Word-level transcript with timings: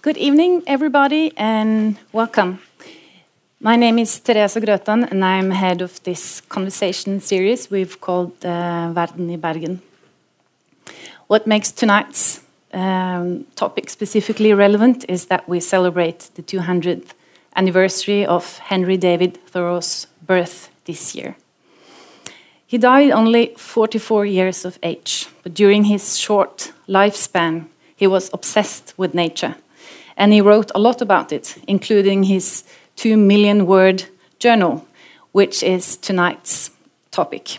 Good 0.00 0.16
evening, 0.16 0.62
everybody, 0.68 1.32
and 1.36 1.98
welcome. 2.12 2.60
My 3.60 3.74
name 3.74 3.98
is 3.98 4.18
Therese 4.18 4.60
Grøtan, 4.60 5.10
and 5.10 5.24
I'm 5.24 5.50
head 5.50 5.82
of 5.82 6.00
this 6.04 6.40
conversation 6.48 7.20
series 7.20 7.68
we've 7.68 8.00
called 8.00 8.32
uh, 8.44 8.92
Verden 8.92 9.28
i 9.28 9.36
Bergen. 9.36 9.82
What 11.26 11.48
makes 11.48 11.72
tonight's 11.72 12.44
um, 12.72 13.44
topic 13.56 13.90
specifically 13.90 14.54
relevant 14.54 15.04
is 15.08 15.26
that 15.26 15.48
we 15.48 15.58
celebrate 15.58 16.30
the 16.36 16.42
200th 16.42 17.14
anniversary 17.56 18.24
of 18.24 18.58
Henry 18.58 18.96
David 18.96 19.36
Thoreau's 19.48 20.06
birth 20.24 20.70
this 20.84 21.16
year. 21.16 21.34
He 22.68 22.78
died 22.78 23.10
only 23.10 23.52
44 23.56 24.26
years 24.26 24.64
of 24.64 24.78
age, 24.84 25.26
but 25.42 25.54
during 25.54 25.84
his 25.84 26.16
short 26.16 26.72
lifespan, 26.86 27.66
he 27.96 28.06
was 28.06 28.30
obsessed 28.32 28.94
with 28.96 29.12
nature 29.12 29.56
and 30.18 30.32
he 30.32 30.40
wrote 30.42 30.70
a 30.74 30.78
lot 30.78 31.00
about 31.00 31.32
it, 31.32 31.56
including 31.66 32.24
his 32.24 32.64
two 32.96 33.16
million 33.16 33.66
word 33.66 34.04
journal, 34.38 34.86
which 35.32 35.62
is 35.62 35.96
tonight's 35.96 36.70
topic. 37.10 37.58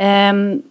Um, 0.00 0.64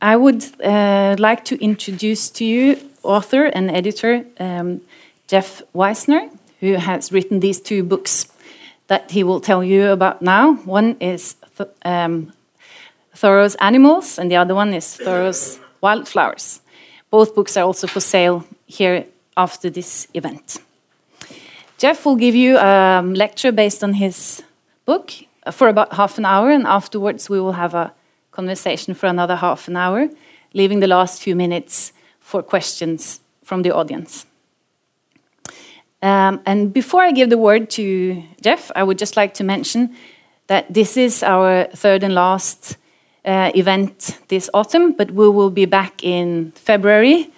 I 0.00 0.16
would 0.16 0.44
uh, 0.64 1.16
like 1.18 1.44
to 1.46 1.56
introduce 1.62 2.30
to 2.30 2.44
you 2.44 2.76
author 3.02 3.46
and 3.46 3.70
editor 3.70 4.24
um, 4.38 4.80
Jeff 5.26 5.62
Wisner, 5.72 6.28
who 6.60 6.74
has 6.74 7.12
written 7.12 7.40
these 7.40 7.60
two 7.60 7.82
books 7.82 8.28
that 8.86 9.10
he 9.10 9.24
will 9.24 9.40
tell 9.40 9.64
you 9.64 9.90
about 9.90 10.22
now. 10.22 10.54
One 10.64 10.96
is 11.00 11.36
th 11.56 11.68
um, 11.84 12.32
Thoreau's 13.14 13.56
Animals, 13.56 14.18
and 14.18 14.30
the 14.30 14.36
other 14.36 14.54
one 14.54 14.76
is 14.76 14.96
Thoreau's 14.96 15.58
Wildflowers. 15.80 16.60
Both 17.10 17.34
books 17.34 17.56
are 17.56 17.66
also 17.66 17.86
for 17.86 18.00
sale 18.00 18.44
here 18.66 19.04
after 19.36 19.70
this 19.70 20.06
event. 20.14 20.58
Jeff 21.78 22.04
will 22.04 22.16
give 22.16 22.34
you 22.34 22.58
a 22.58 23.02
lecture 23.02 23.50
based 23.50 23.82
on 23.82 23.94
his 23.94 24.42
book 24.84 25.10
for 25.50 25.68
about 25.68 25.94
half 25.94 26.18
an 26.18 26.24
hour, 26.24 26.50
and 26.50 26.66
afterwards 26.66 27.28
we 27.28 27.40
will 27.40 27.52
have 27.52 27.74
a 27.74 27.92
conversation 28.30 28.94
for 28.94 29.06
another 29.06 29.36
half 29.36 29.68
an 29.68 29.76
hour, 29.76 30.08
leaving 30.54 30.80
the 30.80 30.86
last 30.86 31.22
few 31.22 31.34
minutes 31.34 31.92
for 32.20 32.42
questions 32.42 33.20
from 33.42 33.62
the 33.62 33.74
audience. 33.74 34.26
Um, 36.02 36.40
and 36.46 36.72
before 36.72 37.02
I 37.02 37.12
give 37.12 37.30
the 37.30 37.38
word 37.38 37.70
to 37.70 38.22
Jeff, 38.40 38.70
I 38.76 38.82
would 38.82 38.98
just 38.98 39.16
like 39.16 39.34
to 39.34 39.44
mention 39.44 39.96
that 40.46 40.72
this 40.72 40.96
is 40.96 41.22
our 41.22 41.64
third 41.74 42.02
and 42.02 42.14
last 42.14 42.76
uh, 43.24 43.50
event 43.54 44.18
this 44.28 44.50
autumn, 44.52 44.92
but 44.92 45.10
we 45.10 45.28
will 45.28 45.50
be 45.50 45.64
back 45.64 46.04
in 46.04 46.52
February 46.52 47.31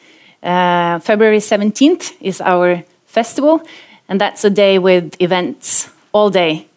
uh, 0.44 0.98
February 1.00 1.38
17th 1.38 2.14
is 2.20 2.40
our 2.40 2.84
festival, 3.06 3.62
and 4.08 4.20
that's 4.20 4.44
a 4.44 4.50
day 4.50 4.78
with 4.78 5.20
events 5.20 5.88
all 6.12 6.30
day 6.30 6.68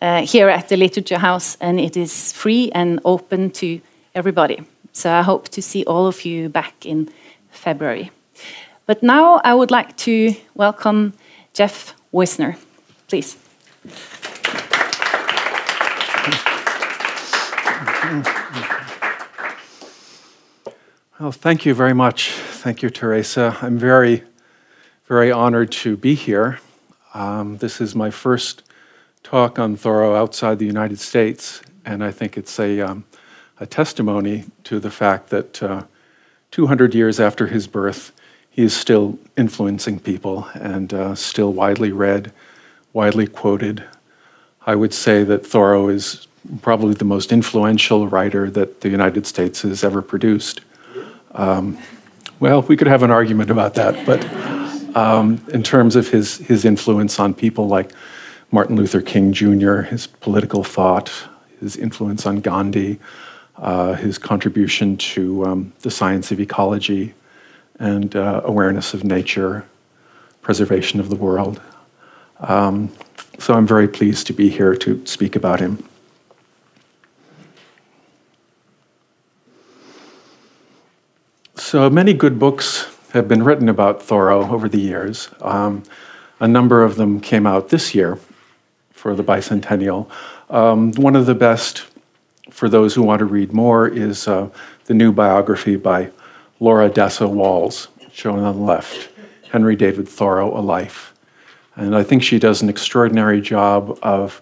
uh, 0.00 0.24
here 0.24 0.48
at 0.48 0.68
the 0.68 0.76
Literature 0.76 1.18
House, 1.18 1.56
and 1.60 1.80
it 1.80 1.96
is 1.96 2.32
free 2.32 2.70
and 2.72 3.00
open 3.04 3.50
to 3.50 3.80
everybody. 4.14 4.62
So 4.92 5.12
I 5.12 5.22
hope 5.22 5.48
to 5.50 5.60
see 5.60 5.84
all 5.84 6.06
of 6.06 6.24
you 6.24 6.48
back 6.48 6.86
in 6.86 7.10
February. 7.50 8.10
But 8.86 9.02
now 9.02 9.40
I 9.44 9.54
would 9.54 9.70
like 9.70 9.96
to 9.98 10.34
welcome 10.54 11.12
Jeff 11.52 11.94
Wisner. 12.12 12.56
Please. 13.08 13.36
Well, 21.18 21.32
thank 21.32 21.64
you 21.64 21.72
very 21.72 21.94
much. 21.94 22.32
Thank 22.32 22.82
you, 22.82 22.90
Teresa. 22.90 23.56
I'm 23.62 23.78
very, 23.78 24.22
very 25.06 25.32
honored 25.32 25.72
to 25.72 25.96
be 25.96 26.14
here. 26.14 26.60
Um, 27.14 27.56
this 27.56 27.80
is 27.80 27.94
my 27.94 28.10
first 28.10 28.64
talk 29.22 29.58
on 29.58 29.76
Thoreau 29.76 30.14
outside 30.14 30.58
the 30.58 30.66
United 30.66 31.00
States, 31.00 31.62
and 31.86 32.04
I 32.04 32.10
think 32.10 32.36
it's 32.36 32.60
a, 32.60 32.82
um, 32.82 33.04
a 33.58 33.64
testimony 33.64 34.44
to 34.64 34.78
the 34.78 34.90
fact 34.90 35.30
that 35.30 35.62
uh, 35.62 35.84
200 36.50 36.94
years 36.94 37.18
after 37.18 37.46
his 37.46 37.66
birth, 37.66 38.12
he 38.50 38.62
is 38.62 38.76
still 38.76 39.18
influencing 39.38 39.98
people 39.98 40.46
and 40.52 40.92
uh, 40.92 41.14
still 41.14 41.54
widely 41.54 41.92
read, 41.92 42.30
widely 42.92 43.26
quoted. 43.26 43.82
I 44.66 44.74
would 44.74 44.92
say 44.92 45.24
that 45.24 45.46
Thoreau 45.46 45.88
is 45.88 46.26
probably 46.60 46.92
the 46.92 47.06
most 47.06 47.32
influential 47.32 48.06
writer 48.06 48.50
that 48.50 48.82
the 48.82 48.90
United 48.90 49.26
States 49.26 49.62
has 49.62 49.82
ever 49.82 50.02
produced. 50.02 50.60
Um, 51.36 51.78
well, 52.40 52.62
we 52.62 52.76
could 52.76 52.86
have 52.86 53.02
an 53.02 53.10
argument 53.10 53.50
about 53.50 53.74
that, 53.74 54.04
but 54.06 54.24
um, 54.96 55.40
in 55.52 55.62
terms 55.62 55.94
of 55.94 56.08
his, 56.08 56.38
his 56.38 56.64
influence 56.64 57.20
on 57.20 57.34
people 57.34 57.68
like 57.68 57.92
Martin 58.50 58.76
Luther 58.76 59.02
King 59.02 59.32
Jr., 59.32 59.82
his 59.82 60.06
political 60.06 60.64
thought, 60.64 61.12
his 61.60 61.76
influence 61.76 62.26
on 62.26 62.40
Gandhi, 62.40 62.98
uh, 63.56 63.94
his 63.94 64.18
contribution 64.18 64.96
to 64.96 65.44
um, 65.46 65.72
the 65.80 65.90
science 65.90 66.30
of 66.32 66.40
ecology 66.40 67.14
and 67.78 68.16
uh, 68.16 68.40
awareness 68.44 68.94
of 68.94 69.04
nature, 69.04 69.64
preservation 70.40 71.00
of 71.00 71.10
the 71.10 71.16
world. 71.16 71.60
Um, 72.40 72.90
so 73.38 73.54
I'm 73.54 73.66
very 73.66 73.88
pleased 73.88 74.26
to 74.28 74.32
be 74.32 74.48
here 74.48 74.74
to 74.76 75.04
speak 75.06 75.36
about 75.36 75.60
him. 75.60 75.86
So 81.66 81.90
many 81.90 82.12
good 82.12 82.38
books 82.38 82.86
have 83.10 83.26
been 83.26 83.42
written 83.42 83.68
about 83.68 84.00
Thoreau 84.00 84.48
over 84.52 84.68
the 84.68 84.78
years. 84.78 85.28
Um, 85.40 85.82
a 86.38 86.46
number 86.46 86.84
of 86.84 86.94
them 86.94 87.20
came 87.20 87.44
out 87.44 87.70
this 87.70 87.92
year 87.92 88.20
for 88.92 89.16
the 89.16 89.24
bicentennial. 89.24 90.08
Um, 90.48 90.92
one 90.92 91.16
of 91.16 91.26
the 91.26 91.34
best 91.34 91.86
for 92.50 92.68
those 92.68 92.94
who 92.94 93.02
want 93.02 93.18
to 93.18 93.24
read 93.24 93.52
more 93.52 93.88
is 93.88 94.28
uh, 94.28 94.48
the 94.84 94.94
new 94.94 95.10
biography 95.10 95.74
by 95.74 96.12
Laura 96.60 96.88
Dassow 96.88 97.28
Walls, 97.28 97.88
shown 98.12 98.38
on 98.38 98.54
the 98.54 98.62
left, 98.62 99.08
Henry 99.50 99.74
David 99.74 100.08
Thoreau, 100.08 100.56
A 100.56 100.62
Life. 100.62 101.14
And 101.74 101.96
I 101.96 102.04
think 102.04 102.22
she 102.22 102.38
does 102.38 102.62
an 102.62 102.68
extraordinary 102.68 103.40
job 103.40 103.98
of 104.04 104.40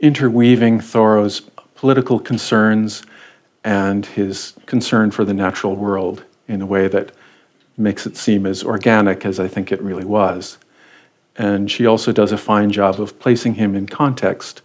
interweaving 0.00 0.80
Thoreau's 0.80 1.42
political 1.74 2.18
concerns 2.18 3.02
and 3.64 4.06
his 4.06 4.54
concern 4.64 5.10
for 5.10 5.26
the 5.26 5.34
natural 5.34 5.76
world 5.76 6.24
in 6.48 6.62
a 6.62 6.66
way 6.66 6.88
that 6.88 7.12
makes 7.76 8.06
it 8.06 8.16
seem 8.16 8.46
as 8.46 8.62
organic 8.62 9.24
as 9.24 9.40
I 9.40 9.48
think 9.48 9.72
it 9.72 9.82
really 9.82 10.04
was. 10.04 10.58
And 11.36 11.70
she 11.70 11.86
also 11.86 12.12
does 12.12 12.32
a 12.32 12.38
fine 12.38 12.70
job 12.70 13.00
of 13.00 13.18
placing 13.18 13.54
him 13.54 13.74
in 13.74 13.86
context 13.86 14.62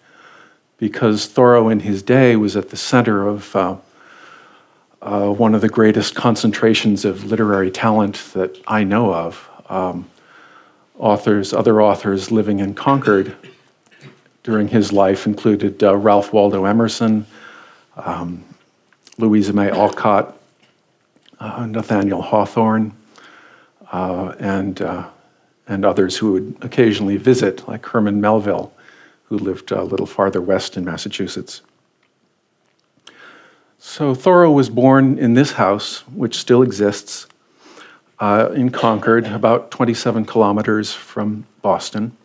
because 0.77 1.25
Thoreau 1.25 1.69
in 1.69 1.81
his 1.81 2.03
day 2.03 2.35
was 2.35 2.55
at 2.55 2.69
the 2.69 2.77
center 2.77 3.27
of 3.27 3.55
uh, 3.55 3.75
uh, 5.01 5.29
one 5.29 5.55
of 5.55 5.61
the 5.61 5.69
greatest 5.69 6.15
concentrations 6.15 7.05
of 7.05 7.25
literary 7.25 7.71
talent 7.71 8.15
that 8.33 8.61
I 8.67 8.83
know 8.83 9.13
of. 9.13 9.49
Um, 9.69 10.09
authors, 10.97 11.53
other 11.53 11.81
authors 11.81 12.31
living 12.31 12.59
in 12.59 12.75
Concord 12.75 13.35
during 14.43 14.67
his 14.67 14.91
life 14.91 15.25
included 15.25 15.83
uh, 15.83 15.95
Ralph 15.95 16.33
Waldo 16.33 16.65
Emerson, 16.65 17.25
um, 17.97 18.43
Louisa 19.17 19.53
May 19.53 19.69
Alcott, 19.69 20.38
uh, 21.39 21.65
Nathaniel 21.65 22.21
Hawthorne, 22.21 22.93
uh, 23.91 24.35
and, 24.39 24.81
uh, 24.81 25.07
and 25.67 25.85
others 25.85 26.17
who 26.17 26.33
would 26.33 26.57
occasionally 26.61 27.17
visit, 27.17 27.67
like 27.67 27.85
Herman 27.85 28.21
Melville, 28.21 28.73
who 29.23 29.37
lived 29.37 29.71
a 29.71 29.83
little 29.83 30.05
farther 30.05 30.41
west 30.41 30.77
in 30.77 30.85
Massachusetts. 30.85 31.61
So 33.77 34.13
Thoreau 34.13 34.51
was 34.51 34.69
born 34.69 35.17
in 35.17 35.35
this 35.35 35.53
house, 35.53 35.99
which 36.09 36.37
still 36.37 36.61
exists, 36.61 37.27
uh, 38.19 38.49
in 38.53 38.69
Concord, 38.71 39.25
about 39.27 39.71
27 39.71 40.25
kilometers 40.25 40.93
from 40.93 41.45
Boston. 41.61 42.15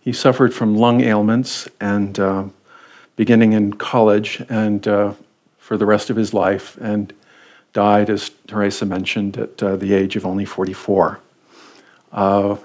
He 0.00 0.12
suffered 0.12 0.54
from 0.54 0.76
lung 0.76 1.02
ailments 1.02 1.68
and 1.80 2.18
uh, 2.18 2.44
beginning 3.16 3.52
in 3.52 3.74
college 3.74 4.42
and 4.48 4.88
uh, 4.88 5.12
for 5.58 5.76
the 5.76 5.84
rest 5.84 6.08
of 6.08 6.16
his 6.16 6.32
life, 6.32 6.78
and 6.80 7.12
died, 7.78 8.10
as 8.10 8.32
Teresa 8.48 8.84
mentioned, 8.84 9.36
at 9.36 9.62
uh, 9.62 9.76
the 9.76 9.94
age 9.94 10.16
of 10.16 10.26
only 10.26 10.44
44. 10.44 11.20
Uh, 12.10 12.56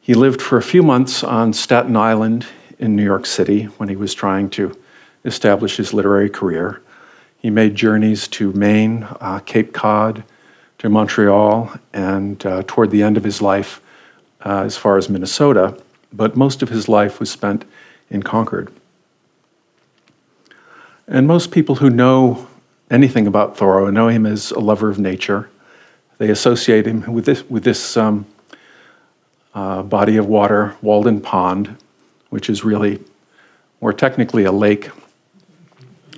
he 0.00 0.14
lived 0.14 0.40
for 0.40 0.56
a 0.56 0.62
few 0.62 0.84
months 0.84 1.24
on 1.24 1.52
Staten 1.52 1.96
Island 1.96 2.46
in 2.78 2.94
New 2.94 3.02
York 3.02 3.26
City 3.26 3.64
when 3.78 3.88
he 3.88 3.96
was 3.96 4.14
trying 4.14 4.50
to 4.50 4.80
establish 5.24 5.78
his 5.78 5.92
literary 5.92 6.30
career. 6.30 6.80
He 7.38 7.50
made 7.50 7.74
journeys 7.74 8.28
to 8.28 8.52
Maine, 8.52 9.04
uh, 9.20 9.40
Cape 9.40 9.72
Cod, 9.72 10.22
to 10.78 10.88
Montreal, 10.88 11.72
and 11.92 12.46
uh, 12.46 12.62
toward 12.68 12.92
the 12.92 13.02
end 13.02 13.16
of 13.16 13.24
his 13.24 13.42
life, 13.42 13.80
uh, 14.46 14.62
as 14.62 14.76
far 14.76 14.96
as 14.96 15.08
Minnesota, 15.08 15.76
but 16.12 16.36
most 16.36 16.62
of 16.62 16.68
his 16.68 16.88
life 16.88 17.18
was 17.18 17.32
spent 17.32 17.64
in 18.10 18.22
Concord. 18.22 18.72
And 21.08 21.26
most 21.26 21.50
people 21.50 21.74
who 21.74 21.90
know 21.90 22.46
anything 22.92 23.26
about 23.26 23.56
Thoreau 23.56 23.90
know 23.90 24.08
him 24.08 24.26
as 24.26 24.52
a 24.52 24.60
lover 24.60 24.88
of 24.88 24.98
nature. 24.98 25.50
They 26.18 26.28
associate 26.28 26.86
him 26.86 27.12
with 27.12 27.24
this, 27.24 27.42
with 27.50 27.64
this 27.64 27.96
um, 27.96 28.26
uh, 29.54 29.82
body 29.82 30.18
of 30.18 30.26
water, 30.26 30.76
Walden 30.82 31.20
Pond, 31.20 31.76
which 32.30 32.48
is 32.48 32.64
really 32.64 33.02
more 33.80 33.92
technically 33.92 34.44
a 34.44 34.52
lake. 34.52 34.90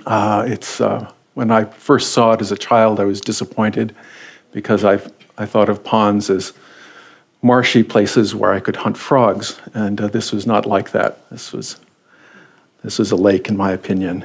Uh, 0.05 0.43
it's 0.45 0.79
uh, 0.79 1.11
when 1.33 1.49
I 1.49 1.63
first 1.65 2.13
saw 2.13 2.33
it 2.33 2.41
as 2.41 2.51
a 2.51 2.57
child, 2.57 2.99
I 2.99 3.05
was 3.05 3.19
disappointed 3.19 3.95
because 4.51 4.83
I 4.83 4.99
I 5.37 5.45
thought 5.45 5.67
of 5.67 5.83
ponds 5.83 6.29
as 6.29 6.53
marshy 7.41 7.83
places 7.83 8.33
where 8.35 8.53
I 8.53 8.59
could 8.59 8.75
hunt 8.75 8.97
frogs, 8.97 9.59
and 9.73 9.99
uh, 9.99 10.07
this 10.07 10.31
was 10.31 10.45
not 10.45 10.65
like 10.65 10.91
that. 10.91 11.27
This 11.29 11.51
was 11.51 11.77
this 12.83 12.99
was 12.99 13.11
a 13.11 13.15
lake, 13.15 13.49
in 13.49 13.57
my 13.57 13.71
opinion. 13.71 14.23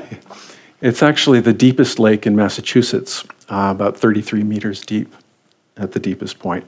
It's 0.81 1.03
actually 1.03 1.41
the 1.41 1.53
deepest 1.53 1.99
lake 1.99 2.27
in 2.27 2.35
Massachusetts, 2.35 3.25
uh, 3.51 3.69
about 3.71 3.99
33 3.99 4.43
meters 4.45 4.81
deep 4.81 5.15
at 5.77 5.93
the 5.93 6.01
deepest 6.01 6.39
point. 6.39 6.65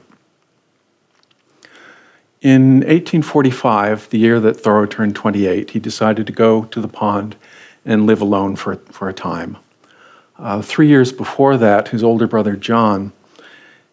In 2.41 2.81
1845, 2.81 4.09
the 4.09 4.19
year 4.19 4.39
that 4.39 4.59
Thoreau 4.59 4.85
turned 4.85 5.15
28, 5.15 5.71
he 5.71 5.79
decided 5.79 6.27
to 6.27 6.33
go 6.33 6.65
to 6.65 6.79
the 6.81 6.87
pond 6.87 7.35
and 7.85 8.05
live 8.05 8.21
alone 8.21 8.55
for, 8.55 8.75
for 8.91 9.09
a 9.09 9.13
time. 9.13 9.57
Uh, 10.37 10.61
three 10.61 10.87
years 10.87 11.11
before 11.11 11.57
that, 11.57 11.87
his 11.87 12.03
older 12.03 12.27
brother 12.27 12.55
John 12.55 13.13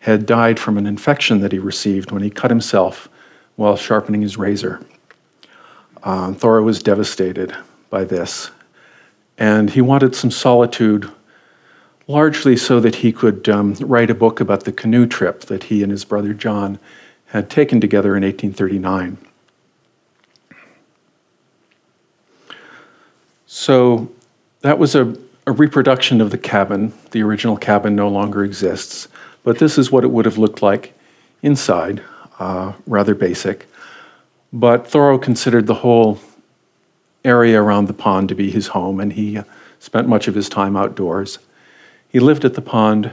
had 0.01 0.27
died 0.27 0.59
from 0.59 0.77
an 0.77 0.87
infection 0.87 1.41
that 1.41 1.53
he 1.53 1.59
received 1.59 2.11
when 2.11 2.23
he 2.23 2.31
cut 2.31 2.51
himself 2.51 3.09
while 3.57 3.77
sharpening 3.77 4.23
his 4.23 4.37
razor. 4.37 4.81
Uh, 6.03 6.33
Thoreau 6.33 6.63
was 6.63 6.83
devastated 6.83 7.55
by 7.89 8.05
this, 8.05 8.51
and 9.41 9.71
he 9.71 9.81
wanted 9.81 10.15
some 10.15 10.31
solitude, 10.31 11.11
largely 12.07 12.57
so 12.57 12.79
that 12.79 12.97
he 12.97 13.11
could 13.11 13.49
um, 13.49 13.75
write 13.81 14.11
a 14.11 14.15
book 14.15 14.39
about 14.39 14.65
the 14.65 14.73
canoe 14.73 15.07
trip 15.07 15.41
that 15.47 15.65
he 15.65 15.83
and 15.83 15.91
his 15.91 16.05
brother 16.05 16.35
John 16.35 16.79
had 17.29 17.49
taken 17.49 17.81
together 17.81 18.17
in 18.17 18.23
1839. 18.23 19.17
So 23.47 24.13
that 24.61 24.79
was 24.79 24.95
a, 24.95 25.17
a 25.47 25.53
reproduction 25.53 26.21
of 26.21 26.31
the 26.31 26.39
cabin. 26.39 26.93
The 27.13 27.23
original 27.23 27.57
cabin 27.57 27.97
no 27.97 28.09
longer 28.09 28.45
exists. 28.45 29.09
But 29.43 29.59
this 29.59 29.79
is 29.79 29.91
what 29.91 30.05
it 30.05 30.09
would 30.09 30.27
have 30.27 30.37
looked 30.37 30.61
like 30.61 30.93
inside, 31.43 32.03
uh, 32.39 32.75
rather 32.87 33.15
basic. 33.15 33.67
But 34.53 34.87
Thoreau 34.87 35.19
considered 35.19 35.67
the 35.67 35.75
whole 35.75 36.21
area 37.25 37.61
around 37.61 37.87
the 37.87 37.93
pond 37.93 38.29
to 38.29 38.35
be 38.35 38.51
his 38.51 38.69
home, 38.69 39.01
and 39.01 39.13
he 39.13 39.41
spent 39.79 40.09
much 40.09 40.29
of 40.29 40.35
his 40.35 40.49
time 40.49 40.77
outdoors. 40.77 41.39
He 42.09 42.21
lived 42.21 42.45
at 42.45 42.55
the 42.55 42.63
pond 42.63 43.13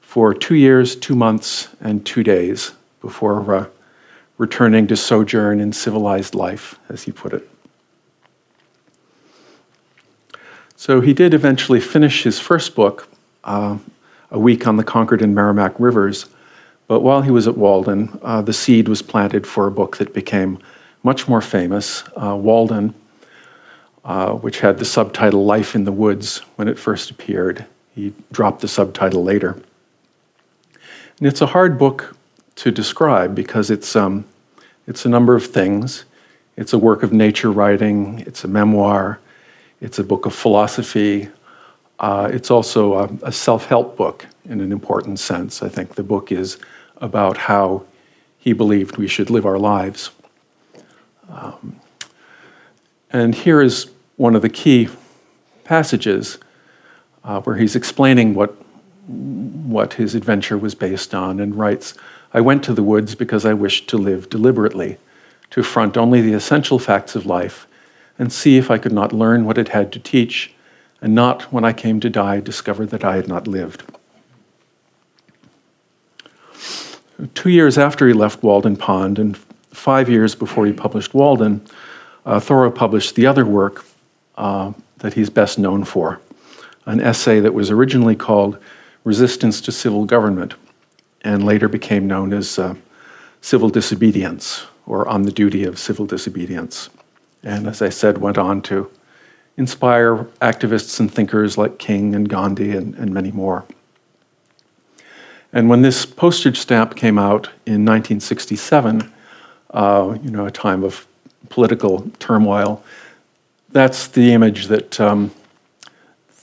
for 0.00 0.32
two 0.32 0.54
years, 0.54 0.96
two 0.96 1.14
months, 1.14 1.68
and 1.80 2.04
two 2.04 2.22
days 2.22 2.72
before 3.00 3.54
uh, 3.54 3.66
returning 4.38 4.86
to 4.86 4.96
sojourn 4.96 5.60
in 5.60 5.72
civilized 5.72 6.34
life, 6.34 6.78
as 6.88 7.02
he 7.02 7.12
put 7.12 7.32
it. 7.32 7.48
So 10.76 11.00
he 11.00 11.12
did 11.12 11.34
eventually 11.34 11.80
finish 11.80 12.22
his 12.22 12.38
first 12.38 12.74
book, 12.74 13.08
uh, 13.44 13.78
a 14.30 14.38
week 14.38 14.66
on 14.66 14.76
the 14.76 14.84
Concord 14.84 15.22
and 15.22 15.34
Merrimack 15.34 15.74
rivers. 15.78 16.26
But 16.86 17.00
while 17.00 17.22
he 17.22 17.30
was 17.30 17.48
at 17.48 17.56
Walden, 17.56 18.18
uh, 18.22 18.42
the 18.42 18.52
seed 18.52 18.88
was 18.88 19.02
planted 19.02 19.46
for 19.46 19.66
a 19.66 19.70
book 19.72 19.96
that 19.96 20.14
became 20.14 20.58
much 21.02 21.28
more 21.28 21.40
famous, 21.40 22.04
uh, 22.16 22.36
Walden, 22.36 22.94
uh, 24.04 24.32
which 24.32 24.60
had 24.60 24.78
the 24.78 24.84
subtitle 24.84 25.44
Life 25.44 25.74
in 25.74 25.84
the 25.84 25.92
Woods 25.92 26.38
when 26.56 26.68
it 26.68 26.78
first 26.78 27.10
appeared. 27.10 27.66
He 27.94 28.14
dropped 28.32 28.60
the 28.60 28.68
subtitle 28.68 29.22
later. 29.22 29.60
And 31.18 31.26
it's 31.26 31.40
a 31.40 31.46
hard 31.46 31.78
book 31.78 32.16
to 32.56 32.70
describe 32.70 33.34
because 33.34 33.70
it's, 33.70 33.96
um, 33.96 34.24
it's 34.86 35.04
a 35.04 35.08
number 35.08 35.34
of 35.34 35.46
things. 35.46 36.04
It's 36.56 36.72
a 36.72 36.78
work 36.78 37.02
of 37.02 37.12
nature 37.12 37.52
writing, 37.52 38.20
it's 38.26 38.42
a 38.42 38.48
memoir, 38.48 39.20
it's 39.80 40.00
a 40.00 40.04
book 40.04 40.26
of 40.26 40.34
philosophy, 40.34 41.28
uh, 42.00 42.30
it's 42.32 42.50
also 42.50 42.94
a, 42.94 43.10
a 43.22 43.32
self 43.32 43.66
help 43.66 43.96
book 43.96 44.26
in 44.44 44.60
an 44.60 44.72
important 44.72 45.18
sense. 45.18 45.62
I 45.62 45.68
think 45.68 45.94
the 45.94 46.02
book 46.02 46.32
is 46.32 46.58
about 46.96 47.36
how 47.36 47.84
he 48.38 48.52
believed 48.52 48.96
we 48.96 49.08
should 49.08 49.30
live 49.30 49.46
our 49.46 49.58
lives. 49.58 50.10
Um, 51.28 51.77
and 53.10 53.34
here 53.34 53.62
is 53.62 53.90
one 54.16 54.34
of 54.34 54.42
the 54.42 54.48
key 54.48 54.88
passages 55.64 56.38
uh, 57.24 57.40
where 57.40 57.56
he's 57.56 57.76
explaining 57.76 58.34
what, 58.34 58.50
what 59.06 59.94
his 59.94 60.14
adventure 60.14 60.58
was 60.58 60.74
based 60.74 61.14
on 61.14 61.40
and 61.40 61.54
writes 61.54 61.94
I 62.34 62.40
went 62.42 62.62
to 62.64 62.74
the 62.74 62.82
woods 62.82 63.14
because 63.14 63.46
I 63.46 63.54
wished 63.54 63.88
to 63.88 63.96
live 63.96 64.28
deliberately, 64.28 64.98
to 65.50 65.62
front 65.62 65.96
only 65.96 66.20
the 66.20 66.34
essential 66.34 66.78
facts 66.78 67.14
of 67.14 67.24
life 67.24 67.66
and 68.18 68.30
see 68.32 68.58
if 68.58 68.70
I 68.70 68.76
could 68.76 68.92
not 68.92 69.12
learn 69.12 69.46
what 69.46 69.56
it 69.56 69.68
had 69.68 69.92
to 69.92 69.98
teach 69.98 70.52
and 71.00 71.14
not, 71.14 71.52
when 71.52 71.64
I 71.64 71.72
came 71.72 72.00
to 72.00 72.10
die, 72.10 72.40
discover 72.40 72.84
that 72.86 73.04
I 73.04 73.16
had 73.16 73.28
not 73.28 73.46
lived. 73.46 73.84
Two 77.34 77.50
years 77.50 77.78
after 77.78 78.06
he 78.06 78.12
left 78.12 78.42
Walden 78.42 78.76
Pond, 78.76 79.18
and 79.18 79.36
five 79.70 80.08
years 80.08 80.34
before 80.34 80.66
he 80.66 80.72
published 80.72 81.14
Walden, 81.14 81.64
uh, 82.28 82.38
Thoreau 82.38 82.70
published 82.70 83.14
the 83.14 83.26
other 83.26 83.46
work 83.46 83.86
uh, 84.36 84.72
that 84.98 85.14
he's 85.14 85.30
best 85.30 85.58
known 85.58 85.84
for 85.84 86.20
an 86.84 87.00
essay 87.00 87.40
that 87.40 87.54
was 87.54 87.70
originally 87.70 88.14
called 88.14 88.58
Resistance 89.04 89.60
to 89.62 89.72
Civil 89.72 90.04
Government 90.04 90.54
and 91.22 91.44
later 91.44 91.68
became 91.68 92.06
known 92.06 92.32
as 92.34 92.58
uh, 92.58 92.74
Civil 93.40 93.70
Disobedience 93.70 94.66
or 94.86 95.08
On 95.08 95.22
the 95.22 95.32
Duty 95.32 95.64
of 95.64 95.78
Civil 95.78 96.04
Disobedience. 96.04 96.90
And 97.42 97.66
as 97.66 97.80
I 97.80 97.88
said, 97.88 98.18
went 98.18 98.36
on 98.36 98.60
to 98.62 98.90
inspire 99.56 100.24
activists 100.42 101.00
and 101.00 101.12
thinkers 101.12 101.56
like 101.56 101.78
King 101.78 102.14
and 102.14 102.28
Gandhi 102.28 102.72
and, 102.72 102.94
and 102.96 103.12
many 103.12 103.32
more. 103.32 103.64
And 105.52 105.70
when 105.70 105.80
this 105.80 106.04
postage 106.04 106.58
stamp 106.58 106.94
came 106.94 107.18
out 107.18 107.46
in 107.64 107.86
1967, 107.86 109.12
uh, 109.70 110.18
you 110.22 110.30
know, 110.30 110.44
a 110.44 110.50
time 110.50 110.84
of 110.84 111.07
political 111.48 112.10
turmoil, 112.18 112.82
that's 113.70 114.08
the 114.08 114.32
image 114.32 114.66
that 114.66 115.00
um, 115.00 115.30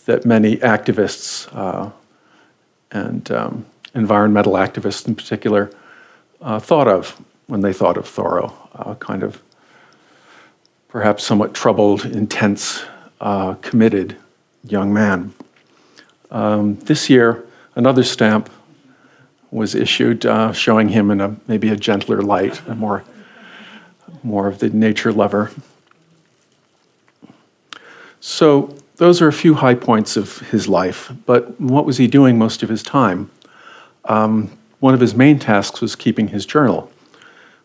that 0.06 0.26
many 0.26 0.58
activists 0.58 1.50
uh, 1.56 1.90
and 2.92 3.32
um, 3.32 3.66
environmental 3.96 4.54
activists 4.54 5.08
in 5.08 5.16
particular 5.16 5.72
uh, 6.42 6.60
thought 6.60 6.88
of 6.88 7.20
when 7.48 7.62
they 7.62 7.74
thought 7.74 7.98
of 7.98 8.08
Thoreau, 8.08 8.54
uh, 8.76 8.96
kind 8.96 9.24
of 9.24 9.42
perhaps 10.88 11.24
somewhat 11.24 11.54
troubled, 11.54 12.06
intense 12.06 12.84
uh, 13.22 13.56
committed 13.56 14.16
young 14.64 14.94
man. 14.94 15.34
Um, 16.32 16.76
this 16.82 17.10
year, 17.10 17.44
another 17.76 18.04
stamp 18.04 18.50
was 19.52 19.76
issued 19.76 20.26
uh, 20.26 20.52
showing 20.52 20.90
him 20.90 21.12
in 21.12 21.22
a 21.22 21.36
maybe 21.48 21.70
a 21.70 21.76
gentler 21.76 22.22
light, 22.22 22.62
a 22.68 22.76
more, 22.76 23.04
more 24.26 24.48
of 24.48 24.60
the 24.60 24.70
nature 24.70 25.14
lover. 25.14 25.52
So 28.20 28.76
those 28.98 29.22
are 29.22 29.28
a 29.28 29.34
few 29.34 29.54
high 29.54 29.76
points 29.76 30.18
of 30.18 30.40
his 30.50 30.68
life. 30.68 31.12
But 31.26 31.60
what 31.62 31.86
was 31.86 31.98
he 31.98 32.08
doing 32.08 32.38
most 32.38 32.64
of 32.64 32.70
his 32.70 32.82
time? 32.82 33.30
Um, 34.06 34.58
one 34.80 34.94
of 34.94 35.00
his 35.00 35.16
main 35.16 35.40
tasks 35.40 35.82
was 35.82 35.96
keeping 35.96 36.28
his 36.28 36.46
journal, 36.46 36.92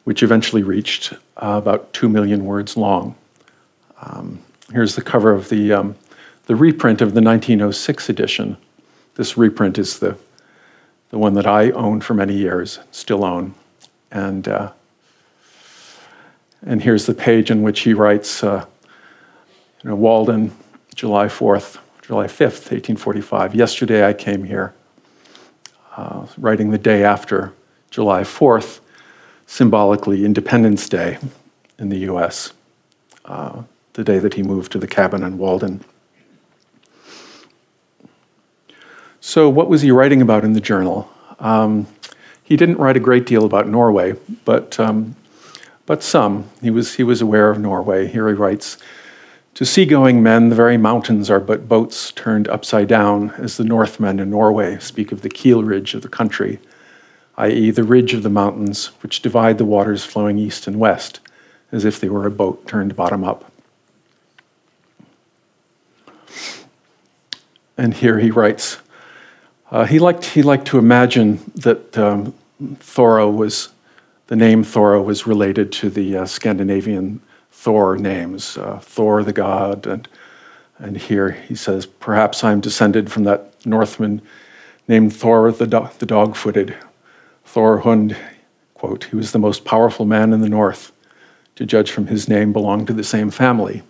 which 0.05 0.23
eventually 0.23 0.63
reached 0.63 1.13
uh, 1.13 1.17
about 1.63 1.93
two 1.93 2.09
million 2.09 2.45
words 2.45 2.77
long. 2.77 3.15
Um, 4.01 4.41
Here's 4.73 4.95
the 4.95 5.03
cover 5.03 5.33
of 5.33 5.49
the, 5.49 5.73
um, 5.73 5.97
the 6.47 6.55
reprint 6.55 7.01
of 7.01 7.15
the 7.15 7.21
1906 7.21 8.09
edition. 8.09 8.57
This 9.17 9.37
reprint 9.37 9.79
is 9.79 9.99
the, 9.99 10.17
the 11.09 11.19
one 11.19 11.35
that 11.35 11.47
I 11.47 11.73
owned 11.73 12.05
for 12.05 12.15
many 12.15 12.35
years, 12.35 12.79
still 12.93 13.25
own. 13.25 13.55
And, 14.13 14.47
uh, 14.47 14.71
and 16.67 16.83
here's 16.83 17.07
the 17.07 17.15
page 17.15 17.51
in 17.51 17.63
which 17.63 17.81
he 17.81 17.95
writes 17.95 18.45
uh, 18.45 18.65
you 19.83 19.91
know, 19.91 19.97
Walden, 19.97 20.53
July 20.95 21.27
4th, 21.27 21.79
July 22.03 22.27
5th, 22.27 22.71
1845. 22.71 23.55
Yesterday 23.55 24.07
I 24.07 24.13
came 24.13 24.45
here, 24.45 24.75
uh, 25.97 26.27
writing 26.37 26.71
the 26.71 26.79
day 26.79 27.03
after 27.05 27.53
July 27.91 28.23
4th, 28.23 28.81
symbolically 29.47 30.25
Independence 30.25 30.89
Day 30.89 31.19
in 31.79 31.89
the 31.89 31.99
US. 32.11 32.53
Uh, 33.25 33.63
the 33.95 34.05
day 34.05 34.19
that 34.19 34.35
he 34.35 34.43
moved 34.43 34.73
to 34.73 34.79
the 34.79 34.87
cabin 34.87 35.23
in 35.23 35.39
Walden. 35.39 35.85
So, 39.21 39.49
what 39.49 39.69
was 39.69 39.83
he 39.83 39.91
writing 39.91 40.23
about 40.23 40.45
in 40.45 40.53
the 40.53 40.61
journal? 40.61 41.11
Um, 41.39 41.87
he 42.43 42.57
didn't 42.57 42.77
write 42.79 42.97
a 42.97 43.01
great 43.01 43.27
deal 43.27 43.45
about 43.45 43.69
Norway, 43.69 44.15
but, 44.45 44.79
um, 44.81 45.17
but 45.91 46.05
some. 46.05 46.49
He 46.63 46.71
was, 46.71 46.95
he 46.95 47.03
was 47.03 47.21
aware 47.21 47.51
of 47.51 47.59
Norway. 47.59 48.07
Here 48.07 48.29
he 48.29 48.35
writes 48.35 48.79
To 49.55 49.67
seagoing 49.67 50.23
men, 50.23 50.49
the 50.49 50.55
very 50.55 50.77
mountains 50.77 51.29
are 51.29 51.41
but 51.41 51.67
boats 51.67 52.13
turned 52.13 52.47
upside 52.47 52.87
down, 52.87 53.31
as 53.31 53.57
the 53.57 53.65
Northmen 53.65 54.21
in 54.21 54.31
Norway 54.31 54.79
speak 54.79 55.11
of 55.11 55.23
the 55.23 55.29
keel 55.29 55.65
ridge 55.65 55.95
of 55.95 56.03
the 56.03 56.09
country. 56.09 56.61
i.e., 57.39 57.73
the 57.73 57.83
ridge 57.83 58.15
of 58.15 58.23
the 58.23 58.31
mountains 58.31 58.93
which 59.03 59.21
divide 59.21 59.59
the 59.59 59.65
waters 59.65 60.05
flowing 60.05 60.39
east 60.39 60.69
and 60.69 60.79
west, 60.79 61.19
as 61.73 61.85
if 61.85 61.99
they 61.99 62.09
were 62.09 62.25
a 62.25 62.31
boat 62.31 62.69
turned 62.69 62.95
bottom 62.95 63.25
up. 63.25 63.51
And 67.77 67.95
here 67.95 68.21
he 68.21 68.31
writes 68.31 68.79
uh, 69.73 69.87
he, 69.87 69.99
liked, 69.99 70.25
he 70.25 70.43
liked 70.43 70.69
to 70.69 70.79
imagine 70.79 71.51
that 71.57 71.99
um, 71.99 72.33
Thoreau 72.79 73.29
was, 73.29 73.71
the 74.31 74.37
name 74.37 74.63
Thoreau 74.63 75.03
was 75.03 75.27
related 75.27 75.73
to 75.73 75.91
the 75.91 76.19
uh, 76.19 76.25
Scandinavian 76.25 77.21
Thor 77.51 77.97
names, 77.97 78.57
uh, 78.57 78.79
Thor 78.79 79.25
the 79.25 79.33
god, 79.33 79.89
and, 79.89 80.09
and 80.79 80.97
here 80.97 81.33
he 81.33 81.57
says, 81.57 81.85
perhaps 81.85 82.45
I'm 82.45 82.61
descended 82.61 83.11
from 83.11 83.25
that 83.25 83.67
Northman 83.67 84.23
named 84.87 85.17
Thor 85.17 85.51
the, 85.51 85.67
do- 85.67 85.89
the 85.99 86.07
dog 86.07 86.37
footed. 86.37 86.77
Thor 87.45 87.79
Hund, 87.79 88.17
quote, 88.75 89.03
he 89.03 89.17
was 89.17 89.33
the 89.33 89.41
most 89.41 89.65
powerful 89.65 90.07
man 90.07 90.33
in 90.33 90.43
the 90.43 90.49
North. 90.49 90.93
To 91.57 91.67
judge 91.67 91.91
from 91.91 92.07
his 92.07 92.29
name, 92.29 92.53
belonged 92.53 92.87
to 92.87 92.93
the 92.93 93.03
same 93.03 93.33
family. 93.33 93.83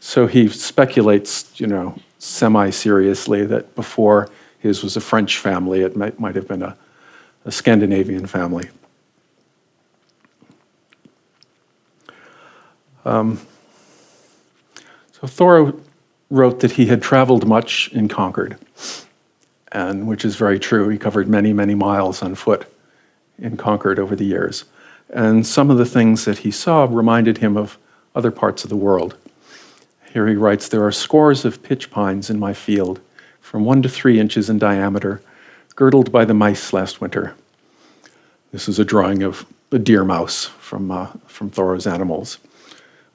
So 0.00 0.26
he 0.26 0.48
speculates, 0.48 1.58
you 1.58 1.66
know, 1.66 1.98
semi 2.18 2.68
seriously 2.68 3.46
that 3.46 3.74
before 3.74 4.28
his 4.58 4.82
was 4.82 4.98
a 4.98 5.00
French 5.00 5.38
family, 5.38 5.80
it 5.80 5.96
might, 5.96 6.20
might 6.20 6.36
have 6.36 6.46
been 6.46 6.62
a, 6.62 6.76
a 7.46 7.50
Scandinavian 7.50 8.26
family. 8.26 8.68
Um, 13.04 13.40
so 15.12 15.26
Thoreau 15.26 15.78
wrote 16.30 16.60
that 16.60 16.72
he 16.72 16.86
had 16.86 17.02
traveled 17.02 17.46
much 17.46 17.90
in 17.92 18.08
Concord, 18.08 18.56
and 19.70 20.06
which 20.06 20.24
is 20.24 20.36
very 20.36 20.58
true. 20.58 20.88
He 20.88 20.98
covered 20.98 21.28
many, 21.28 21.52
many 21.52 21.74
miles 21.74 22.22
on 22.22 22.34
foot 22.34 22.66
in 23.38 23.56
Concord 23.56 23.98
over 23.98 24.16
the 24.16 24.24
years. 24.24 24.64
And 25.10 25.46
some 25.46 25.70
of 25.70 25.78
the 25.78 25.84
things 25.84 26.24
that 26.24 26.38
he 26.38 26.50
saw 26.50 26.86
reminded 26.90 27.38
him 27.38 27.56
of 27.56 27.78
other 28.14 28.30
parts 28.30 28.64
of 28.64 28.70
the 28.70 28.76
world. 28.76 29.16
Here 30.12 30.26
he 30.26 30.36
writes 30.36 30.68
There 30.68 30.86
are 30.86 30.92
scores 30.92 31.44
of 31.44 31.62
pitch 31.62 31.90
pines 31.90 32.30
in 32.30 32.38
my 32.38 32.54
field, 32.54 33.00
from 33.40 33.64
one 33.64 33.82
to 33.82 33.88
three 33.88 34.18
inches 34.18 34.48
in 34.48 34.58
diameter, 34.58 35.20
girdled 35.74 36.10
by 36.10 36.24
the 36.24 36.34
mice 36.34 36.72
last 36.72 37.00
winter. 37.00 37.34
This 38.52 38.68
is 38.68 38.78
a 38.78 38.84
drawing 38.84 39.22
of 39.22 39.46
a 39.70 39.78
deer 39.78 40.04
mouse 40.04 40.46
from, 40.46 40.90
uh, 40.90 41.08
from 41.26 41.50
Thoreau's 41.50 41.86
animals. 41.86 42.38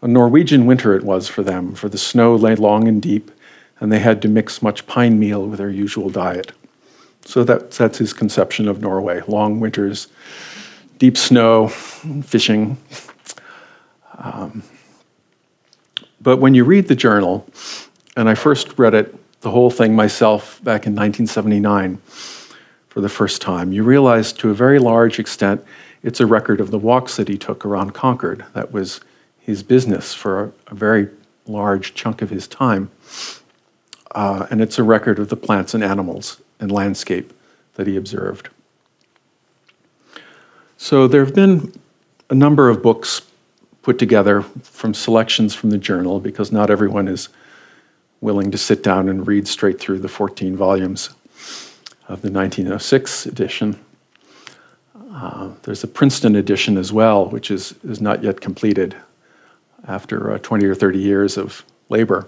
A 0.02 0.08
Norwegian 0.08 0.66
winter 0.66 0.96
it 0.96 1.04
was 1.04 1.28
for 1.28 1.44
them, 1.44 1.74
for 1.74 1.90
the 1.90 1.98
snow 1.98 2.36
lay 2.36 2.56
long 2.56 2.88
and 2.88 3.02
deep, 3.02 3.32
and 3.80 3.92
they 3.92 4.00
had 4.00 4.22
to 4.22 4.28
mix 4.28 4.62
much 4.62 4.86
pine 4.86 5.20
meal 5.20 5.48
with 5.48 5.58
their 5.58 5.70
usual 5.70 6.10
diet. 6.10 6.52
So 7.26 7.44
that, 7.44 7.72
that's 7.72 7.98
his 7.98 8.14
conception 8.14 8.68
of 8.68 8.80
Norway 8.80 9.22
long 9.28 9.60
winters, 9.60 10.08
deep 10.98 11.18
snow, 11.18 11.68
fishing. 11.68 12.78
Um, 14.18 14.64
but 16.22 16.38
when 16.38 16.54
you 16.54 16.64
read 16.64 16.88
the 16.88 16.96
journal, 16.96 17.48
and 18.16 18.30
I 18.30 18.36
first 18.36 18.78
read 18.80 18.94
it, 18.94 19.16
the 19.42 19.52
whole 19.52 19.70
thing 19.70 19.96
myself, 19.96 20.64
back 20.64 20.88
in 20.88 20.94
1979 20.94 21.98
for 22.90 23.02
the 23.02 23.10
first 23.10 23.42
time, 23.42 23.72
you 23.72 23.84
realize 23.84 24.34
to 24.34 24.50
a 24.50 24.54
very 24.54 24.80
large 24.80 25.20
extent 25.20 25.64
it's 26.04 26.20
a 26.20 26.26
record 26.26 26.60
of 26.60 26.72
the 26.72 26.80
walks 26.80 27.18
that 27.18 27.28
he 27.28 27.38
took 27.38 27.66
around 27.66 27.94
Concord. 27.94 28.46
That 28.54 28.72
was 28.72 29.02
his 29.48 29.64
business 29.64 30.14
for 30.14 30.54
a, 30.68 30.76
very 30.76 31.08
large 31.48 31.94
chunk 31.94 32.22
of 32.22 32.30
his 32.30 32.48
time. 32.50 32.92
Uh, 34.12 34.46
and 34.52 34.62
it's 34.62 34.78
a 34.78 34.84
record 34.84 35.20
of 35.20 35.30
the 35.30 35.38
plants 35.38 35.74
and 35.74 35.84
animals 35.84 36.42
and 36.60 36.70
landscape 36.70 37.32
that 37.76 37.88
he 37.88 37.96
observed. 37.96 38.50
So 40.76 41.08
there 41.08 41.24
have 41.24 41.34
been 41.34 41.74
a 42.30 42.36
number 42.36 42.70
of 42.70 42.84
books 42.84 43.22
put 43.84 43.98
together 43.98 44.42
from 44.64 44.94
selections 44.94 45.56
from 45.56 45.70
the 45.70 45.78
journal 45.78 46.20
because 46.20 46.52
not 46.52 46.70
everyone 46.70 47.08
is 47.08 47.30
willing 48.20 48.52
to 48.52 48.58
sit 48.58 48.84
down 48.84 49.08
and 49.08 49.26
read 49.26 49.48
straight 49.48 49.80
through 49.80 50.00
the 50.00 50.10
14 50.10 50.58
volumes 50.58 51.12
of 52.10 52.22
the 52.22 52.30
1906 52.30 53.28
edition. 53.28 53.80
Uh, 55.14 55.52
there's 55.64 55.86
a 55.86 55.88
Princeton 55.88 56.36
edition 56.36 56.78
as 56.78 56.92
well, 56.92 57.28
which 57.30 57.50
is, 57.50 57.76
is 57.86 58.02
not 58.02 58.24
yet 58.24 58.42
completed 58.42 58.94
after 59.88 60.32
uh, 60.32 60.38
20 60.40 60.66
or 60.66 60.76
30 60.76 61.00
years 61.00 61.38
of 61.38 61.64
labor. 61.90 62.28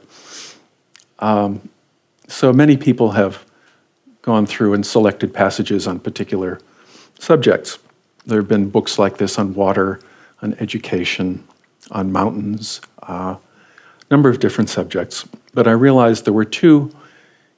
Um, 1.20 1.70
so 2.27 2.53
many 2.53 2.77
people 2.77 3.12
have 3.12 3.44
gone 4.22 4.46
through 4.46 4.74
and 4.74 4.86
selected 4.86 5.34
passages 5.34 5.88
on 5.88 6.00
particular 6.00 6.60
subjects. 7.18 7.79
There 8.25 8.39
have 8.39 8.48
been 8.48 8.70
books 8.70 9.00
like 9.00 9.18
this 9.18 9.39
on 9.39 9.53
water, 9.53 10.00
on 10.41 10.53
education, 10.60 11.44
on 11.91 12.12
mountains, 12.12 12.82
a 13.03 13.12
uh, 13.12 13.38
number 14.12 14.29
of 14.29 14.39
different 14.39 14.70
subjects. 14.70 15.27
But 15.53 15.68
I 15.68 15.72
realized 15.72 16.25
there 16.25 16.34
were 16.34 16.46
two 16.46 16.91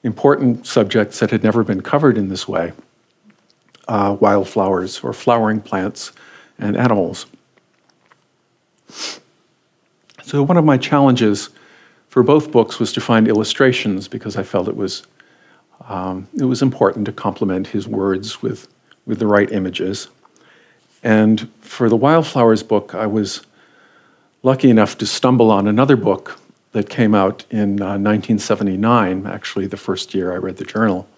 important 0.03 0.65
subjects 0.65 1.19
that 1.19 1.31
had 1.31 1.43
never 1.43 1.63
been 1.63 1.81
covered 1.81 2.17
in 2.17 2.29
this 2.29 2.47
way 2.47 2.73
uh, 3.87 4.15
wildflowers 4.19 4.99
or 5.03 5.13
flowering 5.13 5.59
plants 5.59 6.11
and 6.57 6.77
animals. 6.77 7.25
So, 10.31 10.41
one 10.41 10.55
of 10.55 10.63
my 10.63 10.77
challenges 10.77 11.49
for 12.07 12.23
both 12.23 12.53
books 12.53 12.79
was 12.79 12.93
to 12.93 13.01
find 13.01 13.27
illustrations 13.27 14.07
because 14.07 14.37
I 14.37 14.43
felt 14.43 14.69
it 14.69 14.77
was, 14.77 15.03
um, 15.89 16.25
it 16.39 16.45
was 16.45 16.61
important 16.61 17.05
to 17.07 17.11
complement 17.11 17.67
his 17.67 17.85
words 17.85 18.41
with, 18.41 18.69
with 19.05 19.19
the 19.19 19.27
right 19.27 19.51
images. 19.51 20.07
And 21.03 21.51
for 21.59 21.89
the 21.89 21.97
Wildflowers 21.97 22.63
book, 22.63 22.95
I 22.95 23.07
was 23.07 23.41
lucky 24.41 24.69
enough 24.69 24.97
to 24.99 25.05
stumble 25.05 25.51
on 25.51 25.67
another 25.67 25.97
book 25.97 26.39
that 26.71 26.89
came 26.89 27.13
out 27.13 27.43
in 27.49 27.81
uh, 27.81 27.99
1979, 27.99 29.27
actually, 29.27 29.67
the 29.67 29.75
first 29.75 30.13
year 30.13 30.31
I 30.31 30.37
read 30.37 30.55
the 30.55 30.63
journal 30.63 31.09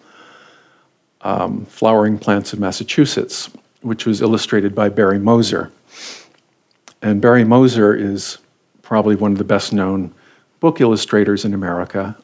um, 1.21 1.67
Flowering 1.67 2.17
Plants 2.17 2.51
of 2.51 2.59
Massachusetts, 2.59 3.51
which 3.81 4.07
was 4.07 4.23
illustrated 4.23 4.73
by 4.73 4.89
Barry 4.89 5.19
Moser. 5.19 5.71
And 7.03 7.21
Barry 7.21 7.43
Moser 7.43 7.93
is 7.93 8.39
probably 8.93 9.15
one 9.15 9.31
of 9.31 9.39
the 9.39 9.43
best 9.43 9.73
known 9.73 10.13
book 10.59 10.79
illustrators 10.79 11.45
in 11.45 11.51
America. 11.55 12.15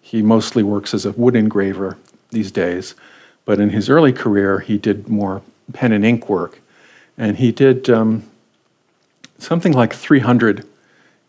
He 0.00 0.20
mostly 0.20 0.64
works 0.64 0.94
as 0.94 1.06
a 1.06 1.12
wood 1.12 1.36
engraver 1.36 1.96
these 2.30 2.50
days, 2.50 2.96
but 3.44 3.60
in 3.60 3.70
his 3.70 3.88
early 3.88 4.12
career, 4.12 4.58
he 4.58 4.78
did 4.78 5.08
more 5.08 5.42
pen 5.72 5.92
and 5.92 6.04
ink 6.04 6.28
work. 6.28 6.60
And 7.16 7.36
he 7.36 7.52
did 7.52 7.88
um, 7.88 8.28
something 9.38 9.72
like 9.74 9.92
300 9.92 10.66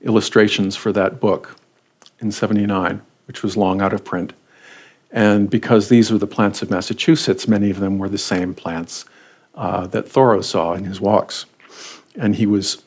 illustrations 0.02 0.76
for 0.76 0.92
that 0.92 1.20
book 1.20 1.56
in 2.20 2.32
79, 2.32 3.00
which 3.28 3.44
was 3.44 3.56
long 3.56 3.80
out 3.80 3.94
of 3.94 4.04
print. 4.04 4.34
And 5.12 5.52
because 5.52 5.90
these 5.90 6.12
were 6.12 6.18
the 6.18 6.26
plants 6.26 6.64
of 6.64 6.72
Massachusetts, 6.72 7.48
many 7.48 7.70
of 7.70 7.80
them 7.80 8.00
were 8.00 8.10
the 8.10 8.18
same 8.18 8.56
plants 8.56 9.06
uh, 9.54 9.86
that 9.86 10.10
Thoreau 10.10 10.42
saw 10.42 10.74
in 10.74 10.86
his 10.86 11.00
walks. 11.00 11.46
And 12.16 12.36
he 12.36 12.48
was 12.48 12.83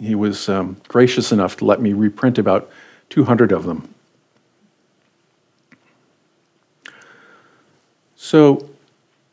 he 0.00 0.14
was 0.14 0.48
um, 0.48 0.76
gracious 0.88 1.30
enough 1.30 1.56
to 1.58 1.64
let 1.64 1.80
me 1.80 1.92
reprint 1.92 2.38
about 2.38 2.70
200 3.10 3.52
of 3.52 3.64
them. 3.64 3.92
So, 8.16 8.68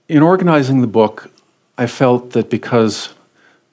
in 0.09 0.21
organizing 0.21 0.81
the 0.81 0.87
book, 0.87 1.31
I 1.77 1.87
felt 1.87 2.31
that 2.31 2.49
because 2.49 3.13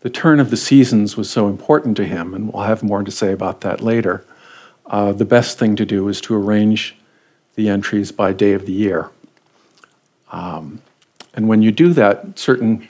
the 0.00 0.10
turn 0.10 0.38
of 0.38 0.50
the 0.50 0.56
seasons 0.56 1.16
was 1.16 1.30
so 1.30 1.48
important 1.48 1.96
to 1.96 2.04
him, 2.04 2.34
and 2.34 2.52
we'll 2.52 2.64
have 2.64 2.82
more 2.82 3.02
to 3.02 3.10
say 3.10 3.32
about 3.32 3.62
that 3.62 3.80
later, 3.80 4.24
uh, 4.86 5.12
the 5.12 5.24
best 5.24 5.58
thing 5.58 5.76
to 5.76 5.86
do 5.86 6.08
is 6.08 6.20
to 6.22 6.34
arrange 6.34 6.94
the 7.54 7.68
entries 7.68 8.12
by 8.12 8.32
day 8.32 8.52
of 8.52 8.66
the 8.66 8.72
year. 8.72 9.10
Um, 10.30 10.82
and 11.32 11.48
when 11.48 11.62
you 11.62 11.72
do 11.72 11.92
that, 11.94 12.38
certain 12.38 12.86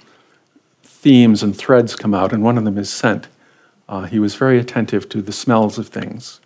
themes 0.82 1.42
and 1.42 1.56
threads 1.56 1.94
come 1.94 2.14
out, 2.14 2.32
and 2.32 2.42
one 2.42 2.58
of 2.58 2.64
them 2.64 2.78
is 2.78 2.90
scent. 2.90 3.28
Uh, 3.88 4.04
he 4.04 4.18
was 4.18 4.34
very 4.34 4.58
attentive 4.58 5.08
to 5.10 5.20
the 5.20 5.32
smells 5.32 5.78
of 5.78 5.88
things. 5.88 6.40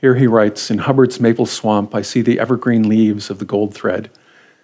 Here 0.00 0.14
he 0.14 0.26
writes 0.26 0.70
In 0.70 0.78
Hubbard's 0.78 1.20
maple 1.20 1.46
swamp, 1.46 1.94
I 1.94 2.02
see 2.02 2.20
the 2.20 2.40
evergreen 2.40 2.88
leaves 2.88 3.30
of 3.30 3.38
the 3.38 3.44
gold 3.44 3.74
thread, 3.74 4.10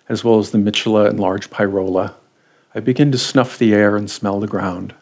as 0.09 0.25
well 0.25 0.39
as 0.39 0.51
the 0.51 0.59
mitchella 0.59 1.09
and 1.09 1.19
large 1.19 1.51
pyrola. 1.51 2.15
I 2.75 2.81
begin 2.81 3.13
to 3.13 3.19
snuff 3.19 3.59
the 3.59 3.75
air 3.75 3.97
and 3.97 4.11
smell 4.11 4.41
the 4.41 4.47
ground. 4.47 4.95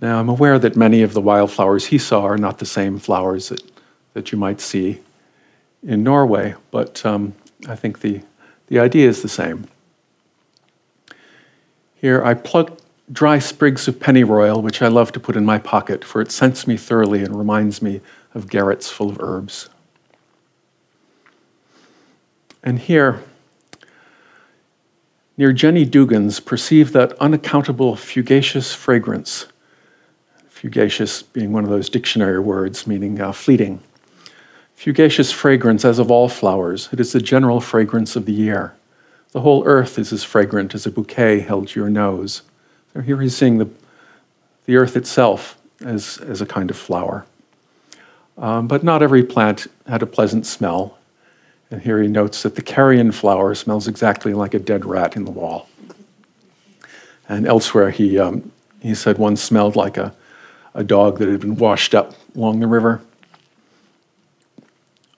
Now, 0.00 0.20
I'm 0.20 0.28
aware 0.28 0.58
that 0.58 0.76
many 0.76 1.02
of 1.02 1.14
the 1.14 1.20
wildflowers 1.20 1.86
he 1.86 1.98
saw 1.98 2.22
are 2.24 2.36
not 2.36 2.58
the 2.58 2.66
same 2.66 2.98
flowers 2.98 3.48
that, 3.48 3.62
that 4.12 4.30
you 4.30 4.38
might 4.38 4.60
see 4.60 5.00
in 5.82 6.02
Norway, 6.02 6.54
but 6.70 7.04
um, 7.06 7.34
I 7.66 7.76
think 7.76 8.00
the, 8.00 8.20
the 8.66 8.78
idea 8.78 9.08
is 9.08 9.22
the 9.22 9.28
same. 9.28 9.68
Here, 11.94 12.22
I 12.22 12.34
plucked 12.34 12.82
dry 13.12 13.38
sprigs 13.38 13.86
of 13.88 14.00
pennyroyal, 14.00 14.62
which 14.62 14.82
I 14.82 14.88
love 14.88 15.12
to 15.12 15.20
put 15.20 15.36
in 15.36 15.44
my 15.44 15.58
pocket, 15.58 16.04
for 16.04 16.20
it 16.20 16.32
scents 16.32 16.66
me 16.66 16.76
thoroughly 16.76 17.22
and 17.22 17.36
reminds 17.36 17.80
me 17.80 18.00
of 18.34 18.48
garrets 18.48 18.90
full 18.90 19.10
of 19.10 19.20
herbs. 19.20 19.68
And 22.62 22.78
here, 22.78 23.22
near 25.36 25.52
Jenny 25.52 25.84
Dugan's 25.84 26.40
perceive 26.40 26.92
that 26.92 27.12
unaccountable 27.20 27.94
fugacious 27.94 28.74
fragrance. 28.74 29.46
Fugacious 30.48 31.22
being 31.22 31.52
one 31.52 31.62
of 31.62 31.70
those 31.70 31.88
dictionary 31.88 32.40
words 32.40 32.86
meaning 32.86 33.20
uh, 33.20 33.30
fleeting. 33.30 33.80
Fugacious 34.74 35.32
fragrance, 35.32 35.84
as 35.84 35.98
of 35.98 36.10
all 36.10 36.28
flowers, 36.28 36.88
it 36.92 37.00
is 37.00 37.12
the 37.12 37.20
general 37.20 37.60
fragrance 37.60 38.16
of 38.16 38.26
the 38.26 38.32
year. 38.32 38.74
The 39.32 39.40
whole 39.40 39.66
earth 39.66 39.98
is 39.98 40.12
as 40.12 40.24
fragrant 40.24 40.74
as 40.74 40.86
a 40.86 40.90
bouquet 40.90 41.40
held 41.40 41.68
to 41.68 41.80
your 41.80 41.88
nose. 41.88 42.42
Here 43.02 43.20
he's 43.20 43.36
seeing 43.36 43.58
the, 43.58 43.68
the 44.66 44.76
earth 44.76 44.96
itself 44.96 45.58
as, 45.80 46.18
as 46.18 46.40
a 46.40 46.46
kind 46.46 46.70
of 46.70 46.76
flower. 46.76 47.26
Um, 48.38 48.68
but 48.68 48.84
not 48.84 49.02
every 49.02 49.22
plant 49.22 49.66
had 49.86 50.02
a 50.02 50.06
pleasant 50.06 50.46
smell. 50.46 50.98
And 51.70 51.80
here 51.80 52.00
he 52.00 52.08
notes 52.08 52.42
that 52.42 52.54
the 52.54 52.62
carrion 52.62 53.12
flower 53.12 53.54
smells 53.54 53.88
exactly 53.88 54.34
like 54.34 54.54
a 54.54 54.58
dead 54.58 54.84
rat 54.84 55.16
in 55.16 55.24
the 55.24 55.30
wall. 55.30 55.68
And 57.28 57.46
elsewhere, 57.46 57.90
he, 57.90 58.18
um, 58.18 58.52
he 58.80 58.94
said 58.94 59.18
one 59.18 59.36
smelled 59.36 59.74
like 59.74 59.96
a, 59.96 60.14
a 60.74 60.84
dog 60.84 61.18
that 61.18 61.28
had 61.28 61.40
been 61.40 61.56
washed 61.56 61.94
up 61.94 62.14
along 62.36 62.60
the 62.60 62.66
river. 62.66 63.00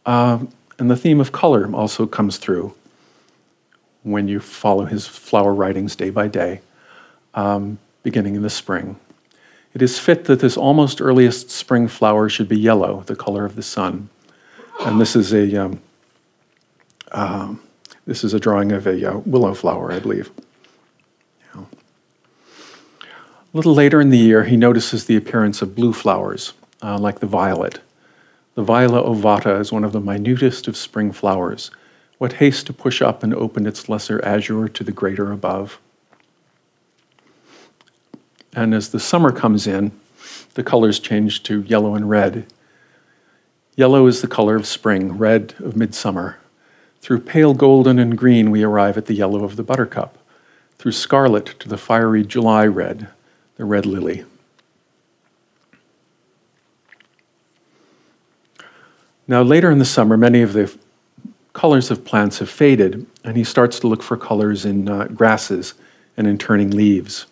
Um, 0.06 0.50
and 0.78 0.90
the 0.90 0.97
theme 0.97 1.20
of 1.20 1.32
color 1.32 1.70
also 1.75 2.06
comes 2.06 2.38
through 2.38 2.73
when 4.04 4.28
you 4.28 4.40
follow 4.40 4.85
his 4.85 5.06
flower 5.06 5.52
writings 5.52 5.97
day 5.97 6.08
by 6.08 6.28
day, 6.28 6.61
um, 7.38 7.78
beginning 8.02 8.35
in 8.35 8.42
the 8.42 8.50
spring. 8.50 8.99
It 9.73 9.80
is 9.80 9.99
fit 9.99 10.25
that 10.25 10.40
this 10.40 10.57
almost 10.57 11.00
earliest 11.00 11.50
spring 11.50 11.87
flower 11.87 12.28
should 12.28 12.49
be 12.49 12.59
yellow, 12.59 13.02
the 13.07 13.14
color 13.14 13.45
of 13.45 13.54
the 13.54 13.62
sun. 13.62 14.09
And 14.80 15.00
this 15.00 15.14
is 15.14 15.33
a, 15.33 15.54
um, 15.57 15.80
um, 17.12 17.61
this 18.07 18.25
is 18.25 18.35
a 18.35 18.40
drawing 18.40 18.73
of 18.73 18.87
a 18.87 19.12
uh, 19.12 19.18
willow 19.18 19.54
flower, 19.54 19.92
I 19.92 20.00
believe. 20.00 20.30
Yeah. 21.54 21.64
A 23.02 23.07
little 23.52 23.75
later 23.75 24.00
in 24.00 24.11
the 24.11 24.18
year, 24.18 24.45
he 24.45 24.57
notices 24.57 25.04
the 25.04 25.16
appearance 25.16 25.62
of 25.62 25.76
blue 25.76 25.92
flowers, 25.92 26.54
uh, 26.83 26.99
like 26.99 27.21
the 27.21 27.26
violet. 27.26 27.78
The 28.57 28.64
Viola 28.64 29.02
ovata 29.04 29.61
is 29.61 29.71
one 29.71 29.85
of 29.85 29.92
the 29.92 30.00
minutest 30.00 30.66
of 30.66 30.76
spring 30.76 31.12
flowers. 31.12 31.71
What 32.18 32.33
haste 32.35 32.66
to 32.66 32.73
push 32.73 33.00
up 33.00 33.23
and 33.23 33.33
open 33.33 33.64
its 33.64 33.88
lesser 33.88 34.25
azure 34.25 34.66
to 34.66 34.83
the 34.83 34.90
greater 34.90 35.30
above? 35.30 35.78
And 38.58 38.74
as 38.74 38.88
the 38.88 38.98
summer 38.98 39.30
comes 39.30 39.68
in, 39.68 39.92
the 40.54 40.64
colors 40.64 40.98
change 40.98 41.44
to 41.44 41.62
yellow 41.62 41.94
and 41.94 42.10
red. 42.10 42.44
Yellow 43.76 44.08
is 44.08 44.20
the 44.20 44.26
color 44.26 44.56
of 44.56 44.66
spring, 44.66 45.12
red 45.12 45.54
of 45.60 45.76
midsummer. 45.76 46.40
Through 47.00 47.20
pale 47.20 47.54
golden 47.54 48.00
and 48.00 48.18
green, 48.18 48.50
we 48.50 48.64
arrive 48.64 48.98
at 48.98 49.06
the 49.06 49.14
yellow 49.14 49.44
of 49.44 49.54
the 49.54 49.62
buttercup. 49.62 50.18
Through 50.76 50.90
scarlet 50.90 51.46
to 51.60 51.68
the 51.68 51.78
fiery 51.78 52.24
July 52.24 52.66
red, 52.66 53.06
the 53.54 53.64
red 53.64 53.86
lily. 53.86 54.24
Now, 59.28 59.42
later 59.42 59.70
in 59.70 59.78
the 59.78 59.84
summer, 59.84 60.16
many 60.16 60.42
of 60.42 60.52
the 60.52 60.76
colors 61.52 61.92
of 61.92 62.04
plants 62.04 62.40
have 62.40 62.50
faded, 62.50 63.06
and 63.22 63.36
he 63.36 63.44
starts 63.44 63.78
to 63.78 63.86
look 63.86 64.02
for 64.02 64.16
colors 64.16 64.64
in 64.64 64.88
uh, 64.88 65.04
grasses 65.04 65.74
and 66.16 66.26
in 66.26 66.38
turning 66.38 66.72
leaves. 66.72 67.26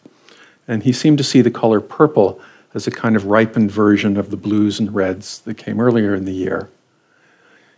And 0.68 0.82
he 0.82 0.92
seemed 0.92 1.18
to 1.18 1.24
see 1.24 1.40
the 1.40 1.50
color 1.50 1.80
purple 1.80 2.40
as 2.74 2.86
a 2.86 2.90
kind 2.90 3.16
of 3.16 3.26
ripened 3.26 3.70
version 3.70 4.16
of 4.16 4.30
the 4.30 4.36
blues 4.36 4.78
and 4.78 4.94
reds 4.94 5.40
that 5.40 5.54
came 5.54 5.80
earlier 5.80 6.14
in 6.14 6.24
the 6.24 6.32
year. 6.32 6.68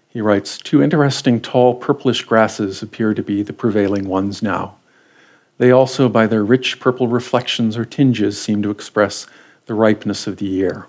He 0.08 0.20
writes 0.20 0.58
Two 0.58 0.82
interesting 0.82 1.40
tall 1.40 1.74
purplish 1.74 2.24
grasses 2.24 2.82
appear 2.82 3.14
to 3.14 3.22
be 3.22 3.42
the 3.42 3.52
prevailing 3.52 4.08
ones 4.08 4.42
now. 4.42 4.76
They 5.58 5.70
also, 5.70 6.08
by 6.08 6.26
their 6.26 6.44
rich 6.44 6.80
purple 6.80 7.08
reflections 7.08 7.76
or 7.76 7.84
tinges, 7.84 8.40
seem 8.40 8.62
to 8.62 8.70
express 8.70 9.26
the 9.66 9.74
ripeness 9.74 10.26
of 10.26 10.38
the 10.38 10.46
year. 10.46 10.86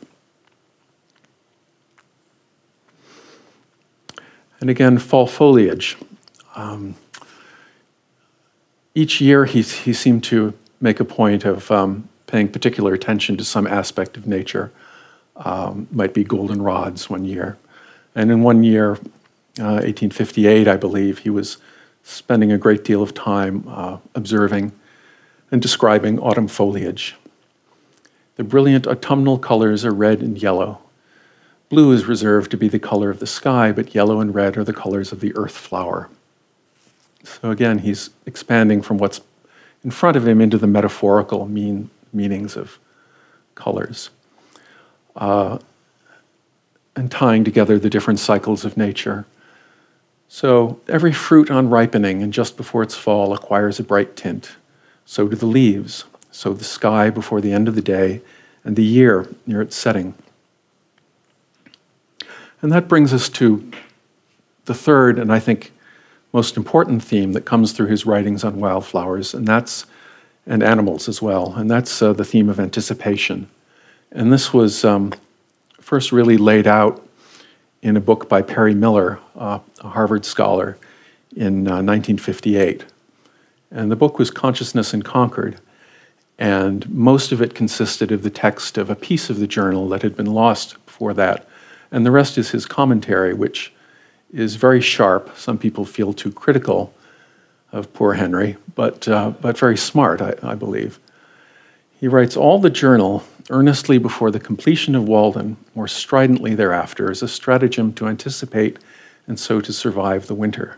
And 4.61 4.69
again, 4.69 4.97
fall 4.97 5.27
foliage. 5.27 5.97
Um, 6.55 6.95
each 8.93 9.21
year, 9.21 9.45
he, 9.45 9.61
he 9.61 9.93
seemed 9.93 10.23
to 10.25 10.53
make 10.81 10.99
a 10.99 11.05
point 11.05 11.45
of 11.45 11.69
um, 11.71 12.07
paying 12.27 12.47
particular 12.47 12.93
attention 12.93 13.37
to 13.37 13.43
some 13.43 13.67
aspect 13.67 14.17
of 14.17 14.27
nature. 14.27 14.71
Um, 15.35 15.87
might 15.91 16.13
be 16.13 16.25
goldenrods 16.25 17.09
one 17.09 17.23
year. 17.23 17.57
And 18.13 18.29
in 18.29 18.43
one 18.43 18.63
year, 18.63 18.93
uh, 19.57 19.79
1858, 19.81 20.67
I 20.67 20.75
believe, 20.75 21.19
he 21.19 21.29
was 21.29 21.57
spending 22.03 22.51
a 22.51 22.57
great 22.57 22.83
deal 22.83 23.01
of 23.01 23.13
time 23.13 23.63
uh, 23.67 23.97
observing 24.15 24.73
and 25.51 25.61
describing 25.61 26.19
autumn 26.19 26.47
foliage. 26.47 27.15
The 28.35 28.43
brilliant 28.43 28.87
autumnal 28.87 29.37
colors 29.37 29.85
are 29.85 29.93
red 29.93 30.21
and 30.21 30.41
yellow. 30.41 30.79
Blue 31.69 31.91
is 31.91 32.05
reserved 32.05 32.51
to 32.51 32.57
be 32.57 32.67
the 32.67 32.79
color 32.79 33.09
of 33.09 33.19
the 33.19 33.27
sky, 33.27 33.71
but 33.71 33.93
yellow 33.93 34.21
and 34.21 34.33
red 34.33 34.57
are 34.57 34.63
the 34.63 34.73
colors 34.73 35.11
of 35.11 35.19
the 35.19 35.35
earth 35.35 35.55
flower. 35.55 36.09
So 37.23 37.51
again, 37.51 37.79
he's 37.79 38.09
expanding 38.25 38.81
from 38.81 38.97
what's 38.97 39.21
in 39.83 39.91
front 39.91 40.17
of 40.17 40.27
him 40.27 40.41
into 40.41 40.57
the 40.57 40.67
metaphorical 40.67 41.47
mean, 41.47 41.89
meanings 42.13 42.55
of 42.55 42.79
colors. 43.55 44.09
Uh, 45.15 45.57
and 46.95 47.11
tying 47.11 47.43
together 47.43 47.79
the 47.79 47.89
different 47.89 48.19
cycles 48.19 48.65
of 48.65 48.75
nature. 48.75 49.25
So 50.27 50.79
every 50.87 51.13
fruit 51.13 51.49
on 51.49 51.69
ripening 51.69 52.21
and 52.21 52.33
just 52.33 52.57
before 52.57 52.83
its 52.83 52.95
fall 52.95 53.33
acquires 53.33 53.79
a 53.79 53.83
bright 53.83 54.15
tint. 54.15 54.51
So 55.05 55.27
do 55.27 55.35
the 55.35 55.45
leaves. 55.45 56.05
So 56.31 56.53
the 56.53 56.63
sky 56.63 57.09
before 57.09 57.41
the 57.41 57.51
end 57.51 57.67
of 57.67 57.75
the 57.75 57.81
day, 57.81 58.21
and 58.63 58.75
the 58.75 58.83
year 58.83 59.27
near 59.47 59.61
its 59.61 59.75
setting. 59.75 60.13
And 62.61 62.71
that 62.71 62.87
brings 62.87 63.13
us 63.13 63.29
to 63.29 63.71
the 64.65 64.73
third, 64.73 65.17
and 65.17 65.31
I 65.31 65.39
think 65.39 65.71
most 66.31 66.57
important 66.57 67.03
theme 67.03 67.33
that 67.33 67.45
comes 67.45 67.71
through 67.71 67.87
his 67.87 68.05
writings 68.05 68.43
on 68.43 68.59
wildflowers, 68.59 69.33
and 69.33 69.47
that's 69.47 69.85
and 70.45 70.63
animals 70.63 71.07
as 71.07 71.21
well, 71.21 71.53
and 71.55 71.69
that's 71.69 72.01
uh, 72.01 72.11
the 72.13 72.25
theme 72.25 72.49
of 72.49 72.59
anticipation. 72.59 73.47
And 74.11 74.33
this 74.33 74.51
was 74.51 74.83
um, 74.83 75.13
first 75.79 76.11
really 76.11 76.37
laid 76.37 76.65
out 76.65 77.05
in 77.83 77.95
a 77.95 77.99
book 77.99 78.27
by 78.27 78.41
Perry 78.41 78.73
Miller, 78.73 79.19
uh, 79.35 79.59
a 79.81 79.89
Harvard 79.89 80.25
scholar, 80.25 80.77
in 81.35 81.67
uh, 81.67 81.83
1958. 81.83 82.83
And 83.69 83.91
the 83.91 83.95
book 83.95 84.17
was 84.17 84.31
Consciousness 84.31 84.91
in 84.93 85.03
Concord. 85.03 85.59
And 86.39 86.89
most 86.89 87.31
of 87.31 87.43
it 87.43 87.53
consisted 87.53 88.11
of 88.11 88.23
the 88.23 88.31
text 88.31 88.79
of 88.79 88.89
a 88.89 88.95
piece 88.95 89.29
of 89.29 89.39
the 89.39 89.47
journal 89.47 89.87
that 89.89 90.01
had 90.01 90.15
been 90.15 90.33
lost 90.33 90.83
before 90.85 91.13
that 91.13 91.47
and 91.91 92.05
the 92.05 92.11
rest 92.11 92.37
is 92.37 92.51
his 92.51 92.65
commentary, 92.65 93.33
which 93.33 93.73
is 94.33 94.55
very 94.55 94.81
sharp. 94.81 95.35
Some 95.37 95.57
people 95.57 95.85
feel 95.85 96.13
too 96.13 96.31
critical 96.31 96.93
of 97.71 97.91
poor 97.93 98.13
Henry, 98.13 98.57
but, 98.75 99.07
uh, 99.07 99.31
but 99.41 99.57
very 99.57 99.77
smart, 99.77 100.21
I, 100.21 100.33
I 100.41 100.55
believe. 100.55 100.99
He 101.99 102.07
writes 102.07 102.37
All 102.37 102.59
the 102.59 102.69
journal, 102.69 103.23
earnestly 103.49 103.97
before 103.97 104.31
the 104.31 104.39
completion 104.39 104.95
of 104.95 105.07
Walden, 105.07 105.57
more 105.75 105.87
stridently 105.87 106.55
thereafter, 106.55 107.11
is 107.11 107.21
a 107.21 107.27
stratagem 107.27 107.93
to 107.93 108.07
anticipate 108.07 108.79
and 109.27 109.39
so 109.39 109.61
to 109.61 109.73
survive 109.73 110.27
the 110.27 110.35
winter. 110.35 110.77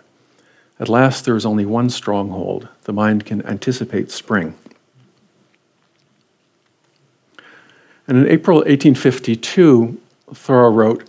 At 0.80 0.90
last, 0.90 1.26
there 1.26 1.36
is 1.36 1.46
only 1.46 1.66
one 1.66 1.90
stronghold 1.90 2.68
the 2.84 2.94
mind 2.94 3.26
can 3.26 3.46
anticipate 3.46 4.12
spring. 4.12 4.56
And 8.08 8.18
in 8.18 8.28
April 8.28 8.58
1852, 8.58 10.02
Thoreau 10.34 10.72
wrote 10.72 11.08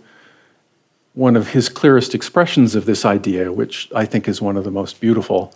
one 1.13 1.35
of 1.35 1.49
his 1.49 1.69
clearest 1.69 2.15
expressions 2.15 2.75
of 2.75 2.85
this 2.85 3.05
idea, 3.05 3.51
which 3.51 3.89
I 3.95 4.05
think 4.05 4.27
is 4.27 4.41
one 4.41 4.57
of 4.57 4.63
the 4.63 4.71
most 4.71 4.99
beautiful 4.99 5.53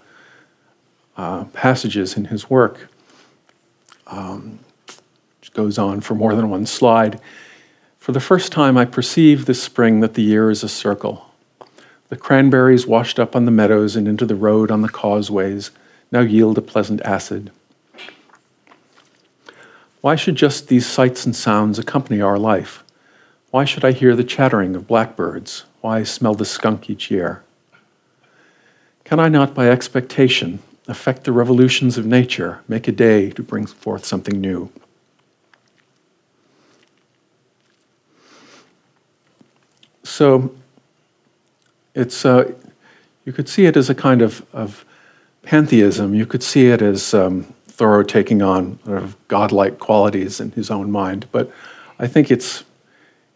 uh, 1.17 1.45
passages 1.45 2.15
in 2.15 2.25
his 2.25 2.49
work, 2.49 2.89
um, 4.05 4.59
which 5.39 5.51
goes 5.53 5.77
on 5.77 6.01
for 6.01 6.13
more 6.13 6.35
than 6.35 6.49
one 6.49 6.65
slide. 6.65 7.19
For 7.97 8.11
the 8.11 8.19
first 8.19 8.51
time, 8.51 8.77
I 8.77 8.85
perceive 8.85 9.45
this 9.45 9.61
spring 9.61 9.99
that 10.01 10.13
the 10.13 10.21
year 10.21 10.51
is 10.51 10.63
a 10.63 10.69
circle. 10.69 11.25
The 12.09 12.15
cranberries 12.15 12.87
washed 12.87 13.19
up 13.19 13.35
on 13.35 13.45
the 13.45 13.51
meadows 13.51 13.95
and 13.95 14.07
into 14.07 14.25
the 14.25 14.35
road 14.35 14.71
on 14.71 14.81
the 14.81 14.89
causeways 14.89 15.71
now 16.11 16.21
yield 16.21 16.57
a 16.57 16.61
pleasant 16.61 17.01
acid. 17.01 17.51
Why 20.01 20.15
should 20.15 20.35
just 20.35 20.67
these 20.67 20.85
sights 20.85 21.25
and 21.25 21.35
sounds 21.35 21.79
accompany 21.79 22.21
our 22.21 22.37
life? 22.37 22.83
Why 23.57 23.65
should 23.65 23.83
I 23.83 23.91
hear 23.91 24.15
the 24.15 24.23
chattering 24.23 24.75
of 24.75 24.85
blackbirds? 24.85 25.63
Why 25.81 26.03
smell 26.03 26.35
the 26.35 26.45
skunk 26.45 26.91
each 26.91 27.09
year? 27.09 27.41
Can 29.03 29.19
I 29.19 29.29
not, 29.29 29.55
by 29.55 29.67
expectation, 29.67 30.59
affect 30.87 31.23
the 31.23 31.31
revolutions 31.31 31.97
of 31.97 32.05
nature, 32.05 32.61
make 32.67 32.87
a 32.87 32.91
day 32.91 33.31
to 33.31 33.41
bring 33.41 33.65
forth 33.65 34.05
something 34.05 34.39
new? 34.39 34.71
So, 40.03 40.55
it's, 41.95 42.25
uh, 42.25 42.51
you 43.25 43.33
could 43.33 43.49
see 43.49 43.65
it 43.65 43.75
as 43.75 43.89
a 43.89 43.95
kind 43.95 44.21
of, 44.21 44.45
of 44.53 44.85
pantheism, 45.41 46.13
you 46.13 46.27
could 46.27 46.43
see 46.43 46.67
it 46.67 46.83
as 46.83 47.15
um, 47.15 47.41
Thoreau 47.65 48.03
taking 48.03 48.43
on 48.43 48.77
sort 48.85 49.01
of 49.01 49.17
godlike 49.27 49.79
qualities 49.79 50.39
in 50.39 50.51
his 50.51 50.69
own 50.69 50.91
mind, 50.91 51.25
but 51.31 51.51
I 51.97 52.05
think 52.05 52.29
it's, 52.29 52.63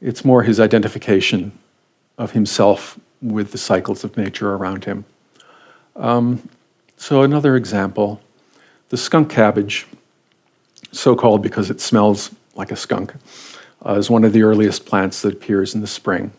it's 0.02 0.26
more 0.26 0.44
his 0.44 0.60
identification 0.60 1.52
of 2.18 2.32
himself 2.32 3.00
with 3.22 3.52
the 3.52 3.58
cycles 3.58 4.04
of 4.04 4.18
nature 4.18 4.54
around 4.54 4.84
him. 4.84 5.06
Um, 5.96 6.50
so, 6.98 7.24
another 7.24 7.56
example 7.56 8.22
the 8.90 8.98
skunk 8.98 9.30
cabbage, 9.30 9.88
so 10.92 11.16
called 11.16 11.42
because 11.42 11.70
it 11.70 11.80
smells 11.80 12.30
like 12.56 12.72
a 12.72 12.76
skunk, 12.76 13.14
uh, 13.86 13.94
is 13.94 14.10
one 14.10 14.26
of 14.26 14.34
the 14.34 14.44
earliest 14.44 14.86
plants 14.86 15.22
that 15.22 15.34
appears 15.34 15.74
in 15.74 15.82
the 15.82 15.88
spring. 15.88 16.32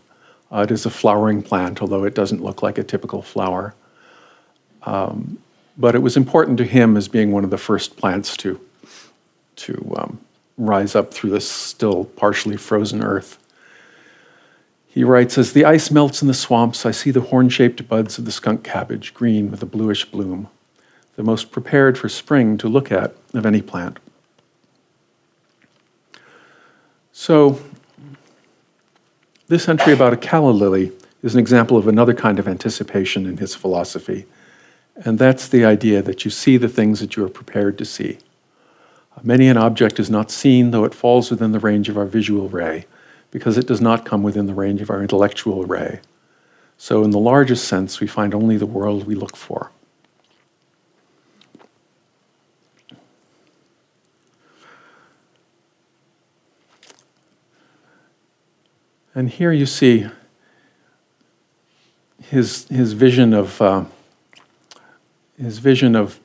Uh, 0.53 0.61
it 0.61 0.71
is 0.71 0.85
a 0.85 0.91
flowering 0.91 1.43
plant, 1.43 1.81
although 1.81 2.05
it 2.05 2.15
doesn't 2.15 2.43
look 2.43 2.63
like 2.63 2.77
a 2.77 2.85
typical 2.85 3.23
flower. 3.23 3.75
Um, 4.83 5.39
but 5.79 5.95
it 5.95 6.01
was 6.01 6.17
important 6.17 6.59
to 6.59 6.65
him 6.65 6.97
as 6.97 7.09
being 7.09 7.33
one 7.33 7.45
of 7.45 7.51
the 7.51 7.57
first 7.57 7.97
plants 7.97 8.37
to, 8.39 8.61
to 9.57 9.95
um, 9.97 10.21
rise 10.59 10.95
up 10.95 11.15
through 11.15 11.31
this 11.31 11.51
still 11.51 12.05
partially 12.05 12.59
frozen 12.59 13.03
earth. 13.03 13.39
He 14.93 15.05
writes 15.05 15.39
As 15.39 15.55
the 15.55 15.65
ice 15.65 15.91
melts 15.91 16.21
in 16.21 16.29
the 16.29 16.35
swamps, 16.35 16.85
I 16.85 16.91
see 16.91 17.11
the 17.11 17.23
horn 17.23 17.49
shaped 17.49 17.89
buds 17.89 18.19
of 18.19 18.27
the 18.27 18.33
skunk 18.33 18.63
cabbage, 18.63 19.15
green 19.15 19.51
with 19.51 19.63
a 19.63 19.67
bluish 19.67 20.05
bloom, 20.05 20.49
the 21.17 21.23
most 21.23 21.51
prepared 21.51 21.97
for 21.97 22.11
spring 22.11 22.59
to 22.59 22.69
look 22.69 22.93
at 22.93 23.15
of 23.33 23.47
any 23.47 23.63
plant. 23.63 23.99
So, 27.11 27.59
this 29.49 29.67
entry 29.67 29.95
about 29.95 30.13
a 30.13 30.17
calla 30.19 30.51
lily 30.51 30.93
is 31.23 31.33
an 31.33 31.41
example 31.41 31.79
of 31.79 31.89
another 31.89 32.13
kind 32.13 32.39
of 32.39 32.47
anticipation 32.47 33.25
in 33.25 33.39
his 33.39 33.55
philosophy, 33.55 34.27
and 34.97 35.19
that's 35.19 35.49
the 35.49 35.65
idea 35.65 36.03
that 36.03 36.27
you 36.27 36.31
see 36.31 36.59
the 36.59 36.69
things 36.69 37.01
that 37.01 37.17
you 37.17 37.25
are 37.25 37.31
prepared 37.31 37.79
to 37.79 37.87
see. 37.87 38.19
Many 39.23 39.49
an 39.49 39.57
object 39.57 39.99
is 39.99 40.11
not 40.11 40.31
seen, 40.31 40.71
though 40.71 40.85
it 40.85 40.95
falls 40.95 41.31
within 41.31 41.53
the 41.53 41.61
range 41.61 41.89
of 41.89 41.97
our 41.97 42.05
visual 42.05 42.51
ray 42.51 42.85
because 43.33 43.57
it 43.59 43.67
does 43.67 43.81
not 43.81 44.05
come 44.05 44.23
within 44.23 44.47
the 44.47 44.55
range 44.55 44.81
of 44.81 44.91
our 44.91 45.03
intellectual 45.03 45.65
array. 45.67 46.01
So, 46.77 47.03
in 47.03 47.11
the 47.11 47.19
largest 47.19 47.67
sense, 47.67 47.99
we 47.99 48.07
find 48.07 48.35
only 48.35 48.57
the 48.57 48.67
world 48.67 49.07
we 49.07 49.15
look 49.15 49.37
for. 49.37 49.73
And 59.15 59.29
here 59.29 59.53
you 59.53 59.67
see 59.67 60.07
his, 62.23 62.67
his 62.69 62.93
vision 62.93 63.35
of 63.35 63.61
uh, 63.61 63.85
his 65.39 65.59
vision 65.59 65.97
of 65.97 66.21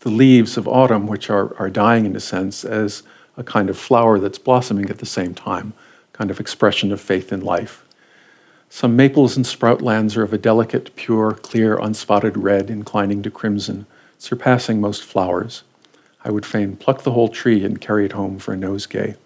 the 0.00 0.10
leaves 0.10 0.56
of 0.56 0.68
autumn, 0.68 1.06
which 1.06 1.30
are, 1.30 1.56
are 1.58 1.70
dying 1.70 2.04
in 2.04 2.16
a 2.16 2.20
sense, 2.20 2.64
as 2.64 3.02
a 3.36 3.44
kind 3.44 3.68
of 3.68 3.78
flower 3.78 4.18
that's 4.18 4.38
blossoming 4.38 4.88
at 4.90 4.98
the 4.98 5.06
same 5.06 5.34
time 5.34 5.72
kind 6.14 6.30
of 6.30 6.40
expression 6.40 6.90
of 6.92 7.00
faith 7.00 7.32
in 7.32 7.40
life. 7.40 7.84
Some 8.70 8.96
maples 8.96 9.36
and 9.36 9.44
sproutlands 9.44 10.16
are 10.16 10.22
of 10.22 10.32
a 10.32 10.38
delicate, 10.38 10.96
pure, 10.96 11.32
clear, 11.32 11.76
unspotted 11.76 12.32
red, 12.36 12.70
inclining 12.70 13.22
to 13.22 13.30
crimson, 13.30 13.86
surpassing 14.18 14.80
most 14.80 15.04
flowers. 15.04 15.62
I 16.24 16.30
would 16.30 16.46
fain 16.46 16.76
pluck 16.76 17.02
the 17.02 17.12
whole 17.12 17.28
tree 17.28 17.64
and 17.64 17.80
carry 17.80 18.06
it 18.06 18.12
home 18.12 18.38
for 18.38 18.54
a 18.54 18.56
nosegay. 18.56 19.16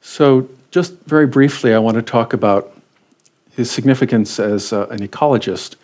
So, 0.00 0.48
just 0.70 0.94
very 1.00 1.26
briefly, 1.26 1.74
I 1.74 1.78
want 1.78 1.96
to 1.96 2.02
talk 2.02 2.32
about 2.32 2.76
his 3.52 3.70
significance 3.70 4.38
as 4.38 4.72
uh, 4.72 4.86
an 4.88 4.98
ecologist 4.98 5.76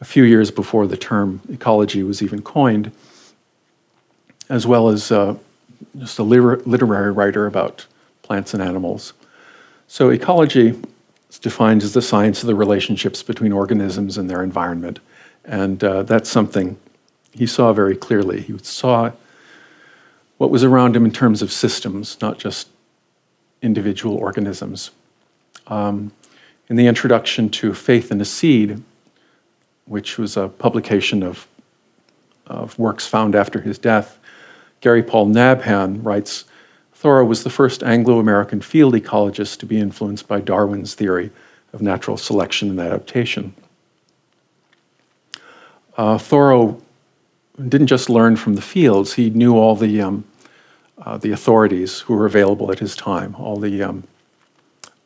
a 0.00 0.04
few 0.04 0.24
years 0.24 0.50
before 0.50 0.86
the 0.86 0.96
term 0.96 1.40
ecology 1.48 2.02
was 2.02 2.22
even 2.22 2.42
coined, 2.42 2.90
as 4.48 4.66
well 4.66 4.88
as 4.88 5.12
uh, 5.12 5.36
just 5.98 6.18
a 6.18 6.22
literary 6.22 7.12
writer 7.12 7.46
about 7.46 7.86
plants 8.32 8.54
and 8.54 8.62
animals. 8.62 9.12
So, 9.88 10.08
ecology 10.08 10.68
is 11.28 11.38
defined 11.38 11.82
as 11.82 11.92
the 11.92 12.00
science 12.00 12.42
of 12.42 12.46
the 12.46 12.54
relationships 12.54 13.22
between 13.22 13.52
organisms 13.52 14.16
and 14.16 14.30
their 14.30 14.42
environment. 14.42 15.00
And 15.44 15.84
uh, 15.84 16.04
that's 16.04 16.30
something 16.30 16.78
he 17.34 17.46
saw 17.46 17.74
very 17.74 17.94
clearly. 17.94 18.40
He 18.40 18.56
saw 18.62 19.12
what 20.38 20.50
was 20.50 20.64
around 20.64 20.96
him 20.96 21.04
in 21.04 21.10
terms 21.10 21.42
of 21.42 21.52
systems, 21.52 22.16
not 22.22 22.38
just 22.38 22.70
individual 23.60 24.16
organisms. 24.16 24.92
Um, 25.66 26.10
in 26.70 26.76
the 26.76 26.86
introduction 26.86 27.50
to 27.50 27.74
Faith 27.74 28.10
in 28.10 28.18
a 28.18 28.24
Seed, 28.24 28.82
which 29.84 30.16
was 30.16 30.38
a 30.38 30.48
publication 30.48 31.22
of, 31.22 31.46
of 32.46 32.78
works 32.78 33.06
found 33.06 33.34
after 33.34 33.60
his 33.60 33.78
death, 33.78 34.18
Gary 34.80 35.02
Paul 35.02 35.26
Nabhan 35.26 36.02
writes 36.02 36.46
Thoreau 37.02 37.24
was 37.24 37.42
the 37.42 37.50
first 37.50 37.82
Anglo 37.82 38.20
American 38.20 38.60
field 38.60 38.94
ecologist 38.94 39.58
to 39.58 39.66
be 39.66 39.80
influenced 39.80 40.28
by 40.28 40.40
Darwin's 40.40 40.94
theory 40.94 41.32
of 41.72 41.82
natural 41.82 42.16
selection 42.16 42.70
and 42.70 42.78
adaptation. 42.78 43.52
Uh, 45.96 46.16
Thoreau 46.16 46.80
didn't 47.58 47.88
just 47.88 48.08
learn 48.08 48.36
from 48.36 48.54
the 48.54 48.62
fields, 48.62 49.14
he 49.14 49.30
knew 49.30 49.56
all 49.56 49.74
the, 49.74 50.00
um, 50.00 50.22
uh, 51.04 51.16
the 51.16 51.32
authorities 51.32 51.98
who 51.98 52.14
were 52.14 52.24
available 52.24 52.70
at 52.70 52.78
his 52.78 52.94
time, 52.94 53.34
all 53.34 53.56
the 53.56 53.82
um, 53.82 54.04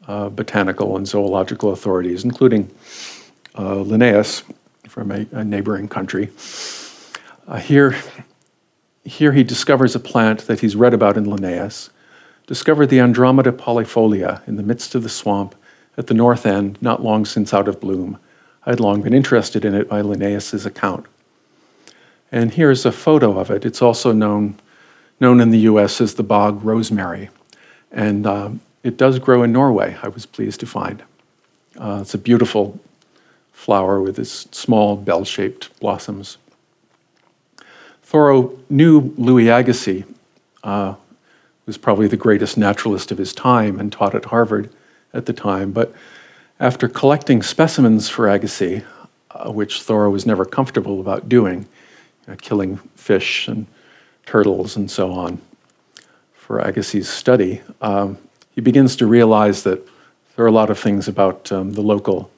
uh, 0.07 0.29
botanical 0.29 0.99
and 0.99 1.09
zoological 1.09 1.73
authorities, 1.73 2.25
including 2.25 2.71
uh, 3.57 3.77
Linnaeus 3.77 4.43
from 4.87 5.11
a, 5.11 5.27
a 5.33 5.43
neighboring 5.43 5.89
country. 5.89 6.29
Uh, 7.49 7.57
here, 7.57 7.97
here 9.07 9.33
he 9.33 9.45
discovers 9.45 9.95
a 9.95 10.01
plant 10.01 10.47
that 10.47 10.61
he's 10.61 10.77
read 10.77 10.93
about 10.93 11.17
in 11.17 11.29
Linnaeus, 11.29 11.91
discovered 12.47 12.87
the 12.87 13.01
Andromeda 13.01 13.53
polifolia 13.53 14.47
in 14.49 14.57
the 14.57 14.63
midst 14.63 14.95
of 14.95 15.03
the 15.03 15.09
swamp 15.09 15.55
at 15.97 16.09
the 16.09 16.15
north 16.15 16.45
end, 16.45 16.81
not 16.83 17.03
long 17.03 17.25
since 17.25 17.55
out 17.55 17.69
of 17.69 17.81
bloom. 17.81 18.19
I 18.65 18.71
had 18.71 18.81
long 18.81 19.03
been 19.03 19.15
interested 19.15 19.65
in 19.65 19.75
it 19.75 19.89
by 19.89 20.01
Linnaeus's 20.01 20.67
account. 20.67 21.07
And 22.33 22.53
here's 22.53 22.85
a 22.85 22.93
photo 22.93 23.39
of 23.39 23.51
it. 23.51 23.65
It's 23.65 23.81
also 23.81 24.13
known, 24.13 24.57
known 25.21 25.41
in 25.41 25.51
the 25.51 25.61
US 25.61 26.01
as 26.01 26.15
the 26.15 26.25
bog 26.25 26.63
rosemary. 26.65 27.31
And 27.93 28.27
um, 28.27 28.61
it 28.83 28.97
does 28.97 29.19
grow 29.19 29.43
in 29.43 29.53
Norway, 29.53 29.97
I 30.03 30.09
was 30.09 30.27
pleased 30.27 30.61
to 30.61 30.67
find. 30.67 31.03
Uh, 31.79 31.99
it's 32.03 32.15
a 32.15 32.19
beautiful 32.19 32.79
flower 33.53 34.01
with 34.01 34.19
its 34.19 34.47
small 34.57 34.97
bell 34.97 35.25
shaped 35.25 35.79
blossoms. 35.81 36.39
Thoreau 38.07 38.57
knew 38.71 39.13
Louis 39.19 39.49
Agassiz, 39.49 40.05
uh, 40.63 40.95
was 41.67 41.77
probably 41.77 42.07
the 42.07 42.17
greatest 42.17 42.57
naturalist 42.57 43.11
of 43.11 43.19
his 43.19 43.33
time 43.33 43.81
and 43.81 43.91
taught 43.91 44.15
at 44.15 44.27
Harvard 44.27 44.71
at 45.13 45.27
the 45.27 45.33
time. 45.33 45.73
But 45.73 45.93
after 46.61 46.87
collecting 46.87 47.43
specimens 47.43 48.09
for 48.09 48.31
Agassiz, 48.31 48.85
uh, 49.33 49.51
which 49.51 49.83
Thoreau 49.83 50.09
was 50.09 50.25
never 50.25 50.45
comfortable 50.45 51.01
about 51.01 51.29
doing, 51.29 51.67
uh, 52.29 52.37
killing 52.41 52.77
fish 52.95 53.49
and 53.49 53.67
turtles 54.25 54.77
and 54.77 54.89
so 54.89 55.11
on, 55.11 55.41
for 56.33 56.61
Agassiz's 56.61 57.09
study, 57.09 57.61
um, 57.81 58.19
he 58.53 58.61
begins 58.61 58.95
to 58.97 59.07
realize 59.09 59.65
that 59.65 59.85
there 60.37 60.45
are 60.45 60.49
a 60.49 60.53
lot 60.53 60.71
of 60.71 60.79
things 60.79 61.09
about 61.09 61.51
um, 61.51 61.73
the 61.73 61.83
local 61.83 62.31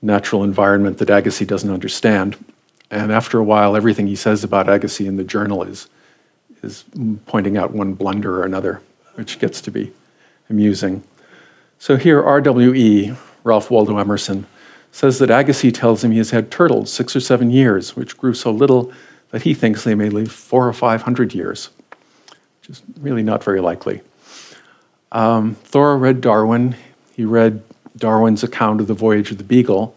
natural 0.00 0.42
environment 0.42 0.96
that 0.96 1.10
Agassiz 1.10 1.46
doesn't 1.46 1.70
understand. 1.70 2.38
And 2.90 3.10
after 3.10 3.38
a 3.38 3.44
while, 3.44 3.76
everything 3.76 4.06
he 4.06 4.16
says 4.16 4.44
about 4.44 4.68
Agassiz 4.68 5.06
in 5.06 5.16
the 5.16 5.24
journal 5.24 5.62
is, 5.62 5.88
is 6.62 6.84
pointing 7.26 7.56
out 7.56 7.72
one 7.72 7.94
blunder 7.94 8.40
or 8.40 8.44
another, 8.44 8.80
which 9.14 9.38
gets 9.38 9.60
to 9.62 9.70
be 9.70 9.92
amusing. 10.48 11.02
So 11.78 11.96
here, 11.96 12.22
RWE, 12.22 13.16
Ralph 13.42 13.70
Waldo 13.70 13.98
Emerson, 13.98 14.46
says 14.92 15.18
that 15.18 15.30
Agassiz 15.30 15.72
tells 15.72 16.04
him 16.04 16.12
he 16.12 16.18
has 16.18 16.30
had 16.30 16.50
turtles 16.50 16.92
six 16.92 17.16
or 17.16 17.20
seven 17.20 17.50
years, 17.50 17.96
which 17.96 18.16
grew 18.16 18.32
so 18.32 18.50
little 18.50 18.92
that 19.30 19.42
he 19.42 19.54
thinks 19.54 19.82
they 19.82 19.96
may 19.96 20.08
live 20.08 20.30
four 20.30 20.68
or 20.68 20.72
five 20.72 21.02
hundred 21.02 21.34
years, 21.34 21.70
which 22.60 22.70
is 22.70 22.82
really 23.00 23.22
not 23.22 23.42
very 23.42 23.60
likely. 23.60 24.00
Um, 25.10 25.56
read 25.74 26.20
Darwin. 26.20 26.76
He 27.16 27.24
read 27.24 27.62
Darwin's 27.96 28.44
account 28.44 28.80
of 28.80 28.86
the 28.86 28.94
voyage 28.94 29.30
of 29.30 29.38
the 29.38 29.44
Beagle. 29.44 29.96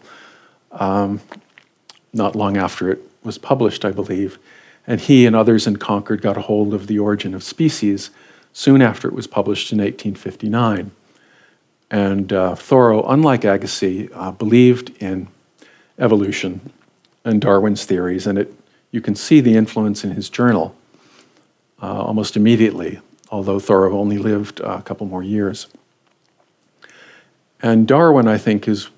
Um, 0.72 1.20
not 2.12 2.36
long 2.36 2.56
after 2.56 2.90
it 2.90 3.00
was 3.22 3.38
published, 3.38 3.84
I 3.84 3.90
believe. 3.90 4.38
And 4.86 5.00
he 5.00 5.26
and 5.26 5.36
others 5.36 5.66
in 5.66 5.76
Concord 5.76 6.22
got 6.22 6.36
a 6.36 6.42
hold 6.42 6.72
of 6.72 6.86
The 6.86 6.98
Origin 6.98 7.34
of 7.34 7.42
Species 7.42 8.10
soon 8.52 8.80
after 8.80 9.06
it 9.06 9.14
was 9.14 9.26
published 9.26 9.72
in 9.72 9.78
1859. 9.78 10.90
And 11.90 12.32
uh, 12.32 12.54
Thoreau, 12.54 13.02
unlike 13.02 13.44
Agassiz, 13.44 14.10
uh, 14.14 14.30
believed 14.30 14.90
in 15.02 15.28
evolution 15.98 16.72
and 17.24 17.40
Darwin's 17.40 17.84
theories, 17.84 18.26
and 18.26 18.38
it, 18.38 18.54
you 18.90 19.00
can 19.00 19.14
see 19.14 19.40
the 19.40 19.54
influence 19.56 20.04
in 20.04 20.12
his 20.12 20.30
journal 20.30 20.74
uh, 21.82 22.02
almost 22.02 22.36
immediately, 22.36 23.00
although 23.30 23.58
Thoreau 23.58 23.98
only 23.98 24.18
lived 24.18 24.60
a 24.60 24.82
couple 24.82 25.06
more 25.06 25.22
years. 25.22 25.66
And 27.62 27.86
Darwin, 27.86 28.28
I 28.28 28.38
think, 28.38 28.68
is 28.68 28.88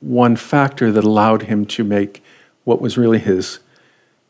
one 0.00 0.36
factor 0.36 0.90
that 0.92 1.04
allowed 1.04 1.42
him 1.42 1.66
to 1.66 1.84
make 1.84 2.22
what 2.68 2.82
was 2.82 2.98
really 2.98 3.18
his, 3.18 3.60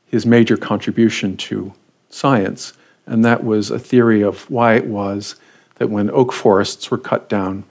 his 0.07 0.24
major 0.24 0.57
contribution 0.57 1.37
to 1.37 1.74
science, 2.09 2.72
and 3.05 3.24
that 3.24 3.42
was 3.42 3.72
a 3.72 3.81
theory 3.81 4.22
of 4.22 4.48
why 4.48 4.74
it 4.74 4.87
was 4.87 5.35
that 5.74 5.90
when 5.90 6.09
oak 6.12 6.33
forests 6.33 6.88
were 6.88 6.98
cut 6.98 7.29
down, 7.29 7.64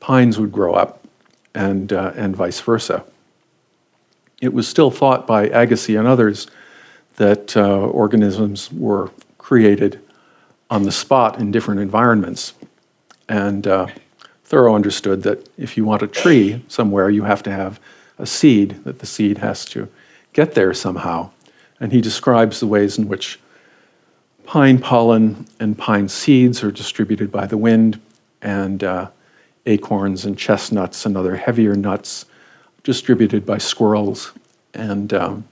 pines 0.00 0.36
would 0.36 0.50
grow 0.50 0.74
up, 0.74 1.06
and, 1.54 1.92
uh, 1.92 2.12
and 2.16 2.34
vice 2.34 2.60
versa. 2.60 3.04
It 4.42 4.52
was 4.52 4.66
still 4.66 4.90
thought 4.90 5.24
by 5.24 5.44
Agassiz 5.44 5.96
and 5.96 6.08
others 6.08 6.48
that 7.14 7.56
uh, 7.56 7.86
organisms 7.86 8.72
were 8.72 9.12
created 9.38 10.00
on 10.68 10.82
the 10.82 10.92
spot 10.92 11.38
in 11.38 11.52
different 11.52 11.80
environments. 11.80 12.54
And 13.28 13.68
uh, 13.68 13.86
Thoreau 14.42 14.74
understood 14.74 15.22
that 15.22 15.48
if 15.56 15.76
you 15.76 15.84
want 15.84 16.02
a 16.02 16.08
tree 16.08 16.64
somewhere, 16.66 17.08
you 17.08 17.22
have 17.22 17.44
to 17.44 17.52
have 17.52 17.78
a 18.18 18.26
seed, 18.26 18.82
that 18.82 18.98
the 18.98 19.06
seed 19.06 19.38
has 19.38 19.64
to 19.66 19.88
get 20.32 20.54
there 20.54 20.74
somehow. 20.74 21.30
And 21.80 21.92
he 21.92 22.00
describes 22.00 22.60
the 22.60 22.66
ways 22.66 22.98
in 22.98 23.08
which 23.08 23.38
pine 24.44 24.78
pollen 24.78 25.46
and 25.60 25.76
pine 25.76 26.08
seeds 26.08 26.64
are 26.64 26.70
distributed 26.70 27.30
by 27.30 27.46
the 27.46 27.56
wind, 27.56 28.00
and 28.42 28.82
uh, 28.84 29.10
acorns 29.66 30.24
and 30.24 30.38
chestnuts 30.38 31.04
and 31.06 31.16
other 31.16 31.36
heavier 31.36 31.74
nuts 31.74 32.24
distributed 32.82 33.44
by 33.44 33.58
squirrels 33.58 34.32
and, 34.74 35.12
um, 35.12 35.44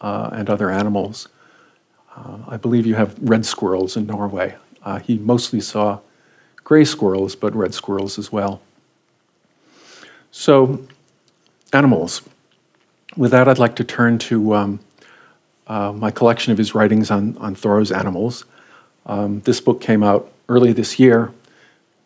uh, 0.00 0.30
and 0.32 0.50
other 0.50 0.70
animals. 0.70 1.28
Uh, 2.16 2.38
I 2.48 2.56
believe 2.56 2.86
you 2.86 2.94
have 2.94 3.16
red 3.20 3.46
squirrels 3.46 3.96
in 3.96 4.06
Norway. 4.06 4.56
Uh, 4.82 4.98
he 4.98 5.18
mostly 5.18 5.60
saw 5.60 6.00
gray 6.62 6.84
squirrels, 6.84 7.36
but 7.36 7.54
red 7.54 7.74
squirrels 7.74 8.18
as 8.18 8.32
well. 8.32 8.60
So, 10.30 10.84
animals. 11.72 12.22
With 13.16 13.30
that, 13.30 13.46
I'd 13.46 13.60
like 13.60 13.76
to 13.76 13.84
turn 13.84 14.18
to 14.18 14.54
um, 14.54 14.80
uh, 15.68 15.92
my 15.92 16.10
collection 16.10 16.50
of 16.50 16.58
his 16.58 16.74
writings 16.74 17.12
on, 17.12 17.36
on 17.38 17.54
Thoreau's 17.54 17.92
animals. 17.92 18.44
Um, 19.06 19.40
this 19.40 19.60
book 19.60 19.80
came 19.80 20.02
out 20.02 20.32
early 20.48 20.72
this 20.72 20.98
year, 20.98 21.30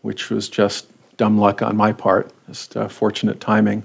which 0.03 0.29
was 0.29 0.51
just 0.51 0.87
dumb 1.17 1.39
luck 1.39 1.63
on 1.63 1.79
my 1.79 1.93
part, 1.93 2.31
just 2.47 2.77
uh, 2.77 2.89
fortunate 2.89 3.41
timing. 3.41 3.85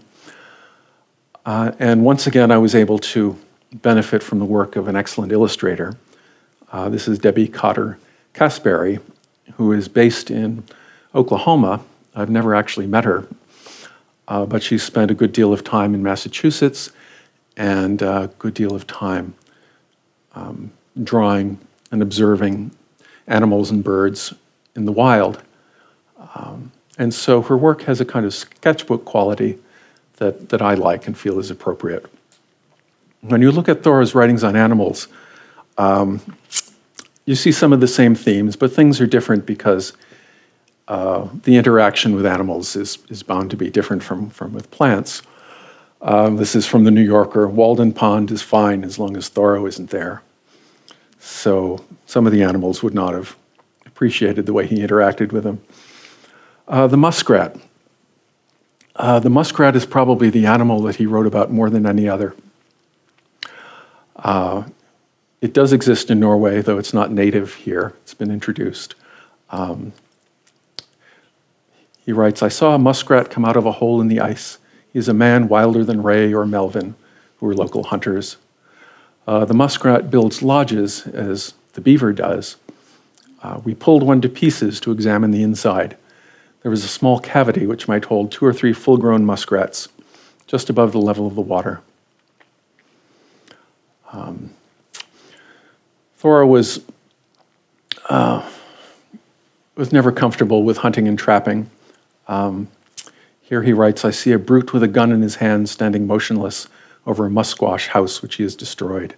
Uh, 1.45 1.71
and 1.79 2.03
once 2.03 2.27
again, 2.27 2.51
I 2.51 2.57
was 2.57 2.75
able 2.75 2.99
to 2.99 3.37
benefit 3.75 4.21
from 4.21 4.39
the 4.39 4.45
work 4.45 4.75
of 4.75 4.89
an 4.89 4.97
excellent 4.97 5.31
illustrator. 5.31 5.95
Uh, 6.73 6.89
this 6.89 7.07
is 7.07 7.19
Debbie 7.19 7.47
Cotter 7.47 7.97
Kaspari, 8.33 8.99
who 9.55 9.71
is 9.71 9.87
based 9.87 10.29
in 10.29 10.61
Oklahoma. 11.15 11.79
I've 12.15 12.29
never 12.29 12.53
actually 12.53 12.87
met 12.87 13.05
her, 13.05 13.27
uh, 14.27 14.45
but 14.45 14.61
she 14.61 14.77
spent 14.77 15.09
a 15.09 15.13
good 15.13 15.31
deal 15.31 15.53
of 15.53 15.63
time 15.63 15.95
in 15.95 16.03
Massachusetts 16.03 16.91
and 17.57 18.01
a 18.01 18.31
good 18.39 18.53
deal 18.53 18.75
of 18.75 18.87
time 18.87 19.33
um, 20.35 20.71
drawing 21.03 21.59
and 21.91 22.01
observing 22.01 22.71
animals 23.27 23.71
and 23.71 23.83
birds 23.83 24.33
in 24.75 24.85
the 24.85 24.91
wild. 24.91 25.41
Um, 26.35 26.71
and 26.97 27.13
so 27.13 27.41
her 27.41 27.57
work 27.57 27.83
has 27.83 28.01
a 28.01 28.05
kind 28.05 28.25
of 28.25 28.33
sketchbook 28.33 29.05
quality 29.05 29.59
that, 30.17 30.49
that 30.49 30.61
I 30.61 30.73
like 30.73 31.07
and 31.07 31.17
feel 31.17 31.39
is 31.39 31.49
appropriate. 31.51 32.05
When 33.21 33.41
you 33.41 33.51
look 33.51 33.69
at 33.69 33.83
Thoreau's 33.83 34.13
writings 34.13 34.43
on 34.43 34.55
animals, 34.55 35.07
um, 35.77 36.21
you 37.25 37.35
see 37.35 37.51
some 37.51 37.71
of 37.71 37.79
the 37.79 37.87
same 37.87 38.15
themes, 38.15 38.55
but 38.55 38.71
things 38.71 38.99
are 38.99 39.07
different 39.07 39.45
because 39.45 39.93
uh, 40.87 41.27
the 41.43 41.55
interaction 41.55 42.15
with 42.15 42.25
animals 42.25 42.75
is, 42.75 42.97
is 43.09 43.23
bound 43.23 43.49
to 43.51 43.57
be 43.57 43.69
different 43.69 44.03
from, 44.03 44.29
from 44.29 44.53
with 44.53 44.69
plants. 44.71 45.21
Um, 46.03 46.35
this 46.35 46.53
is 46.53 46.65
from 46.65 46.83
the 46.83 46.91
New 46.91 47.01
Yorker. 47.01 47.47
Walden 47.47 47.93
Pond 47.93 48.29
is 48.29 48.41
fine 48.41 48.83
as 48.83 48.99
long 48.99 49.15
as 49.15 49.29
Thoreau 49.29 49.65
isn't 49.65 49.89
there. 49.89 50.21
So 51.19 51.83
some 52.05 52.27
of 52.27 52.33
the 52.33 52.43
animals 52.43 52.83
would 52.83 52.93
not 52.93 53.13
have 53.13 53.37
appreciated 53.85 54.45
the 54.45 54.51
way 54.51 54.67
he 54.67 54.79
interacted 54.79 55.31
with 55.31 55.45
them. 55.45 55.61
Uh, 56.67 56.87
the 56.87 56.97
muskrat. 56.97 57.55
Uh, 58.97 59.19
the 59.19 59.29
muskrat 59.29 59.77
is 59.77 59.85
probably 59.85 60.29
the 60.29 60.45
animal 60.45 60.81
that 60.81 60.97
he 60.97 61.05
wrote 61.05 61.25
about 61.25 61.51
more 61.51 61.69
than 61.69 61.85
any 61.85 62.09
other. 62.09 62.35
Uh, 64.17 64.63
it 65.39 65.53
does 65.53 65.71
exist 65.71 66.11
in 66.11 66.19
Norway, 66.19 66.61
though 66.61 66.77
it's 66.77 66.93
not 66.93 67.11
native 67.11 67.53
here. 67.53 67.93
It's 68.03 68.13
been 68.13 68.29
introduced. 68.29 68.95
Um, 69.51 69.93
he 72.05 72.11
writes 72.11 72.43
I 72.43 72.49
saw 72.49 72.75
a 72.75 72.79
muskrat 72.79 73.29
come 73.29 73.45
out 73.45 73.55
of 73.55 73.65
a 73.65 73.71
hole 73.71 74.01
in 74.01 74.09
the 74.09 74.19
ice. 74.19 74.57
Is 74.93 75.07
a 75.07 75.13
man 75.13 75.47
wilder 75.47 75.83
than 75.83 76.03
Ray 76.03 76.33
or 76.33 76.45
Melvin, 76.45 76.95
who 77.37 77.47
were 77.47 77.55
local 77.55 77.83
hunters. 77.83 78.37
Uh, 79.25 79.43
the 79.45 79.53
muskrat 79.53 80.11
builds 80.11 80.43
lodges, 80.43 81.07
as 81.07 81.53
the 81.73 81.81
beaver 81.81 82.13
does. 82.13 82.57
Uh, 83.41 83.59
we 83.63 83.73
pulled 83.73 84.03
one 84.03 84.21
to 84.21 84.29
pieces 84.29 84.79
to 84.81 84.91
examine 84.91 85.31
the 85.31 85.43
inside. 85.43 85.97
There 86.61 86.71
was 86.71 86.83
a 86.83 86.87
small 86.87 87.19
cavity 87.19 87.65
which 87.65 87.87
might 87.87 88.05
hold 88.05 88.31
two 88.31 88.45
or 88.45 88.53
three 88.53 88.71
full 88.71 88.97
grown 88.97 89.25
muskrats, 89.25 89.89
just 90.47 90.69
above 90.69 90.91
the 90.91 91.01
level 91.01 91.27
of 91.27 91.35
the 91.35 91.41
water. 91.41 91.81
Um, 94.11 94.51
Thoreau 96.17 96.45
was, 96.45 96.81
uh, 98.09 98.47
was 99.75 99.91
never 99.91 100.11
comfortable 100.11 100.63
with 100.63 100.77
hunting 100.77 101.07
and 101.07 101.17
trapping. 101.17 101.69
Um, 102.27 102.69
here 103.53 103.61
he 103.61 103.71
writes 103.71 104.03
I 104.03 104.09
see 104.09 104.31
a 104.31 104.39
brute 104.39 104.73
with 104.73 104.81
a 104.81 104.87
gun 104.87 105.11
in 105.11 105.21
his 105.21 105.35
hand 105.35 105.69
standing 105.69 106.07
motionless 106.07 106.67
over 107.05 107.27
a 107.27 107.29
musquash 107.29 107.89
house 107.89 108.19
which 108.19 108.37
he 108.37 108.41
has 108.41 108.55
destroyed. 108.55 109.13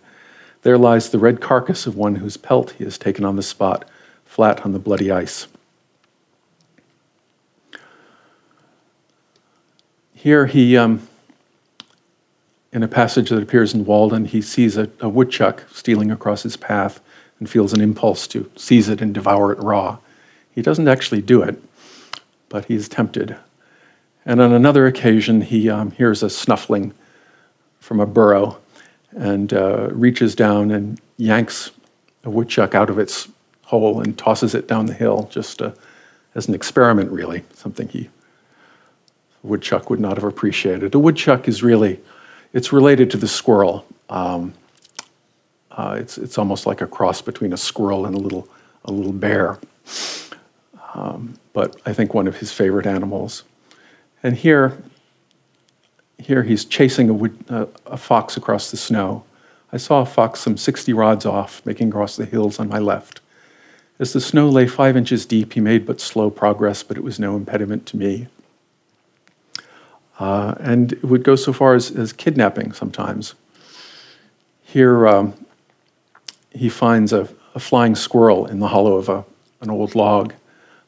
There 0.63 0.77
lies 0.77 1.09
the 1.09 1.19
red 1.19 1.39
carcass 1.39 1.87
of 1.87 1.95
one 1.95 2.15
whose 2.15 2.35
pelt 2.35 2.71
he 2.71 2.83
has 2.83 2.97
taken 2.97 3.23
on 3.23 3.37
the 3.37 3.41
spot, 3.41 3.89
flat 4.25 4.65
on 4.65 4.73
the 4.73 4.79
bloody 4.79 5.09
ice. 5.09 5.47
Here 10.13 10.47
he, 10.47 10.75
um, 10.75 11.07
in 12.73 12.83
a 12.83 12.89
passage 12.89 13.29
that 13.29 13.41
appears 13.41 13.73
in 13.73 13.85
Walden, 13.85 14.25
he 14.25 14.41
sees 14.41 14.75
a, 14.75 14.89
a 14.99 15.07
woodchuck 15.07 15.63
stealing 15.71 16.11
across 16.11 16.43
his 16.43 16.57
path 16.57 16.99
and 17.39 17.49
feels 17.49 17.71
an 17.71 17.79
impulse 17.79 18.27
to 18.27 18.51
seize 18.57 18.89
it 18.89 19.01
and 19.01 19.13
devour 19.13 19.53
it 19.53 19.59
raw. 19.59 19.99
He 20.51 20.61
doesn't 20.61 20.89
actually 20.89 21.21
do 21.21 21.41
it, 21.41 21.57
but 22.49 22.65
he's 22.65 22.89
tempted. 22.89 23.37
And 24.25 24.41
on 24.41 24.51
another 24.53 24.87
occasion, 24.87 25.41
he 25.41 25.69
um, 25.69 25.91
hears 25.91 26.23
a 26.23 26.29
snuffling 26.29 26.93
from 27.79 27.99
a 27.99 28.05
burrow 28.05 28.57
and 29.11 29.53
uh, 29.53 29.89
reaches 29.91 30.35
down 30.35 30.71
and 30.71 30.99
yanks 31.17 31.71
a 32.23 32.29
woodchuck 32.29 32.73
out 32.73 32.89
of 32.89 32.97
its 32.97 33.27
hole 33.63 34.01
and 34.01 34.17
tosses 34.17 34.55
it 34.55 34.67
down 34.67 34.87
the 34.87 34.93
hill 34.93 35.29
just 35.31 35.61
uh, 35.61 35.71
as 36.33 36.47
an 36.47 36.53
experiment, 36.53 37.11
really, 37.11 37.43
something 37.53 37.87
he 37.87 38.09
woodchuck 39.43 39.89
would 39.89 39.99
not 39.99 40.17
have 40.17 40.23
appreciated. 40.23 40.95
A 40.95 40.99
woodchuck 40.99 41.47
is 41.47 41.63
really, 41.63 41.99
it's 42.53 42.73
related 42.73 43.11
to 43.11 43.17
the 43.17 43.27
squirrel. 43.27 43.85
Um, 44.09 44.53
uh, 45.71 45.97
it's, 45.99 46.17
it's 46.17 46.37
almost 46.37 46.65
like 46.65 46.81
a 46.81 46.87
cross 46.87 47.21
between 47.21 47.53
a 47.53 47.57
squirrel 47.57 48.05
and 48.05 48.15
a 48.15 48.19
little, 48.19 48.47
a 48.85 48.91
little 48.91 49.13
bear. 49.13 49.59
Um, 50.93 51.37
but 51.53 51.79
I 51.85 51.93
think 51.93 52.13
one 52.13 52.27
of 52.27 52.37
his 52.37 52.51
favorite 52.51 52.87
animals. 52.87 53.43
And 54.25 54.35
here, 54.35 54.81
here 56.17 56.41
he's 56.41 56.65
chasing 56.65 57.11
a, 57.11 57.13
wood, 57.13 57.37
a 57.47 57.95
fox 57.95 58.35
across 58.37 58.71
the 58.71 58.77
snow. 58.77 59.23
I 59.71 59.77
saw 59.77 60.01
a 60.01 60.05
fox 60.07 60.39
some 60.39 60.57
60 60.57 60.93
rods 60.93 61.27
off, 61.27 61.63
making 61.63 61.89
across 61.89 62.15
the 62.15 62.25
hills 62.25 62.57
on 62.57 62.67
my 62.67 62.79
left. 62.79 63.21
As 63.99 64.13
the 64.13 64.19
snow 64.19 64.49
lay 64.49 64.65
five 64.65 64.97
inches 64.97 65.27
deep, 65.27 65.53
he 65.53 65.59
made 65.59 65.85
but 65.85 66.01
slow 66.01 66.31
progress, 66.31 66.81
but 66.81 66.97
it 66.97 67.03
was 67.03 67.19
no 67.19 67.35
impediment 67.35 67.85
to 67.85 67.97
me. 67.97 68.27
Uh, 70.17 70.55
and 70.59 70.93
it 70.93 71.03
would 71.03 71.21
go 71.21 71.35
so 71.35 71.53
far 71.53 71.75
as, 71.75 71.91
as 71.91 72.11
kidnapping 72.11 72.71
sometimes. 72.71 73.35
Here, 74.63 75.07
um, 75.07 75.35
he 76.51 76.69
finds 76.69 77.13
a, 77.13 77.29
a, 77.53 77.59
flying 77.59 77.93
squirrel 77.93 78.47
in 78.47 78.57
the 78.57 78.69
hollow 78.69 78.95
of 78.95 79.07
a, 79.07 79.23
an 79.61 79.69
old 79.69 79.93
log, 79.93 80.33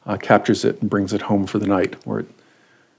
uh, 0.06 0.16
captures 0.16 0.64
it, 0.64 0.80
and 0.80 0.90
brings 0.90 1.12
it 1.12 1.22
home 1.22 1.46
for 1.46 1.60
the 1.60 1.68
night, 1.68 1.94
where 2.04 2.18
it 2.18 2.37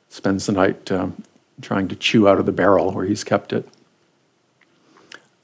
spends 0.09 0.45
the 0.45 0.51
night 0.51 0.91
um, 0.91 1.23
trying 1.61 1.87
to 1.87 1.95
chew 1.95 2.27
out 2.27 2.39
of 2.39 2.45
the 2.45 2.51
barrel 2.51 2.91
where 2.91 3.05
he's 3.05 3.23
kept 3.23 3.53
it. 3.53 3.67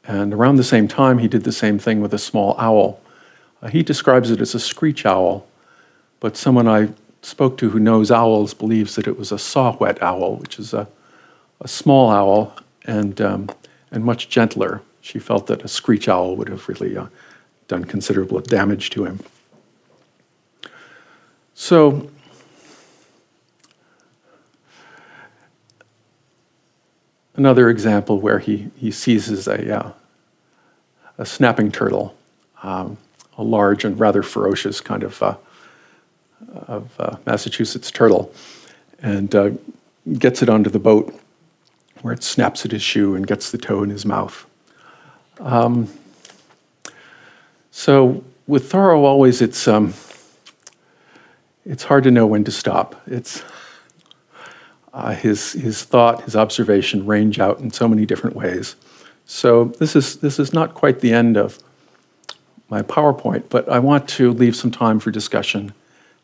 And 0.08 0.34
around 0.34 0.58
the 0.58 0.64
same 0.64 0.88
time, 0.88 1.18
he 1.18 1.28
did 1.28 1.44
the 1.44 1.52
same 1.52 1.80
thing 1.80 2.02
with 2.02 2.14
a 2.14 2.20
small 2.20 2.56
owl. 2.60 3.00
Uh, 3.62 3.70
he 3.70 3.82
describes 3.82 4.30
it 4.30 4.42
as 4.42 4.54
a 4.54 4.60
screech 4.60 5.06
owl, 5.06 5.48
but 6.20 6.38
someone 6.38 6.68
I 6.68 6.90
spoke 7.22 7.58
to 7.58 7.70
who 7.70 7.80
knows 7.80 8.12
owls 8.12 8.54
believes 8.54 8.96
that 8.96 9.08
it 9.08 9.18
was 9.18 9.32
a 9.32 9.40
saw-whet 9.40 10.02
owl, 10.02 10.36
which 10.36 10.60
is 10.60 10.74
a, 10.74 10.88
a 11.62 11.68
small 11.68 12.12
owl 12.12 12.56
and, 12.86 13.20
um, 13.20 13.50
and 13.92 14.04
much 14.06 14.30
gentler. 14.30 14.82
She 15.02 15.18
felt 15.18 15.48
that 15.48 15.64
a 15.64 15.68
screech 15.68 16.08
owl 16.08 16.36
would 16.36 16.50
have 16.50 16.68
really 16.70 16.96
uh, 16.96 17.08
done 17.68 17.86
considerable 17.86 18.40
damage 18.42 18.92
to 18.92 19.06
him. 19.06 19.20
So 21.56 22.10
another 27.36 27.70
example 27.70 28.20
where 28.20 28.40
he, 28.40 28.70
he 28.76 28.92
seizes 28.92 29.48
a, 29.48 29.80
uh, 29.80 29.92
a 31.18 31.26
snapping 31.26 31.72
turtle, 31.72 32.16
um, 32.64 32.98
a 33.38 33.44
large 33.44 33.86
and 33.86 34.00
rather 34.00 34.24
ferocious 34.24 34.82
kind 34.82 35.04
of, 35.04 35.22
uh, 35.22 35.36
of 36.68 36.92
uh, 37.00 37.18
Massachusetts 37.26 37.92
turtle, 37.92 38.34
and 39.02 39.36
uh, 39.36 39.52
gets 40.18 40.42
it 40.42 40.50
onto 40.50 40.70
the 40.70 40.80
boat 40.80 41.14
where 42.02 42.14
it 42.14 42.24
snaps 42.24 42.66
at 42.66 42.72
his 42.72 42.82
shoe 42.82 43.16
and 43.16 43.26
gets 43.26 43.52
the 43.52 43.58
toe 43.58 43.84
in 43.84 43.90
his 43.90 44.06
mouth. 44.06 44.46
Um, 45.40 45.90
so 47.72 48.24
with 48.48 48.72
Thoreau, 48.72 49.06
always 49.06 49.42
it's 49.42 49.68
um, 49.68 49.94
it's 51.66 51.84
hard 51.84 52.04
to 52.04 52.12
know 52.12 52.28
when 52.28 52.44
to 52.44 52.52
stop. 52.52 53.02
It's 53.08 53.44
uh, 54.96 55.14
his 55.14 55.52
his 55.52 55.84
thought, 55.84 56.24
his 56.24 56.38
observation 56.38 57.06
range 57.06 57.38
out 57.38 57.60
in 57.60 57.70
so 57.70 57.88
many 57.88 58.06
different 58.06 58.34
ways. 58.36 58.78
So 59.26 59.66
this 59.66 59.94
is 59.96 60.18
this 60.18 60.40
is 60.40 60.54
not 60.54 60.74
quite 60.74 61.02
the 61.02 61.12
end 61.12 61.36
of 61.36 61.60
my 62.70 62.82
PowerPoint, 62.82 63.44
but 63.50 63.68
I 63.68 63.78
want 63.78 64.08
to 64.10 64.32
leave 64.32 64.56
some 64.56 64.72
time 64.72 65.00
for 65.00 65.12
discussion 65.12 65.74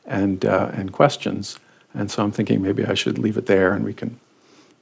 and 0.06 0.46
uh, 0.46 0.72
and 0.74 0.94
questions. 0.94 1.60
And 1.94 2.10
so 2.10 2.24
I'm 2.24 2.32
thinking 2.32 2.62
maybe 2.62 2.86
I 2.86 2.94
should 2.94 3.20
leave 3.20 3.36
it 3.36 3.46
there, 3.46 3.74
and 3.74 3.84
we 3.84 3.94
can 3.94 4.18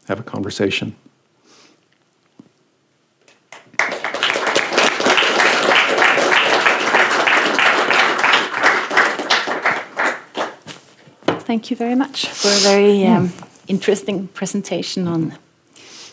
have 0.07 0.19
a 0.19 0.23
conversation. 0.23 0.95
Thank 11.47 11.71
you 11.71 11.75
very 11.75 11.95
much 11.95 12.27
for 12.27 12.49
a 12.49 12.59
very 12.59 13.07
um, 13.07 13.33
interesting 13.69 14.27
presentation 14.29 15.07
on 15.07 15.37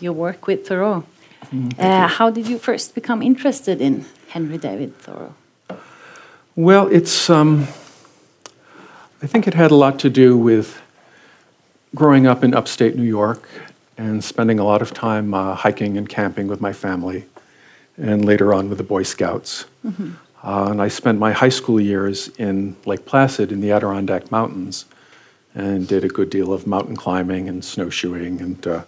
your 0.00 0.12
work 0.12 0.46
with 0.46 0.68
Thoreau. 0.68 1.04
Mm, 1.50 1.78
uh, 1.78 2.06
how 2.06 2.30
did 2.30 2.46
you 2.46 2.58
first 2.58 2.94
become 2.94 3.22
interested 3.22 3.80
in 3.80 4.04
Henry 4.28 4.58
David 4.58 4.96
Thoreau? 4.98 5.34
Well, 6.54 6.86
it's. 6.88 7.28
Um, 7.28 7.66
I 9.22 9.26
think 9.26 9.48
it 9.48 9.54
had 9.54 9.70
a 9.70 9.74
lot 9.74 9.98
to 10.00 10.10
do 10.10 10.36
with 10.36 10.80
growing 11.94 12.26
up 12.26 12.44
in 12.44 12.54
upstate 12.54 12.96
New 12.96 13.08
York 13.08 13.48
and 13.96 14.22
spending 14.22 14.58
a 14.58 14.64
lot 14.64 14.82
of 14.82 14.92
time 14.92 15.32
uh, 15.32 15.54
hiking 15.54 15.96
and 15.96 16.06
camping 16.06 16.48
with 16.48 16.60
my 16.60 16.72
family, 16.72 17.24
and 17.96 18.24
later 18.24 18.52
on 18.52 18.68
with 18.68 18.78
the 18.78 18.84
Boy 18.84 19.04
Scouts. 19.04 19.66
Mm 19.84 19.94
-hmm. 19.96 20.10
uh, 20.44 20.70
and 20.70 20.82
I 20.86 20.90
spent 20.90 21.18
my 21.18 21.32
high 21.32 21.52
school 21.52 21.80
years 21.80 22.30
in 22.36 22.76
Lake 22.84 23.02
Placid 23.04 23.50
in 23.52 23.60
the 23.60 23.72
Adirondack 23.72 24.30
Mountains 24.30 24.86
and 25.56 25.88
did 25.88 26.04
a 26.04 26.08
good 26.08 26.28
deal 26.28 26.52
of 26.52 26.66
mountain 26.66 26.94
climbing 26.94 27.48
and 27.48 27.64
snowshoeing 27.64 28.40
and 28.42 28.66
uh, 28.66 28.82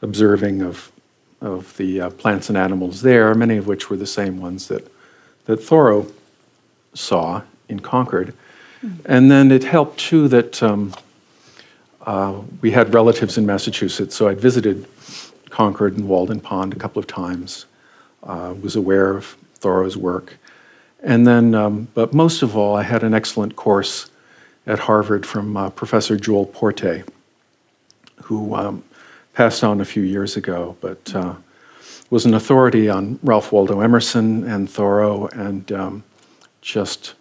observing 0.00 0.62
of, 0.62 0.90
of 1.42 1.76
the 1.76 2.00
uh, 2.00 2.10
plants 2.10 2.48
and 2.48 2.56
animals 2.56 3.02
there, 3.02 3.34
many 3.34 3.58
of 3.58 3.66
which 3.66 3.90
were 3.90 3.96
the 3.96 4.06
same 4.06 4.40
ones 4.40 4.68
that, 4.68 4.90
that 5.44 5.58
Thoreau 5.58 6.06
saw 6.94 7.42
in 7.68 7.78
Concord. 7.78 8.34
Mm. 8.82 9.00
And 9.04 9.30
then 9.30 9.52
it 9.52 9.62
helped 9.62 10.00
too 10.00 10.28
that 10.28 10.62
um, 10.62 10.94
uh, 12.06 12.40
we 12.62 12.70
had 12.70 12.94
relatives 12.94 13.36
in 13.36 13.44
Massachusetts, 13.44 14.16
so 14.16 14.28
I'd 14.28 14.40
visited 14.40 14.86
Concord 15.50 15.98
and 15.98 16.08
Walden 16.08 16.40
Pond 16.40 16.72
a 16.72 16.76
couple 16.76 17.00
of 17.00 17.06
times, 17.06 17.66
uh, 18.22 18.54
was 18.62 18.76
aware 18.76 19.14
of 19.14 19.36
Thoreau's 19.56 19.96
work. 19.96 20.38
And 21.02 21.26
then, 21.26 21.54
um, 21.54 21.86
but 21.92 22.14
most 22.14 22.40
of 22.40 22.56
all, 22.56 22.76
I 22.76 22.82
had 22.82 23.02
an 23.04 23.12
excellent 23.12 23.56
course 23.56 24.10
at 24.68 24.78
Harvard 24.78 25.26
from 25.26 25.56
uh, 25.56 25.70
Professor 25.70 26.16
Joel 26.16 26.46
Porte, 26.46 27.02
who 28.22 28.54
um, 28.54 28.84
passed 29.32 29.64
on 29.64 29.80
a 29.80 29.84
few 29.84 30.02
years 30.02 30.36
ago, 30.36 30.76
but 30.80 31.14
uh, 31.14 31.34
was 32.10 32.26
an 32.26 32.34
authority 32.34 32.88
on 32.88 33.18
Ralph 33.22 33.50
Waldo 33.50 33.80
Emerson 33.80 34.44
and 34.44 34.70
Thoreau 34.70 35.26
and 35.28 35.72
um, 35.72 36.04
just 36.60 37.14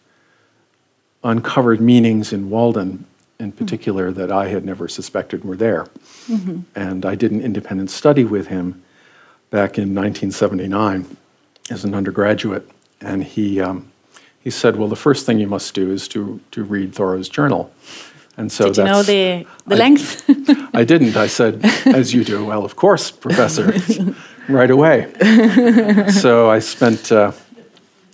uncovered 1.24 1.82
meanings 1.82 2.34
in 2.34 2.50
Walden 2.50 3.06
in 3.40 3.52
particular 3.52 4.12
that 4.12 4.32
I 4.32 4.48
had 4.48 4.66
never 4.66 4.88
suspected 4.88 5.46
were 5.46 5.56
there. 5.56 5.88
Mm-hmm. 6.28 6.62
And 6.76 7.06
I 7.06 7.16
did 7.16 7.32
an 7.32 7.42
independent 7.42 7.92
study 7.92 8.24
with 8.24 8.48
him 8.48 8.84
back 9.52 9.78
in 9.78 9.94
1979 9.96 11.18
as 11.70 11.86
an 11.86 11.94
undergraduate, 11.94 12.70
and 13.00 13.24
he 13.24 13.62
um, 13.62 13.92
he 14.48 14.52
said, 14.52 14.78
"Well, 14.78 14.88
the 14.88 14.96
first 14.96 15.26
thing 15.26 15.40
you 15.40 15.48
must 15.48 15.74
do 15.74 15.92
is 15.92 16.08
to 16.08 16.40
to 16.52 16.64
read 16.64 16.96
Thoreau's 16.96 17.28
journal." 17.28 17.70
And 18.38 18.50
so 18.50 18.68
Did 18.68 18.78
you 18.78 18.84
know 18.86 19.04
the 19.04 19.46
the 19.66 19.76
I, 19.76 19.78
length? 19.78 20.24
I 20.74 20.86
didn't. 20.86 21.18
I 21.18 21.28
said, 21.28 21.60
"As 21.86 22.14
you 22.14 22.24
do." 22.24 22.46
Well, 22.46 22.64
of 22.64 22.78
course, 22.78 23.12
Professor, 23.12 23.74
right 24.48 24.72
away. 24.72 25.12
so 26.24 26.50
I 26.50 26.60
spent 26.60 27.12
uh, 27.12 27.34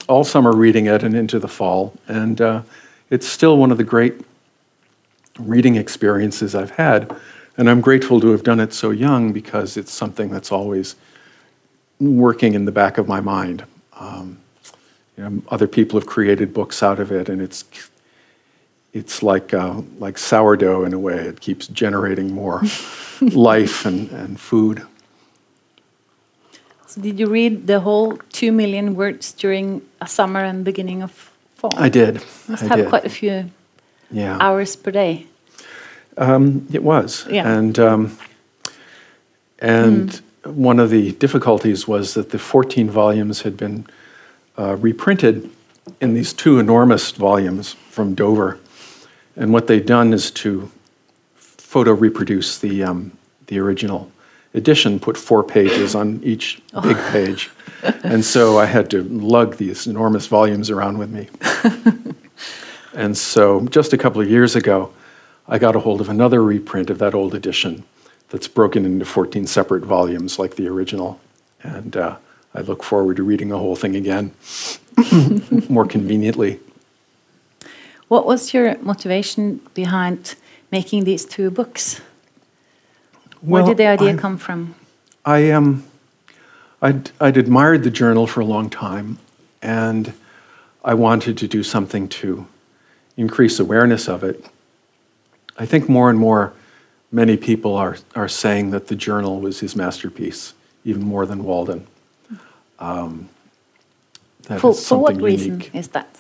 all 0.08 0.24
summer 0.24 0.54
reading 0.54 0.88
it 0.88 1.04
and 1.04 1.16
into 1.16 1.38
the 1.38 1.48
fall, 1.48 1.94
and 2.08 2.42
uh, 2.42 2.64
it's 3.12 3.28
still 3.28 3.58
one 3.58 3.72
of 3.72 3.78
the 3.78 3.84
great 3.84 4.16
reading 5.38 5.76
experiences 5.76 6.56
I've 6.56 6.72
had, 6.72 7.16
and 7.58 7.70
I'm 7.70 7.82
grateful 7.82 8.20
to 8.22 8.30
have 8.32 8.42
done 8.42 8.60
it 8.60 8.74
so 8.74 8.90
young 8.90 9.34
because 9.34 9.78
it's 9.78 9.92
something 9.94 10.32
that's 10.32 10.52
always 10.52 10.96
working 12.00 12.56
in 12.56 12.66
the 12.66 12.72
back 12.72 12.98
of 12.98 13.08
my 13.08 13.22
mind. 13.22 13.66
Um, 14.00 14.40
you 15.18 15.24
know, 15.24 15.42
other 15.50 15.68
people 15.68 16.00
have 16.00 16.08
created 16.08 16.54
books 16.54 16.82
out 16.82 17.00
of 17.00 17.12
it, 17.12 17.30
and 17.30 17.42
it's 17.42 17.66
it's 18.94 19.24
like 19.24 19.54
uh, 19.54 19.82
like 20.00 20.18
sourdough 20.18 20.86
in 20.86 20.94
a 20.94 21.00
way. 21.00 21.16
It 21.16 21.42
keeps 21.42 21.68
generating 21.68 22.34
more 22.34 22.62
life 23.22 23.86
and, 23.86 24.10
and 24.12 24.40
food. 24.40 24.84
So, 26.88 27.02
did 27.02 27.20
you 27.20 27.28
read 27.28 27.68
the 27.68 27.80
whole 27.80 28.18
two 28.32 28.52
million 28.52 28.96
words 28.96 29.32
during 29.34 29.82
a 30.00 30.08
summer 30.08 30.44
and 30.44 30.64
beginning 30.64 31.02
of 31.02 31.12
fall? 31.56 31.72
I 31.76 31.90
did. 31.90 32.16
You 32.16 32.22
must 32.50 32.64
I 32.64 32.68
have 32.68 32.78
did. 32.78 32.90
quite 32.90 33.06
a 33.06 33.10
few 33.10 33.50
yeah. 34.12 34.38
hours 34.40 34.76
per 34.76 34.92
day. 34.92 35.26
Um, 36.18 36.68
it 36.72 36.84
was, 36.84 37.26
yeah. 37.30 37.48
and 37.48 37.80
um, 37.80 38.18
and 39.58 40.10
mm. 40.10 40.54
one 40.54 40.80
of 40.80 40.92
the 40.92 41.14
difficulties 41.14 41.88
was 41.88 42.14
that 42.14 42.30
the 42.30 42.38
fourteen 42.38 42.90
volumes 42.90 43.42
had 43.42 43.58
been 43.58 43.88
uh, 44.58 44.76
reprinted 44.78 45.50
in 46.02 46.14
these 46.14 46.34
two 46.34 46.60
enormous 46.60 47.12
volumes 47.12 47.74
from 47.90 48.14
Dover. 48.16 48.60
And 49.36 49.52
what 49.52 49.68
they've 49.68 49.86
done 49.86 50.14
is 50.14 50.32
to 50.32 50.70
photo 51.36 51.92
reproduce 51.92 52.60
the, 52.60 52.84
um, 52.84 53.12
the 53.48 53.60
original 53.60 54.12
edition, 54.54 55.00
put 55.00 55.18
four 55.18 55.44
pages 55.44 55.96
on 55.96 56.22
each 56.24 56.62
oh. 56.74 56.82
big 56.82 56.98
page. 57.12 57.50
and 58.04 58.24
so 58.24 58.60
I 58.60 58.66
had 58.66 58.90
to 58.92 59.04
lug 59.04 59.58
these 59.58 59.88
enormous 59.88 60.28
volumes 60.28 60.70
around 60.70 60.98
with 60.98 61.10
me. 61.10 61.30
and 62.94 63.18
so 63.18 63.66
just 63.68 63.94
a 63.94 63.98
couple 63.98 64.22
of 64.22 64.30
years 64.30 64.56
ago, 64.56 64.94
I 65.48 65.58
got 65.58 65.76
a 65.76 65.80
hold 65.80 66.00
of 66.00 66.10
another 66.10 66.44
reprint 66.44 66.90
of 66.90 67.00
that 67.00 67.14
old 67.14 67.34
edition 67.34 67.84
that's 68.30 68.48
broken 68.48 68.86
into 68.86 69.06
14 69.06 69.46
separate 69.48 69.84
volumes 69.84 70.40
like 70.40 70.56
the 70.56 70.68
original. 70.68 71.20
And 71.64 71.98
uh, 71.98 72.18
I 72.56 72.62
look 72.62 72.84
forward 72.84 73.18
to 73.18 73.24
reading 73.24 73.50
the 73.50 73.58
whole 73.58 73.76
thing 73.76 73.96
again 73.96 74.34
more 75.70 75.86
conveniently. 75.86 76.60
What 78.08 78.26
was 78.26 78.54
your 78.54 78.78
motivation 78.80 79.60
behind 79.74 80.36
making 80.72 81.06
these 81.06 81.26
two 81.26 81.50
books? 81.50 82.02
Where 83.42 83.64
did 83.64 83.78
the 83.78 83.88
idea 83.88 84.14
I, 84.14 84.18
come 84.18 84.38
from? 84.38 84.76
I 85.26 85.52
um, 85.52 85.84
I'd, 86.82 87.12
I'd 87.20 87.38
admired 87.38 87.84
the 87.84 87.90
journal 87.90 88.28
for 88.28 88.42
a 88.42 88.46
long 88.46 88.70
time, 88.70 89.18
and 89.62 90.14
I 90.84 90.94
wanted 90.94 91.38
to 91.40 91.48
do 91.48 91.64
something 91.64 92.08
to 92.10 92.46
increase 93.18 93.60
awareness 93.60 94.08
of 94.08 94.24
it. 94.24 94.46
I 95.58 95.66
think 95.66 95.88
more 95.88 96.10
and 96.10 96.20
more, 96.20 96.54
many 97.12 97.38
people 97.38 97.76
are, 97.76 97.98
are 98.16 98.28
saying 98.28 98.72
that 98.72 98.88
the 98.88 98.96
journal 98.96 99.40
was 99.40 99.60
his 99.60 99.76
masterpiece, 99.76 100.54
even 100.84 101.04
more 101.04 101.26
than 101.26 101.44
Walden. 101.44 101.88
Um, 102.84 103.30
for, 104.60 104.74
for 104.74 104.98
what 104.98 105.22
reason 105.22 105.62
is 105.74 105.88
that? 105.90 106.18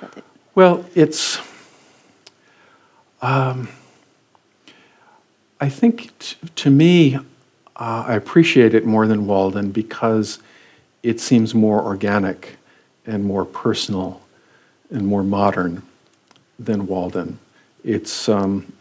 that 0.00 0.16
it 0.16 0.24
well, 0.56 0.84
it's. 0.96 1.38
Um, 3.20 3.68
I 5.60 5.68
think 5.68 6.18
t- 6.18 6.36
to 6.56 6.70
me, 6.70 7.14
uh, 7.14 8.04
I 8.08 8.14
appreciate 8.14 8.74
it 8.74 8.84
more 8.84 9.06
than 9.06 9.28
Walden 9.28 9.70
because 9.70 10.40
it 11.04 11.20
seems 11.20 11.54
more 11.54 11.80
organic 11.80 12.56
and 13.06 13.24
more 13.24 13.44
personal 13.44 14.20
and 14.90 15.06
more 15.06 15.22
modern 15.22 15.84
than 16.58 16.88
Walden. 16.88 17.38
It's, 17.84 18.28
um, 18.28 18.72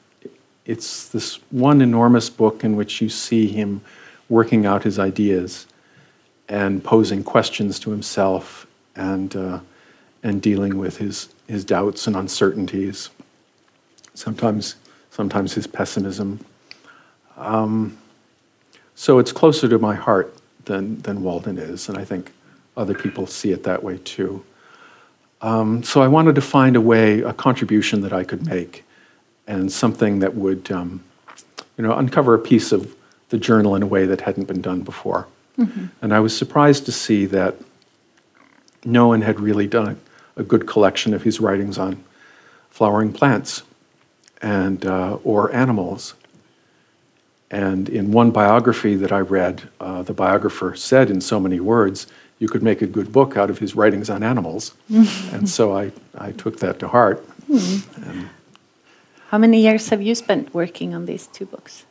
it's 0.66 1.10
this 1.10 1.36
one 1.52 1.82
enormous 1.82 2.32
book 2.32 2.64
in 2.64 2.76
which 2.76 3.00
you 3.00 3.10
see 3.10 3.46
him 3.46 3.82
working 4.28 4.66
out 4.66 4.82
his 4.82 4.98
ideas 4.98 5.68
and 6.52 6.84
posing 6.84 7.24
questions 7.24 7.80
to 7.80 7.92
himself 7.92 8.68
and, 8.96 9.36
uh, 9.36 9.60
and 10.22 10.42
dealing 10.42 10.78
with 10.78 10.98
his, 10.98 11.30
his 11.48 11.64
doubts 11.64 12.08
and 12.08 12.16
uncertainties, 12.16 13.10
sometimes, 14.14 14.76
sometimes 15.10 15.54
his 15.54 15.66
pessimism. 15.66 16.40
Um, 17.38 17.98
So 18.96 19.18
it's 19.18 19.32
closer 19.32 19.68
to 19.68 19.80
my 19.80 19.96
heart 19.96 20.28
than, 20.66 21.02
than 21.02 21.24
Walden 21.24 21.58
is, 21.58 21.90
and 21.90 21.98
I 21.98 22.06
think 22.06 22.32
other 22.76 22.94
people 22.94 23.26
see 23.26 23.52
it 23.52 23.64
that 23.64 23.82
way 23.82 23.98
too. 23.98 24.44
Um, 25.42 25.82
so 25.84 26.04
I 26.04 26.08
wanted 26.08 26.36
to 26.36 26.42
find 26.42 26.76
a 26.76 26.82
way, 26.82 27.22
a 27.22 27.34
contribution 27.34 28.02
that 28.02 28.14
I 28.14 28.24
could 28.24 28.46
make, 28.46 28.84
and 29.48 29.72
something 29.72 30.20
that 30.20 30.36
would, 30.36 30.70
um, 30.72 31.02
you 31.78 31.84
know, 31.84 31.94
uncover 31.98 32.36
a 32.36 32.40
piece 32.40 32.72
of 32.72 32.96
the 33.30 33.40
journal 33.40 33.76
in 33.76 33.82
a 33.82 33.88
way 33.88 34.06
that 34.06 34.22
hadn't 34.22 34.48
been 34.48 34.62
done 34.62 34.82
before. 34.82 35.26
Mm-hmm. 35.62 35.86
And 36.02 36.14
I 36.14 36.20
was 36.20 36.36
surprised 36.36 36.86
to 36.86 36.92
see 36.92 37.26
that 37.28 37.56
no 38.84 39.08
one 39.08 39.22
had 39.22 39.40
really 39.40 39.68
done 39.68 40.00
a 40.36 40.44
good 40.44 40.68
collection 40.68 41.14
of 41.14 41.24
his 41.24 41.40
writings 41.40 41.78
on 41.78 42.04
flowering 42.70 43.14
plants 43.14 43.64
and 44.42 44.86
uh, 44.86 45.18
or 45.24 45.54
animals. 45.54 46.16
And 47.52 47.90
in 47.90 48.12
one 48.12 48.32
biography 48.32 48.96
that 48.96 49.12
I 49.12 49.20
read, 49.20 49.70
uh, 49.80 50.04
the 50.04 50.14
biographer 50.14 50.74
said 50.76 51.10
in 51.10 51.22
so 51.22 51.40
many 51.40 51.60
words, 51.60 52.08
you 52.40 52.48
could 52.48 52.64
make 52.64 52.82
a 52.82 52.88
good 52.88 53.12
book 53.12 53.38
out 53.38 53.50
of 53.50 53.60
his 53.60 53.76
writings 53.76 54.10
on 54.10 54.24
animals. 54.24 54.74
and 54.90 55.48
so 55.48 55.78
I, 55.78 55.92
I 56.18 56.32
took 56.32 56.60
that 56.60 56.80
to 56.80 56.88
heart. 56.88 57.24
Mm. 57.48 58.30
How 59.30 59.38
many 59.38 59.62
years 59.62 59.90
have 59.90 60.02
you 60.02 60.16
spent 60.16 60.54
working 60.54 60.96
on 60.96 61.06
these 61.06 61.28
two 61.28 61.46
books? 61.46 61.86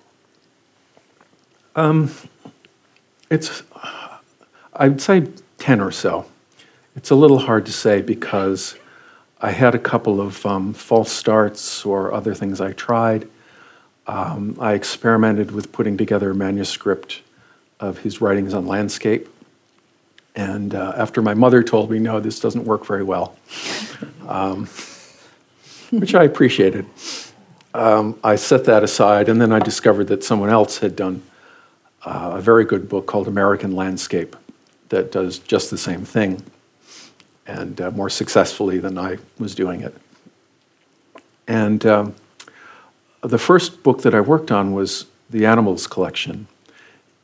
Um, 1.76 2.10
it's, 3.30 3.62
I'd 4.74 5.00
say 5.00 5.28
10 5.58 5.80
or 5.80 5.92
so. 5.92 6.26
It's 6.96 7.10
a 7.10 7.14
little 7.14 7.38
hard 7.38 7.64
to 7.66 7.72
say 7.72 8.02
because 8.02 8.76
I 9.40 9.52
had 9.52 9.74
a 9.74 9.78
couple 9.78 10.20
of 10.20 10.44
um, 10.44 10.74
false 10.74 11.12
starts 11.12 11.86
or 11.86 12.12
other 12.12 12.34
things 12.34 12.60
I 12.60 12.72
tried. 12.72 13.28
Um, 14.06 14.56
I 14.60 14.74
experimented 14.74 15.52
with 15.52 15.70
putting 15.70 15.96
together 15.96 16.32
a 16.32 16.34
manuscript 16.34 17.22
of 17.78 17.98
his 17.98 18.20
writings 18.20 18.52
on 18.52 18.66
landscape. 18.66 19.28
And 20.34 20.74
uh, 20.74 20.94
after 20.96 21.22
my 21.22 21.34
mother 21.34 21.62
told 21.62 21.90
me, 21.90 21.98
no, 21.98 22.20
this 22.20 22.40
doesn't 22.40 22.64
work 22.64 22.84
very 22.84 23.02
well, 23.02 23.36
um, 24.28 24.68
which 25.90 26.14
I 26.14 26.24
appreciated, 26.24 26.86
um, 27.74 28.18
I 28.24 28.36
set 28.36 28.64
that 28.64 28.82
aside. 28.82 29.28
And 29.28 29.40
then 29.40 29.52
I 29.52 29.60
discovered 29.60 30.08
that 30.08 30.24
someone 30.24 30.50
else 30.50 30.78
had 30.78 30.96
done 30.96 31.22
uh, 32.04 32.32
a 32.34 32.40
very 32.40 32.64
good 32.64 32.88
book 32.88 33.06
called 33.06 33.28
American 33.28 33.72
Landscape 33.72 34.36
that 34.88 35.12
does 35.12 35.38
just 35.38 35.70
the 35.70 35.78
same 35.78 36.04
thing 36.04 36.42
and 37.46 37.80
uh, 37.80 37.90
more 37.90 38.08
successfully 38.08 38.78
than 38.78 38.98
I 38.98 39.18
was 39.38 39.54
doing 39.54 39.80
it. 39.80 39.94
And 41.48 41.84
um, 41.84 42.14
the 43.22 43.38
first 43.38 43.82
book 43.82 44.02
that 44.02 44.14
I 44.14 44.20
worked 44.20 44.50
on 44.50 44.72
was 44.72 45.06
the 45.30 45.46
Animals 45.46 45.86
collection, 45.86 46.46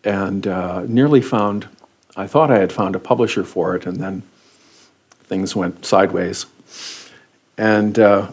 and 0.05 0.47
uh, 0.47 0.83
nearly 0.87 1.21
found, 1.21 1.69
I 2.17 2.27
thought 2.27 2.51
I 2.51 2.59
had 2.59 2.73
found 2.73 2.97
a 2.97 2.99
publisher 2.99 3.45
for 3.45 3.77
it, 3.77 3.87
and 3.87 3.99
then 3.99 4.23
things 5.25 5.55
went 5.55 5.85
sideways. 5.85 6.47
And 7.59 7.99
uh, 7.99 8.31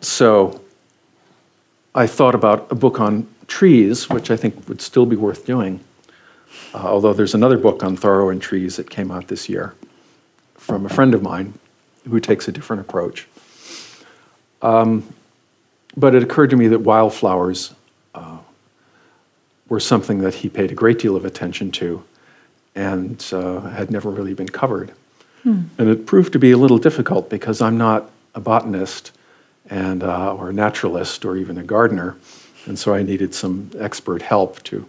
so 0.00 0.60
I 1.94 2.06
thought 2.06 2.34
about 2.34 2.70
a 2.70 2.74
book 2.74 3.00
on 3.00 3.26
trees, 3.48 4.08
which 4.08 4.30
I 4.30 4.36
think 4.36 4.68
would 4.68 4.80
still 4.80 5.06
be 5.06 5.16
worth 5.16 5.44
doing. 5.44 5.80
Uh, 6.74 6.78
although 6.78 7.12
there's 7.12 7.34
another 7.34 7.58
book 7.58 7.82
on 7.82 7.96
Thoreau 7.96 8.28
and 8.28 8.40
trees 8.40 8.76
that 8.76 8.88
came 8.88 9.10
out 9.10 9.28
this 9.28 9.48
year 9.48 9.74
from 10.54 10.86
a 10.86 10.88
friend 10.88 11.14
of 11.14 11.22
mine 11.22 11.54
who 12.08 12.20
takes 12.20 12.46
a 12.46 12.52
different 12.52 12.80
approach. 12.80 13.26
Um, 14.62 15.14
but 15.96 16.14
it 16.14 16.22
occurred 16.22 16.50
to 16.50 16.56
me 16.56 16.68
that 16.68 16.80
wildflowers 16.80 17.74
uh, 18.14 18.38
were 19.68 19.80
something 19.80 20.18
that 20.18 20.34
he 20.34 20.48
paid 20.48 20.70
a 20.70 20.74
great 20.74 20.98
deal 20.98 21.16
of 21.16 21.24
attention 21.24 21.70
to 21.72 22.02
and 22.74 23.24
uh, 23.32 23.60
had 23.60 23.90
never 23.90 24.10
really 24.10 24.34
been 24.34 24.48
covered. 24.48 24.92
Hmm. 25.42 25.62
And 25.78 25.88
it 25.88 26.06
proved 26.06 26.32
to 26.34 26.38
be 26.38 26.52
a 26.52 26.56
little 26.56 26.78
difficult 26.78 27.30
because 27.30 27.60
I'm 27.60 27.78
not 27.78 28.10
a 28.34 28.40
botanist 28.40 29.12
and, 29.70 30.02
uh, 30.02 30.34
or 30.34 30.50
a 30.50 30.52
naturalist 30.52 31.24
or 31.24 31.36
even 31.36 31.58
a 31.58 31.62
gardener. 31.62 32.16
And 32.66 32.78
so 32.78 32.94
I 32.94 33.02
needed 33.02 33.34
some 33.34 33.70
expert 33.78 34.22
help 34.22 34.62
to 34.64 34.86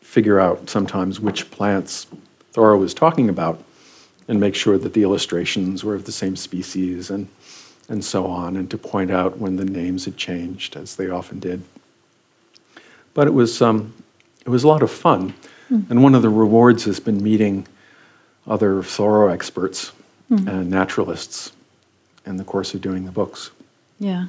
figure 0.00 0.38
out 0.38 0.70
sometimes 0.70 1.20
which 1.20 1.50
plants 1.50 2.06
Thoreau 2.52 2.78
was 2.78 2.94
talking 2.94 3.28
about 3.28 3.62
and 4.28 4.40
make 4.40 4.54
sure 4.54 4.78
that 4.78 4.94
the 4.94 5.02
illustrations 5.02 5.84
were 5.84 5.94
of 5.94 6.04
the 6.04 6.12
same 6.12 6.36
species 6.36 7.10
and, 7.10 7.28
and 7.88 8.04
so 8.04 8.26
on, 8.26 8.56
and 8.56 8.70
to 8.70 8.78
point 8.78 9.10
out 9.10 9.38
when 9.38 9.56
the 9.56 9.64
names 9.64 10.04
had 10.04 10.16
changed, 10.16 10.76
as 10.76 10.96
they 10.96 11.10
often 11.10 11.40
did. 11.40 11.62
But 13.12 13.26
it 13.26 13.34
was, 13.34 13.60
um, 13.60 13.92
it 14.46 14.48
was 14.48 14.64
a 14.64 14.68
lot 14.68 14.82
of 14.82 14.90
fun. 14.90 15.34
Mm. 15.70 15.90
And 15.90 16.02
one 16.02 16.14
of 16.14 16.22
the 16.22 16.30
rewards 16.30 16.84
has 16.84 17.00
been 17.00 17.22
meeting 17.22 17.66
other 18.46 18.82
Thoreau 18.82 19.28
experts 19.28 19.92
mm. 20.30 20.46
and 20.48 20.70
naturalists 20.70 21.52
in 22.24 22.36
the 22.36 22.44
course 22.44 22.72
of 22.72 22.80
doing 22.80 23.04
the 23.04 23.12
books. 23.12 23.50
Yeah. 23.98 24.26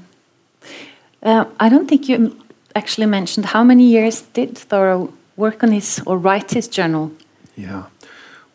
Uh, 1.24 1.46
I 1.60 1.70
don't 1.70 1.88
think 1.88 2.10
you 2.10 2.38
actually 2.76 3.08
mentioned 3.08 3.48
how 3.48 3.64
many 3.64 3.86
years 3.86 4.22
did 4.22 4.58
Thoreau 4.58 5.14
work 5.38 5.64
on 5.64 5.72
his 5.72 6.02
or 6.06 6.18
write 6.18 6.52
his 6.52 6.68
journal? 6.68 7.12
Yeah. 7.56 7.86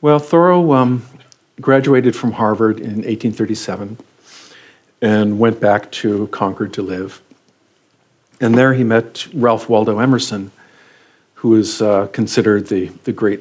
Well, 0.00 0.18
Thoreau 0.18 0.72
um, 0.72 1.04
graduated 1.60 2.14
from 2.14 2.32
Harvard 2.32 2.78
in 2.78 3.02
1837 3.02 3.98
and 5.02 5.38
went 5.38 5.60
back 5.60 5.90
to 5.92 6.26
Concord 6.28 6.72
to 6.74 6.82
live. 6.82 7.20
And 8.40 8.54
there 8.54 8.72
he 8.74 8.84
met 8.84 9.26
Ralph 9.34 9.68
Waldo 9.68 9.98
Emerson, 9.98 10.50
who 11.34 11.56
is 11.56 11.82
uh, 11.82 12.06
considered 12.08 12.66
the, 12.68 12.86
the 13.04 13.12
great 13.12 13.40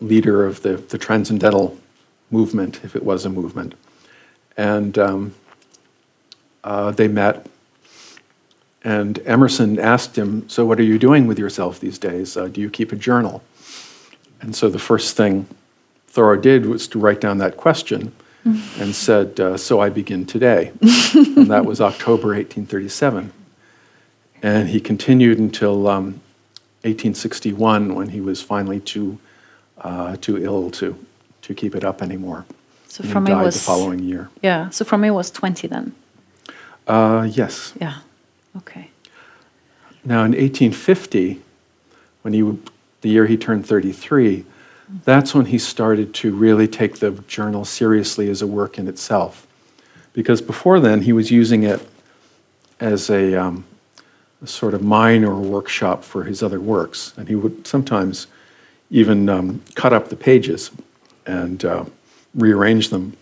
leader 0.00 0.46
of 0.46 0.62
the, 0.62 0.76
the 0.76 0.98
transcendental 0.98 1.78
movement, 2.30 2.80
if 2.84 2.96
it 2.96 3.02
was 3.02 3.24
a 3.24 3.30
movement. 3.30 3.74
And 4.56 4.98
um, 4.98 5.34
uh, 6.64 6.90
they 6.90 7.08
met, 7.08 7.46
and 8.86 9.18
Emerson 9.26 9.80
asked 9.80 10.16
him, 10.16 10.48
So, 10.48 10.64
what 10.64 10.78
are 10.78 10.84
you 10.84 10.96
doing 10.96 11.26
with 11.26 11.40
yourself 11.40 11.80
these 11.80 11.98
days? 11.98 12.36
Uh, 12.36 12.46
do 12.46 12.60
you 12.60 12.70
keep 12.70 12.92
a 12.92 12.96
journal? 12.96 13.42
And 14.40 14.54
so 14.54 14.68
the 14.70 14.78
first 14.78 15.16
thing 15.16 15.48
Thoreau 16.06 16.36
did 16.36 16.66
was 16.66 16.86
to 16.88 17.00
write 17.00 17.20
down 17.20 17.38
that 17.38 17.56
question 17.56 18.12
and 18.44 18.94
said, 18.94 19.40
uh, 19.40 19.56
So 19.56 19.80
I 19.80 19.88
begin 19.88 20.24
today. 20.24 20.70
and 21.14 21.48
that 21.48 21.66
was 21.66 21.80
October 21.80 22.28
1837. 22.28 23.32
And 24.44 24.68
he 24.68 24.78
continued 24.78 25.40
until 25.40 25.88
um, 25.88 26.04
1861 26.84 27.92
when 27.96 28.10
he 28.10 28.20
was 28.20 28.40
finally 28.40 28.78
too, 28.78 29.18
uh, 29.78 30.16
too 30.20 30.38
ill 30.38 30.70
to, 30.70 30.96
to 31.42 31.54
keep 31.54 31.74
it 31.74 31.82
up 31.82 32.02
anymore. 32.02 32.44
So 32.86 33.02
and 33.02 33.12
from 33.12 33.26
he 33.26 33.32
died 33.32 33.46
was, 33.46 33.56
the 33.56 33.62
following 33.62 33.98
year. 33.98 34.30
Yeah, 34.42 34.70
so 34.70 34.84
from 34.84 35.02
it 35.02 35.10
was 35.10 35.32
20 35.32 35.66
then? 35.66 35.92
Uh, 36.86 37.28
yes. 37.28 37.74
Yeah, 37.80 37.98
okay. 38.56 38.90
Now 40.04 40.24
in 40.24 40.32
1850, 40.32 41.40
when 42.22 42.32
he, 42.32 42.42
the 43.00 43.08
year 43.08 43.26
he 43.26 43.36
turned 43.36 43.66
33, 43.66 44.44
that's 45.04 45.34
when 45.34 45.46
he 45.46 45.58
started 45.58 46.14
to 46.14 46.34
really 46.34 46.68
take 46.68 46.98
the 46.98 47.10
journal 47.26 47.64
seriously 47.64 48.30
as 48.30 48.42
a 48.42 48.46
work 48.46 48.78
in 48.78 48.86
itself. 48.86 49.46
Because 50.12 50.40
before 50.40 50.80
then, 50.80 51.02
he 51.02 51.12
was 51.12 51.30
using 51.30 51.64
it 51.64 51.86
as 52.80 53.10
a, 53.10 53.34
um, 53.34 53.64
a 54.42 54.46
sort 54.46 54.74
of 54.74 54.82
minor 54.82 55.34
workshop 55.34 56.04
for 56.04 56.24
his 56.24 56.42
other 56.42 56.60
works. 56.60 57.12
And 57.16 57.28
he 57.28 57.34
would 57.34 57.66
sometimes 57.66 58.28
even 58.90 59.28
um, 59.28 59.62
cut 59.74 59.92
up 59.92 60.08
the 60.08 60.16
pages 60.16 60.70
and 61.26 61.64
uh, 61.64 61.84
rearrange 62.34 62.90
them 62.90 63.16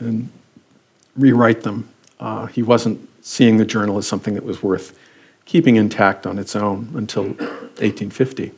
and 0.00 0.28
rewrite 1.16 1.62
them. 1.62 1.88
Uh, 2.18 2.46
he 2.46 2.62
wasn't 2.62 3.08
seeing 3.24 3.56
the 3.56 3.64
journal 3.64 3.96
as 3.96 4.06
something 4.06 4.34
that 4.34 4.44
was 4.44 4.62
worth 4.62 4.96
keeping 5.46 5.76
intact 5.76 6.26
on 6.26 6.38
its 6.38 6.54
own 6.54 6.90
until 6.94 7.24
1850. 7.24 8.52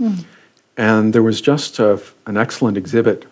Mm. 0.00 0.24
And 0.76 1.12
there 1.12 1.22
was 1.22 1.40
just 1.40 1.78
a, 1.78 2.02
an 2.26 2.36
excellent 2.36 2.76
exhibit 2.76 3.24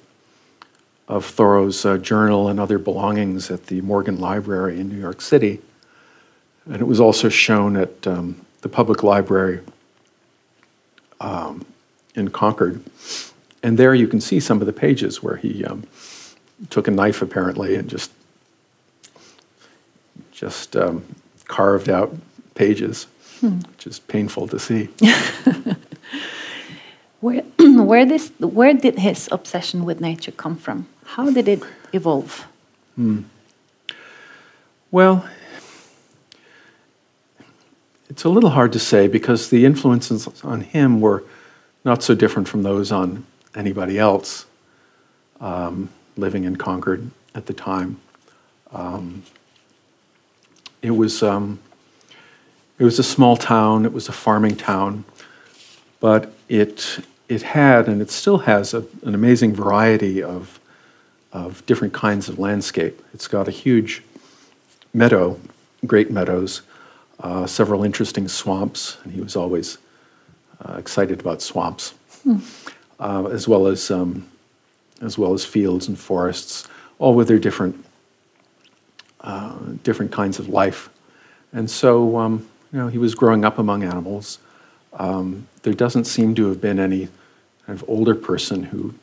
of 1.09 1.25
Thoreau's 1.25 1.85
uh, 1.85 1.99
journal 1.99 2.49
and 2.49 2.61
other 2.61 2.79
belongings 2.79 3.51
at 3.51 3.67
the 3.67 3.81
Morgan 3.81 4.21
Library 4.21 4.79
in 4.79 4.89
New 4.89 5.01
York 5.01 5.21
City. 5.21 5.61
And 6.67 6.77
it 6.77 6.87
was 6.87 7.01
also 7.01 7.29
shown 7.29 7.77
at 7.77 8.07
um, 8.07 8.41
the 8.61 8.69
public 8.69 9.03
library 9.03 9.61
um, 11.21 11.67
in 12.15 12.31
Concord. 12.31 12.85
And 13.65 13.77
there 13.77 13.95
you 13.97 14.07
can 14.07 14.21
see 14.21 14.39
some 14.39 14.61
of 14.61 14.67
the 14.67 14.73
pages 14.73 15.25
where 15.25 15.37
he 15.37 15.65
um, 15.65 15.85
took 16.71 16.87
a 16.87 16.93
knife 16.93 17.21
apparently 17.21 17.75
and 17.75 17.89
just 17.89 18.13
just 20.39 20.77
um, 20.77 21.05
carved 21.47 21.89
out 21.89 22.15
pages, 22.55 23.07
hmm. 23.41 23.59
which 23.71 23.87
is 23.87 23.99
painful 23.99 24.47
to 24.49 24.59
see. 24.59 24.89
Where, 27.21 27.43
where, 27.59 28.07
this, 28.07 28.31
where 28.39 28.73
did 28.75 29.01
his 29.01 29.29
obsession 29.33 29.85
with 29.85 30.01
nature 30.01 30.31
come 30.31 30.57
from? 30.57 30.87
How 31.05 31.29
did 31.31 31.49
it 31.49 31.63
evolve? 31.93 32.47
Hmm. 32.95 33.23
Well, 34.93 35.29
it's 38.09 38.23
a 38.23 38.29
little 38.29 38.51
hard 38.51 38.73
to 38.75 38.79
say 38.79 39.09
because 39.09 39.51
the 39.51 39.65
influences 39.65 40.29
on 40.45 40.61
him 40.61 41.01
were 41.01 41.25
not 41.85 42.05
so 42.05 42.15
different 42.15 42.47
from 42.47 42.63
those 42.63 42.93
on 42.93 43.27
anybody 43.55 43.99
else 43.99 44.47
um, 45.41 45.89
living 46.17 46.45
in 46.45 46.55
Concord 46.55 47.11
at 47.35 47.47
the 47.47 47.53
time. 47.53 48.01
Um, 48.73 49.25
it 50.83 50.91
was 50.91 51.23
um, 51.23 51.59
it 52.79 52.85
was 52.85 52.99
a 52.99 53.03
small 53.03 53.37
town. 53.37 53.85
It 53.85 53.93
was 53.93 54.09
a 54.09 54.13
farming 54.13 54.57
town, 54.57 55.05
but 56.01 56.33
it 56.49 57.01
it 57.29 57.43
had 57.43 57.89
and 57.89 58.01
it 58.01 58.11
still 58.11 58.39
has 58.39 58.75
a, 58.75 58.85
an 59.03 59.15
amazing 59.15 59.55
variety 59.55 60.23
of 60.23 60.59
of 61.33 61.65
different 61.67 61.93
kinds 61.93 62.29
of 62.29 62.39
landscape. 62.39 63.03
It's 63.13 63.29
got 63.29 63.49
a 63.49 63.51
huge 63.51 64.03
meadow, 64.95 65.39
great 65.87 66.11
meadows, 66.11 66.63
uh, 67.21 67.47
several 67.47 67.85
interesting 67.85 68.29
swamps, 68.29 68.97
and 69.05 69.13
he 69.13 69.21
was 69.21 69.37
always 69.37 69.79
uh, 70.65 70.75
excited 70.79 71.21
about 71.21 71.43
swamps, 71.43 71.95
mm. 72.27 72.41
uh, 72.99 73.27
as 73.27 73.47
well 73.47 73.67
as 73.67 73.91
um, 73.91 74.27
as 75.03 75.19
well 75.19 75.35
as 75.35 75.45
fields 75.45 75.89
and 75.89 75.99
forests, 75.99 76.67
all 76.99 77.15
with 77.15 77.29
their 77.29 77.39
different 77.39 77.85
uh, 79.21 79.59
different 79.83 80.13
kinds 80.13 80.39
of 80.39 80.49
life. 80.49 80.91
And 81.53 81.71
so, 81.71 82.17
um, 82.19 82.49
you 82.73 82.79
know, 82.79 82.89
he 82.89 82.99
was 82.99 83.15
growing 83.15 83.45
up 83.45 83.59
among 83.59 83.83
animals. 83.83 84.39
Um, 84.93 85.47
there 85.63 85.75
doesn't 85.75 86.05
seem 86.05 86.35
to 86.37 86.47
have 86.49 86.61
been 86.61 86.79
any 86.79 87.09
kind 87.67 87.79
of 87.79 87.85
older 87.89 88.15
person 88.15 88.63
who 88.63 88.95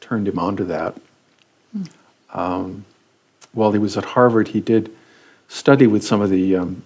turned 0.00 0.28
him 0.28 0.38
onto 0.38 0.64
that. 0.64 0.94
Mm. 1.76 1.88
Um, 2.32 2.84
while 3.52 3.72
he 3.72 3.78
was 3.78 3.96
at 3.96 4.04
Harvard, 4.04 4.48
he 4.48 4.60
did 4.60 4.90
study 5.48 5.86
with 5.86 6.04
some 6.04 6.20
of 6.20 6.30
the 6.30 6.56
um, 6.56 6.82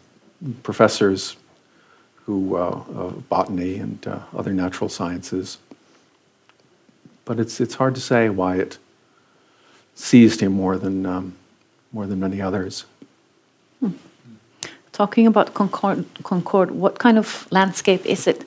professors 0.63 1.37
who 2.25 2.57
uh, 2.57 2.85
of 2.95 3.29
botany 3.29 3.77
and 3.77 4.07
uh, 4.07 4.21
other 4.37 4.53
natural 4.53 4.91
sciences. 4.91 5.57
But 7.25 7.41
it's 7.41 7.61
it's 7.61 7.75
hard 7.75 7.95
to 7.95 8.01
say 8.01 8.29
why 8.29 8.57
it 8.57 8.77
seized 9.95 10.41
him 10.41 10.53
more 10.53 10.77
than 10.77 11.07
um, 11.07 11.38
more 11.93 12.07
than 12.07 12.21
many 12.21 12.41
others. 12.41 12.85
Hmm. 13.81 13.93
Talking 14.93 15.27
about 15.27 15.55
Concord, 15.55 16.05
Concord, 16.23 16.71
what 16.71 16.99
kind 16.99 17.19
of 17.19 17.47
landscape 17.51 18.05
is 18.05 18.27
it? 18.27 18.45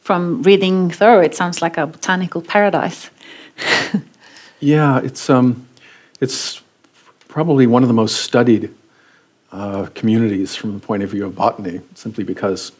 From 0.00 0.42
reading 0.42 0.90
Thoreau, 0.90 1.20
it 1.20 1.34
sounds 1.34 1.60
like 1.60 1.76
a 1.76 1.86
botanical 1.86 2.40
paradise. 2.40 3.10
yeah, 4.60 5.00
it's 5.00 5.28
um, 5.28 5.66
it's 6.20 6.62
probably 7.28 7.66
one 7.66 7.82
of 7.82 7.88
the 7.88 7.94
most 7.94 8.20
studied 8.22 8.72
uh, 9.52 9.86
communities 9.94 10.54
from 10.54 10.74
the 10.74 10.86
point 10.86 11.02
of 11.02 11.10
view 11.10 11.26
of 11.26 11.34
botany, 11.34 11.80
simply 11.94 12.24
because 12.24 12.72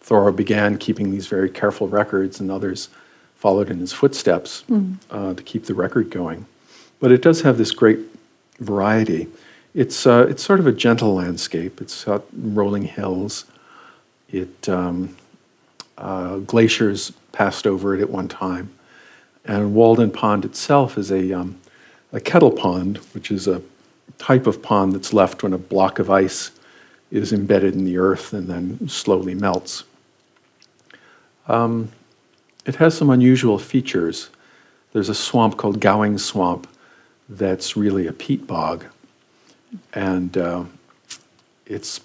Thoreau 0.00 0.32
began 0.32 0.78
keeping 0.78 1.10
these 1.10 1.26
very 1.26 1.50
careful 1.50 1.88
records, 1.88 2.40
and 2.40 2.50
others 2.50 2.88
followed 3.36 3.70
in 3.70 3.78
his 3.78 3.92
footsteps 3.92 4.64
mm. 4.70 4.96
uh, 5.10 5.34
to 5.34 5.42
keep 5.42 5.64
the 5.64 5.74
record 5.74 6.10
going. 6.10 6.46
But 7.00 7.12
it 7.12 7.22
does 7.22 7.40
have 7.42 7.58
this 7.58 7.70
great 7.70 7.98
variety. 8.60 9.28
It's, 9.74 10.06
uh, 10.06 10.26
it's 10.28 10.42
sort 10.42 10.60
of 10.60 10.66
a 10.66 10.72
gentle 10.72 11.14
landscape. 11.14 11.80
It's 11.80 12.04
got 12.04 12.24
rolling 12.32 12.82
hills. 12.82 13.44
It, 14.30 14.68
um, 14.68 15.16
uh, 15.96 16.38
glaciers 16.38 17.12
passed 17.32 17.66
over 17.66 17.94
it 17.94 18.00
at 18.00 18.10
one 18.10 18.28
time. 18.28 18.72
And 19.44 19.74
Walden 19.74 20.10
Pond 20.10 20.44
itself 20.44 20.98
is 20.98 21.10
a, 21.10 21.32
um, 21.32 21.58
a 22.12 22.20
kettle 22.20 22.50
pond, 22.50 22.98
which 23.12 23.30
is 23.30 23.48
a 23.48 23.62
type 24.18 24.46
of 24.46 24.62
pond 24.62 24.92
that's 24.92 25.12
left 25.12 25.42
when 25.42 25.52
a 25.52 25.58
block 25.58 25.98
of 25.98 26.10
ice 26.10 26.50
is 27.10 27.32
embedded 27.32 27.74
in 27.74 27.84
the 27.84 27.98
earth 27.98 28.32
and 28.32 28.48
then 28.48 28.88
slowly 28.88 29.34
melts. 29.34 29.84
Um, 31.46 31.90
it 32.66 32.74
has 32.76 32.96
some 32.96 33.10
unusual 33.10 33.58
features. 33.58 34.28
There's 34.92 35.08
a 35.08 35.14
swamp 35.14 35.56
called 35.56 35.80
Gowing 35.80 36.18
Swamp 36.18 36.66
that's 37.28 37.76
really 37.76 38.06
a 38.06 38.12
peat 38.12 38.46
bog, 38.46 38.84
and 39.92 40.36
uh, 40.36 40.64
it's 41.66 42.00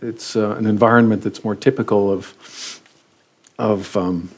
it's 0.00 0.36
uh, 0.36 0.56
an 0.56 0.66
environment 0.66 1.22
that's 1.22 1.44
more 1.44 1.56
typical 1.56 2.12
of 2.12 2.80
of 3.58 3.96
um, 3.96 4.30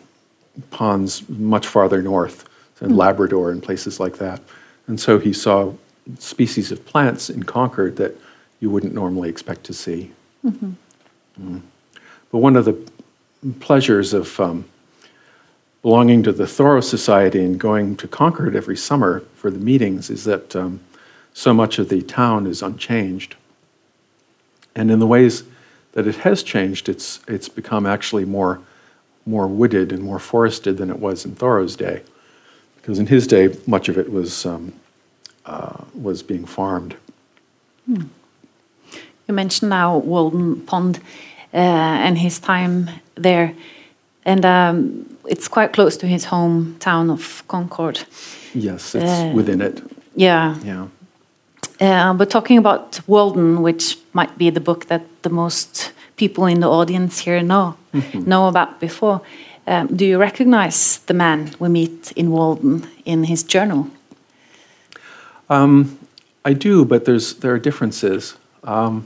ponds 0.71 1.29
much 1.29 1.67
farther 1.67 2.03
north, 2.03 2.49
in 2.81 2.91
mm. 2.91 2.97
Labrador 2.97 3.51
and 3.51 3.63
places 3.63 3.99
like 3.99 4.19
that. 4.19 4.41
And 4.87 5.01
so 5.01 5.19
he 5.19 5.33
saw 5.33 5.73
species 6.19 6.71
of 6.71 6.85
plants 6.85 7.31
in 7.31 7.43
Concord 7.43 7.97
that 7.97 8.15
you 8.61 8.71
wouldn't 8.71 8.95
normally 8.95 9.29
expect 9.29 9.65
to 9.65 9.73
see. 9.73 10.11
Mm-hmm. 10.45 10.73
Mm. 11.41 11.63
But 12.31 12.39
one 12.39 12.57
of 12.57 12.65
the 12.65 12.77
pleasures 13.61 14.13
of 14.13 14.39
um, 14.41 14.65
belonging 15.85 16.23
to 16.23 16.33
the 16.33 16.47
Thoreau 16.47 16.81
Society 16.81 17.45
and 17.45 17.61
going 17.61 17.95
to 17.97 18.09
Concord 18.09 18.57
every 18.57 18.77
summer 18.77 19.21
for 19.35 19.51
the 19.51 19.59
meetings 19.59 20.09
is 20.09 20.25
that 20.25 20.57
um, 20.57 20.81
so 21.35 21.53
much 21.53 21.79
of 21.79 21.91
the 21.91 22.01
town 22.01 22.47
is 22.47 22.63
unchanged. 22.63 23.37
And 24.75 24.91
in 24.91 24.99
the 24.99 25.07
ways 25.07 25.45
that 25.93 26.07
it 26.07 26.17
has 26.17 26.43
changed, 26.43 26.89
it's, 26.89 27.21
it's 27.29 27.51
become 27.51 27.85
actually 27.85 28.25
more, 28.25 28.63
more 29.27 29.47
wooded 29.47 29.93
and 29.93 30.03
more 30.03 30.19
forested 30.19 30.79
than 30.79 30.89
it 30.89 30.99
was 30.99 31.27
in 31.27 31.35
Thoreau's 31.35 31.77
day. 31.77 32.03
Because 32.77 32.99
in 32.99 33.07
his 33.07 33.27
day, 33.27 33.55
much 33.67 33.91
of 33.91 33.99
it 33.99 34.11
was 34.11 34.47
um, 34.47 34.73
uh, 35.45 35.85
was 35.95 36.23
being 36.23 36.47
farmed. 36.47 36.97
Hmm. 37.85 38.05
You 39.29 39.35
mentioned 39.35 39.69
now 39.69 39.99
Walden 39.99 40.63
Pond 40.63 40.97
uh, 41.53 41.59
and 41.59 42.17
his 42.17 42.39
time 42.39 42.89
there, 43.17 43.55
and 44.25 44.47
um, 44.47 45.14
it's 45.27 45.49
quite 45.49 45.73
close 45.73 45.97
to 45.99 46.07
his 46.07 46.27
hometown 46.27 47.11
of 47.11 47.43
Concord. 47.49 48.05
Yes, 48.55 48.95
it's 48.95 49.05
uh, 49.05 49.33
within 49.35 49.61
it. 49.61 49.83
Yeah. 50.17 50.57
Yeah. 50.65 50.89
Uh, 51.81 52.15
but 52.15 52.31
talking 52.31 52.59
about 52.59 53.01
Walden, 53.09 53.63
which 53.63 53.99
might 54.13 54.39
be 54.39 54.51
the 54.51 54.61
book 54.61 54.87
that 54.87 55.03
the 55.23 55.31
most 55.31 55.93
people 56.17 56.47
in 56.47 56.61
the 56.61 56.69
audience 56.69 57.19
here 57.25 57.43
know 57.43 57.75
mm 57.93 58.01
-hmm. 58.01 58.25
know 58.27 58.47
about 58.47 58.81
before, 58.81 59.21
um, 59.67 59.87
do 59.97 60.05
you 60.05 60.21
recognize 60.21 61.01
the 61.07 61.15
man 61.15 61.51
we 61.59 61.69
meet 61.69 62.13
in 62.15 62.31
Walden 62.31 62.85
in 63.05 63.25
his 63.25 63.45
journal? 63.49 63.87
Um, 65.49 65.99
I 66.45 66.55
do, 66.55 66.85
but 66.85 67.05
there's 67.05 67.35
there 67.35 67.53
are 67.53 67.61
differences. 67.61 68.37
Um, 68.63 69.05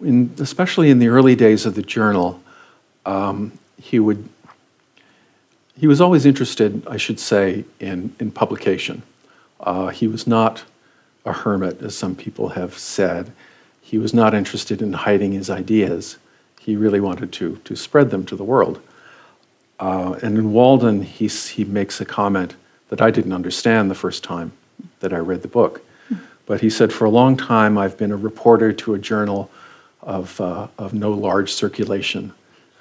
in, 0.00 0.30
especially 0.40 0.90
in 0.90 0.98
the 0.98 1.08
early 1.08 1.34
days 1.34 1.66
of 1.66 1.74
the 1.74 1.82
journal, 1.82 2.40
um, 3.06 3.52
he 3.82 3.98
would 3.98 4.28
he 5.80 5.86
was 5.86 6.00
always 6.00 6.26
interested, 6.26 6.86
I 6.86 6.98
should 6.98 7.18
say, 7.18 7.64
in 7.78 8.14
in 8.20 8.30
publication. 8.30 9.02
Uh, 9.60 9.88
he 9.88 10.06
was 10.06 10.26
not 10.26 10.64
a 11.24 11.32
hermit, 11.32 11.82
as 11.82 11.96
some 11.96 12.14
people 12.14 12.50
have 12.50 12.78
said. 12.78 13.32
He 13.80 13.98
was 13.98 14.12
not 14.12 14.34
interested 14.34 14.82
in 14.82 14.92
hiding 14.92 15.32
his 15.32 15.50
ideas. 15.50 16.18
He 16.60 16.76
really 16.76 17.00
wanted 17.00 17.32
to 17.32 17.56
to 17.64 17.74
spread 17.76 18.10
them 18.10 18.24
to 18.26 18.36
the 18.36 18.44
world. 18.44 18.80
Uh, 19.78 20.12
and 20.22 20.38
in 20.38 20.52
Walden, 20.52 21.02
he 21.02 21.26
he 21.28 21.64
makes 21.64 22.00
a 22.00 22.04
comment 22.04 22.56
that 22.88 23.00
I 23.00 23.10
didn't 23.10 23.32
understand 23.32 23.90
the 23.90 24.02
first 24.06 24.22
time 24.24 24.50
that 25.00 25.12
I 25.12 25.18
read 25.18 25.42
the 25.42 25.48
book. 25.60 25.80
But 26.46 26.60
he 26.60 26.70
said, 26.70 26.92
for 26.92 27.04
a 27.04 27.10
long 27.10 27.36
time, 27.36 27.78
I've 27.78 27.96
been 27.96 28.10
a 28.10 28.16
reporter 28.16 28.72
to 28.72 28.94
a 28.94 28.98
journal 28.98 29.48
of, 30.02 30.40
uh, 30.40 30.66
of 30.78 30.92
no 30.92 31.12
large 31.12 31.52
circulation. 31.52 32.32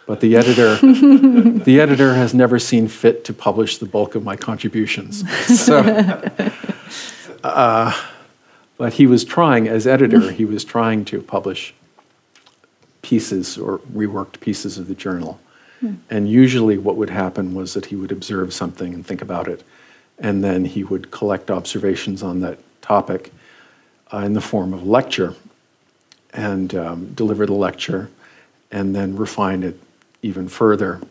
But 0.09 0.21
the 0.21 0.35
editor, 0.37 0.75
the 1.65 1.79
editor 1.79 2.15
has 2.15 2.33
never 2.33 2.57
seen 2.57 2.87
fit 2.87 3.23
to 3.25 3.33
publish 3.33 3.77
the 3.77 3.85
bulk 3.85 4.15
of 4.15 4.23
my 4.23 4.35
contributions. 4.35 5.23
So, 5.45 5.81
uh, 7.43 7.93
but 8.77 8.93
he 8.93 9.05
was 9.05 9.23
trying, 9.23 9.67
as 9.67 9.85
editor, 9.85 10.31
he 10.31 10.45
was 10.45 10.65
trying 10.65 11.05
to 11.05 11.21
publish 11.21 11.75
pieces 13.03 13.55
or 13.55 13.77
reworked 13.93 14.39
pieces 14.39 14.79
of 14.79 14.87
the 14.87 14.95
journal. 14.95 15.39
Hmm. 15.79 15.93
And 16.09 16.27
usually, 16.27 16.79
what 16.79 16.95
would 16.95 17.11
happen 17.11 17.53
was 17.53 17.75
that 17.75 17.85
he 17.85 17.95
would 17.95 18.11
observe 18.11 18.51
something 18.51 18.95
and 18.95 19.05
think 19.05 19.21
about 19.21 19.47
it 19.47 19.63
and 20.17 20.43
then 20.43 20.65
he 20.65 20.83
would 20.83 21.11
collect 21.11 21.51
observations 21.51 22.23
on 22.23 22.39
that 22.41 22.57
topic 22.81 23.31
uh, 24.11 24.17
in 24.17 24.33
the 24.33 24.41
form 24.41 24.73
of 24.73 24.81
a 24.81 24.85
lecture 24.85 25.35
and 26.33 26.73
um, 26.73 27.13
deliver 27.13 27.45
the 27.45 27.53
lecture 27.53 28.09
and 28.71 28.95
then 28.95 29.15
refine 29.15 29.63
it 29.63 29.79
even 30.21 30.47
further 30.47 31.01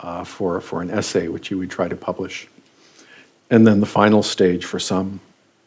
uh, 0.00 0.24
for, 0.24 0.60
for 0.60 0.82
an 0.82 0.90
essay 0.90 1.28
which 1.28 1.48
he 1.48 1.54
would 1.54 1.70
try 1.70 1.88
to 1.88 1.96
publish. 1.96 2.48
And 3.50 3.66
then 3.66 3.80
the 3.80 3.86
final 3.86 4.22
stage 4.22 4.64
for 4.64 4.78
some 4.78 5.20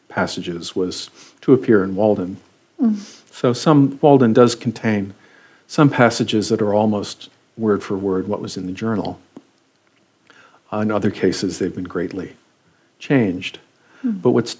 passages 0.08 0.76
was 0.76 1.10
to 1.40 1.52
appear 1.52 1.82
in 1.82 1.96
Walden. 1.96 2.36
Mm. 2.80 2.96
So 3.32 3.52
some 3.52 3.98
Walden 4.02 4.32
does 4.32 4.54
contain 4.54 5.14
some 5.66 5.88
passages 5.88 6.48
that 6.48 6.60
are 6.60 6.74
almost 6.74 7.30
word 7.56 7.82
for 7.82 7.96
word 7.96 8.28
what 8.28 8.40
was 8.40 8.56
in 8.56 8.66
the 8.66 8.72
journal. 8.72 9.20
Uh, 10.72 10.78
in 10.78 10.90
other 10.90 11.10
cases, 11.10 11.58
they've 11.58 11.74
been 11.74 11.84
greatly 11.84 12.36
changed. 12.98 13.58
Hmm. 14.02 14.12
But 14.18 14.30
what's 14.30 14.56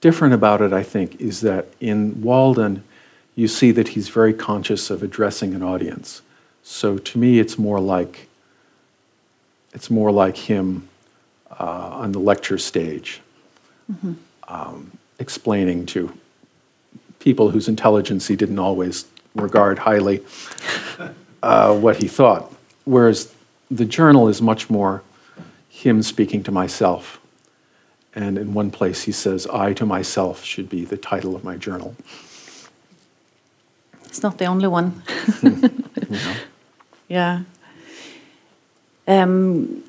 different 0.00 0.34
about 0.34 0.60
it, 0.60 0.72
I 0.72 0.82
think, 0.82 1.20
is 1.20 1.40
that 1.42 1.66
in 1.80 2.22
Walden, 2.22 2.82
you 3.34 3.48
see 3.48 3.70
that 3.72 3.88
he's 3.88 4.08
very 4.08 4.32
conscious 4.32 4.90
of 4.90 5.02
addressing 5.02 5.54
an 5.54 5.62
audience. 5.62 6.22
So 6.62 6.98
to 6.98 7.18
me, 7.18 7.38
it's 7.38 7.58
more 7.58 7.80
like 7.80 8.28
it's 9.74 9.90
more 9.90 10.10
like 10.10 10.36
him 10.36 10.88
uh, 11.50 11.90
on 11.92 12.12
the 12.12 12.18
lecture 12.18 12.58
stage, 12.58 13.20
um, 14.48 14.90
explaining 15.18 15.86
to 15.86 16.12
people 17.18 17.50
whose 17.50 17.68
intelligence 17.68 18.26
he 18.26 18.36
didn't 18.36 18.58
always 18.58 19.04
regard 19.34 19.78
highly 19.78 20.24
uh, 21.42 21.78
what 21.78 21.96
he 21.96 22.08
thought. 22.08 22.52
Whereas 22.84 23.32
the 23.70 23.84
journal 23.84 24.28
is 24.28 24.40
much 24.40 24.70
more 24.70 25.02
him 25.68 26.02
speaking 26.02 26.42
to 26.44 26.50
myself. 26.50 27.20
And 28.14 28.38
in 28.38 28.54
one 28.54 28.70
place 28.70 29.02
he 29.02 29.12
says, 29.12 29.46
I 29.46 29.72
to 29.74 29.86
myself 29.86 30.44
should 30.44 30.68
be 30.68 30.84
the 30.84 30.96
title 30.96 31.36
of 31.36 31.44
my 31.44 31.56
journal. 31.56 31.94
It's 34.06 34.22
not 34.22 34.38
the 34.38 34.46
only 34.46 34.66
one. 34.66 35.02
Know? 36.08 36.34
Yeah. 37.08 37.40
Um, 39.06 39.82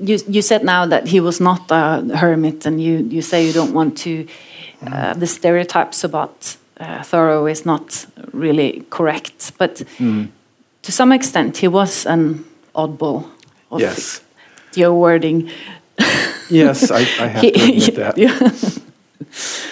you, 0.00 0.18
you 0.28 0.42
said 0.42 0.64
now 0.64 0.86
that 0.86 1.08
he 1.08 1.20
was 1.20 1.40
not 1.40 1.70
a 1.70 2.02
hermit, 2.16 2.66
and 2.66 2.80
you, 2.82 2.98
you 2.98 3.22
say 3.22 3.46
you 3.46 3.52
don't 3.52 3.72
want 3.72 3.96
to. 3.98 4.26
Uh, 4.86 5.12
the 5.14 5.26
stereotypes 5.26 6.04
about 6.04 6.56
uh, 6.78 7.02
Thoreau 7.02 7.46
is 7.46 7.66
not 7.66 8.06
really 8.32 8.84
correct, 8.90 9.52
but 9.58 9.82
to 10.82 10.92
some 10.92 11.12
extent 11.12 11.56
he 11.56 11.68
was 11.68 12.06
an 12.06 12.44
oddball. 12.74 13.26
Of 13.70 13.80
Yes. 13.80 14.20
Your 14.74 14.94
wording. 14.94 15.50
Yes, 16.48 16.90
I, 16.90 16.98
I 16.98 17.02
have 17.26 17.42
to 17.42 17.48
admit 17.48 17.94
that. 17.96 18.18
Yeah. 18.18 18.38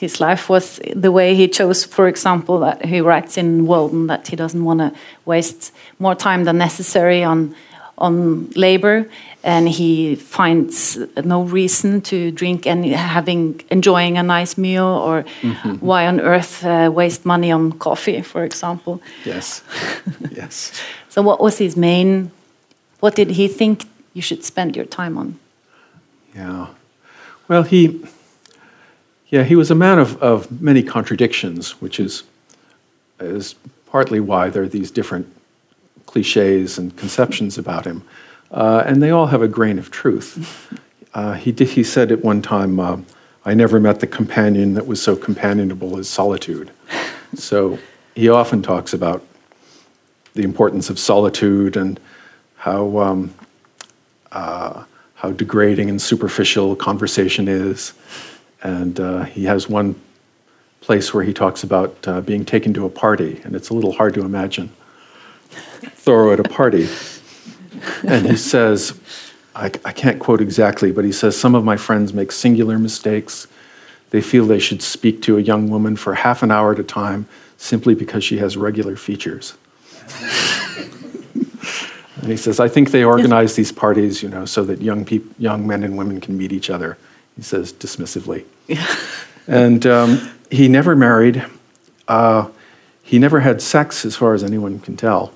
His 0.00 0.18
life 0.18 0.48
was 0.48 0.80
the 0.96 1.12
way 1.12 1.34
he 1.34 1.46
chose, 1.46 1.84
for 1.84 2.08
example, 2.08 2.60
that 2.60 2.86
he 2.86 3.02
writes 3.02 3.36
in 3.36 3.66
Walden 3.66 4.06
that 4.06 4.28
he 4.28 4.36
doesn't 4.36 4.64
want 4.64 4.80
to 4.80 4.92
waste 5.26 5.72
more 5.98 6.14
time 6.14 6.44
than 6.44 6.56
necessary 6.56 7.22
on 7.22 7.54
on 7.98 8.48
labor, 8.56 9.06
and 9.44 9.68
he 9.68 10.16
finds 10.16 10.98
no 11.22 11.42
reason 11.42 12.00
to 12.00 12.30
drink 12.30 12.66
and 12.66 12.84
having 12.86 13.60
enjoying 13.70 14.16
a 14.16 14.22
nice 14.22 14.56
meal, 14.56 14.86
or 14.86 15.24
why 15.80 16.06
on 16.06 16.18
earth 16.20 16.64
uh, 16.64 16.90
waste 16.90 17.26
money 17.26 17.52
on 17.52 17.72
coffee, 17.72 18.22
for 18.22 18.44
example. 18.44 19.00
Yes. 19.24 19.62
Yes. 20.36 20.72
So, 21.08 21.22
what 21.22 21.40
was 21.40 21.58
his 21.58 21.76
main? 21.76 22.30
What 23.00 23.16
did 23.16 23.30
he 23.30 23.48
think 23.48 23.84
you 24.14 24.22
should 24.22 24.44
spend 24.44 24.76
your 24.76 24.86
time 24.86 25.18
on? 25.18 25.38
Yeah. 26.34 26.66
Well, 27.48 27.64
he, 27.64 28.00
yeah, 29.30 29.44
he 29.44 29.56
was 29.56 29.70
a 29.70 29.74
man 29.74 29.98
of, 29.98 30.20
of 30.22 30.60
many 30.60 30.82
contradictions, 30.82 31.80
which 31.80 31.98
is, 31.98 32.24
is 33.20 33.54
partly 33.86 34.20
why 34.20 34.48
there 34.48 34.62
are 34.62 34.68
these 34.68 34.90
different 34.90 35.26
cliches 36.06 36.78
and 36.78 36.96
conceptions 36.96 37.56
about 37.58 37.84
him. 37.84 38.02
Uh, 38.50 38.82
and 38.84 39.02
they 39.02 39.10
all 39.10 39.26
have 39.26 39.42
a 39.42 39.48
grain 39.48 39.78
of 39.78 39.90
truth. 39.90 40.72
Uh, 41.14 41.34
he, 41.34 41.52
did, 41.52 41.68
he 41.68 41.84
said 41.84 42.10
at 42.10 42.22
one 42.22 42.42
time, 42.42 42.80
uh, 42.80 42.98
I 43.44 43.54
never 43.54 43.80
met 43.80 44.00
the 44.00 44.06
companion 44.06 44.74
that 44.74 44.86
was 44.86 45.02
so 45.02 45.16
companionable 45.16 45.98
as 45.98 46.08
solitude. 46.08 46.70
So 47.34 47.78
he 48.14 48.28
often 48.28 48.62
talks 48.62 48.92
about 48.92 49.24
the 50.34 50.42
importance 50.42 50.90
of 50.90 50.98
solitude 50.98 51.76
and 51.76 51.98
how 52.56 52.98
um, 52.98 53.34
how 55.20 55.30
degrading 55.32 55.90
and 55.90 56.00
superficial 56.00 56.74
conversation 56.74 57.46
is. 57.46 57.92
And 58.62 58.98
uh, 59.00 59.24
he 59.24 59.44
has 59.44 59.68
one 59.68 60.00
place 60.80 61.14
where 61.14 61.24
he 61.24 61.32
talks 61.32 61.62
about 61.62 61.96
uh, 62.06 62.20
being 62.20 62.44
taken 62.44 62.74
to 62.74 62.84
a 62.84 62.90
party, 62.90 63.40
and 63.44 63.54
it's 63.54 63.70
a 63.70 63.74
little 63.74 63.92
hard 63.92 64.14
to 64.14 64.22
imagine 64.22 64.70
Thoreau 65.50 66.32
at 66.32 66.40
a 66.40 66.44
party. 66.44 66.88
And 68.06 68.26
he 68.26 68.36
says, 68.36 68.98
I, 69.54 69.66
I 69.84 69.92
can't 69.92 70.18
quote 70.18 70.40
exactly, 70.40 70.92
but 70.92 71.04
he 71.04 71.12
says, 71.12 71.38
Some 71.38 71.54
of 71.54 71.64
my 71.64 71.76
friends 71.76 72.12
make 72.12 72.32
singular 72.32 72.78
mistakes. 72.78 73.46
They 74.10 74.20
feel 74.20 74.44
they 74.44 74.58
should 74.58 74.82
speak 74.82 75.22
to 75.22 75.38
a 75.38 75.40
young 75.40 75.70
woman 75.70 75.96
for 75.96 76.14
half 76.14 76.42
an 76.42 76.50
hour 76.50 76.72
at 76.72 76.78
a 76.78 76.82
time 76.82 77.26
simply 77.56 77.94
because 77.94 78.24
she 78.24 78.38
has 78.38 78.56
regular 78.56 78.96
features. 78.96 79.54
And 82.22 82.30
he 82.30 82.36
says, 82.36 82.60
I 82.60 82.68
think 82.68 82.90
they 82.90 83.04
organize 83.04 83.54
these 83.54 83.72
parties, 83.72 84.22
you 84.22 84.28
know, 84.28 84.44
so 84.44 84.62
that 84.64 84.82
young 84.82 85.04
peop- 85.04 85.34
young 85.38 85.66
men 85.66 85.82
and 85.82 85.96
women 85.96 86.20
can 86.20 86.36
meet 86.36 86.52
each 86.52 86.68
other. 86.68 86.98
He 87.36 87.42
says 87.42 87.72
dismissively. 87.72 88.44
and 89.46 89.86
um, 89.86 90.30
he 90.50 90.68
never 90.68 90.94
married. 90.96 91.44
Uh, 92.08 92.48
he 93.02 93.18
never 93.18 93.40
had 93.40 93.60
sex, 93.60 94.04
as 94.04 94.16
far 94.16 94.34
as 94.34 94.44
anyone 94.44 94.78
can 94.80 94.96
tell. 94.96 95.32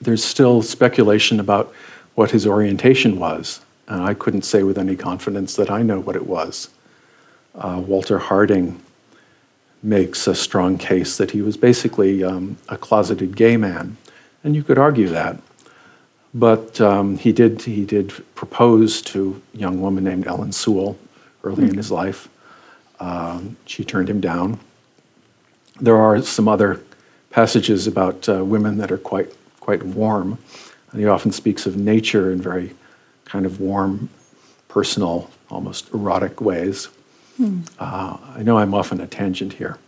There's 0.00 0.24
still 0.24 0.62
speculation 0.62 1.40
about 1.40 1.72
what 2.14 2.30
his 2.30 2.46
orientation 2.46 3.18
was, 3.18 3.60
and 3.88 4.02
I 4.02 4.14
couldn't 4.14 4.42
say 4.42 4.62
with 4.62 4.78
any 4.78 4.96
confidence 4.96 5.56
that 5.56 5.70
I 5.70 5.82
know 5.82 6.00
what 6.00 6.16
it 6.16 6.26
was. 6.26 6.68
Uh, 7.54 7.82
Walter 7.84 8.18
Harding 8.18 8.80
makes 9.82 10.26
a 10.26 10.34
strong 10.34 10.78
case 10.78 11.16
that 11.16 11.32
he 11.32 11.42
was 11.42 11.56
basically 11.56 12.22
um, 12.22 12.56
a 12.68 12.76
closeted 12.76 13.36
gay 13.36 13.56
man, 13.56 13.96
and 14.44 14.54
you 14.54 14.62
could 14.62 14.78
argue 14.78 15.08
that. 15.08 15.36
But 16.34 16.80
um, 16.80 17.18
he 17.18 17.32
did 17.32 17.62
he 17.62 17.84
did 17.84 18.12
propose 18.34 19.02
to 19.02 19.40
a 19.54 19.58
young 19.58 19.80
woman 19.80 20.04
named 20.04 20.26
Ellen 20.26 20.52
Sewell 20.52 20.96
early 21.44 21.64
in 21.64 21.76
his 21.76 21.90
life. 21.90 22.28
Um, 23.00 23.56
she 23.66 23.84
turned 23.84 24.08
him 24.08 24.20
down. 24.20 24.58
There 25.80 25.96
are 25.96 26.22
some 26.22 26.48
other 26.48 26.80
passages 27.30 27.86
about 27.86 28.28
uh, 28.28 28.44
women 28.44 28.78
that 28.78 28.90
are 28.90 28.98
quite 28.98 29.30
quite 29.60 29.82
warm, 29.82 30.38
and 30.90 31.00
he 31.00 31.06
often 31.06 31.32
speaks 31.32 31.66
of 31.66 31.76
nature 31.76 32.32
in 32.32 32.40
very 32.40 32.72
kind 33.24 33.44
of 33.44 33.60
warm, 33.60 34.08
personal, 34.68 35.30
almost 35.50 35.92
erotic 35.92 36.40
ways. 36.40 36.88
Uh, 37.78 38.16
I 38.36 38.42
know 38.42 38.58
I'm 38.58 38.74
off 38.74 38.92
on 38.92 39.00
a 39.00 39.06
tangent 39.06 39.54
here, 39.54 39.78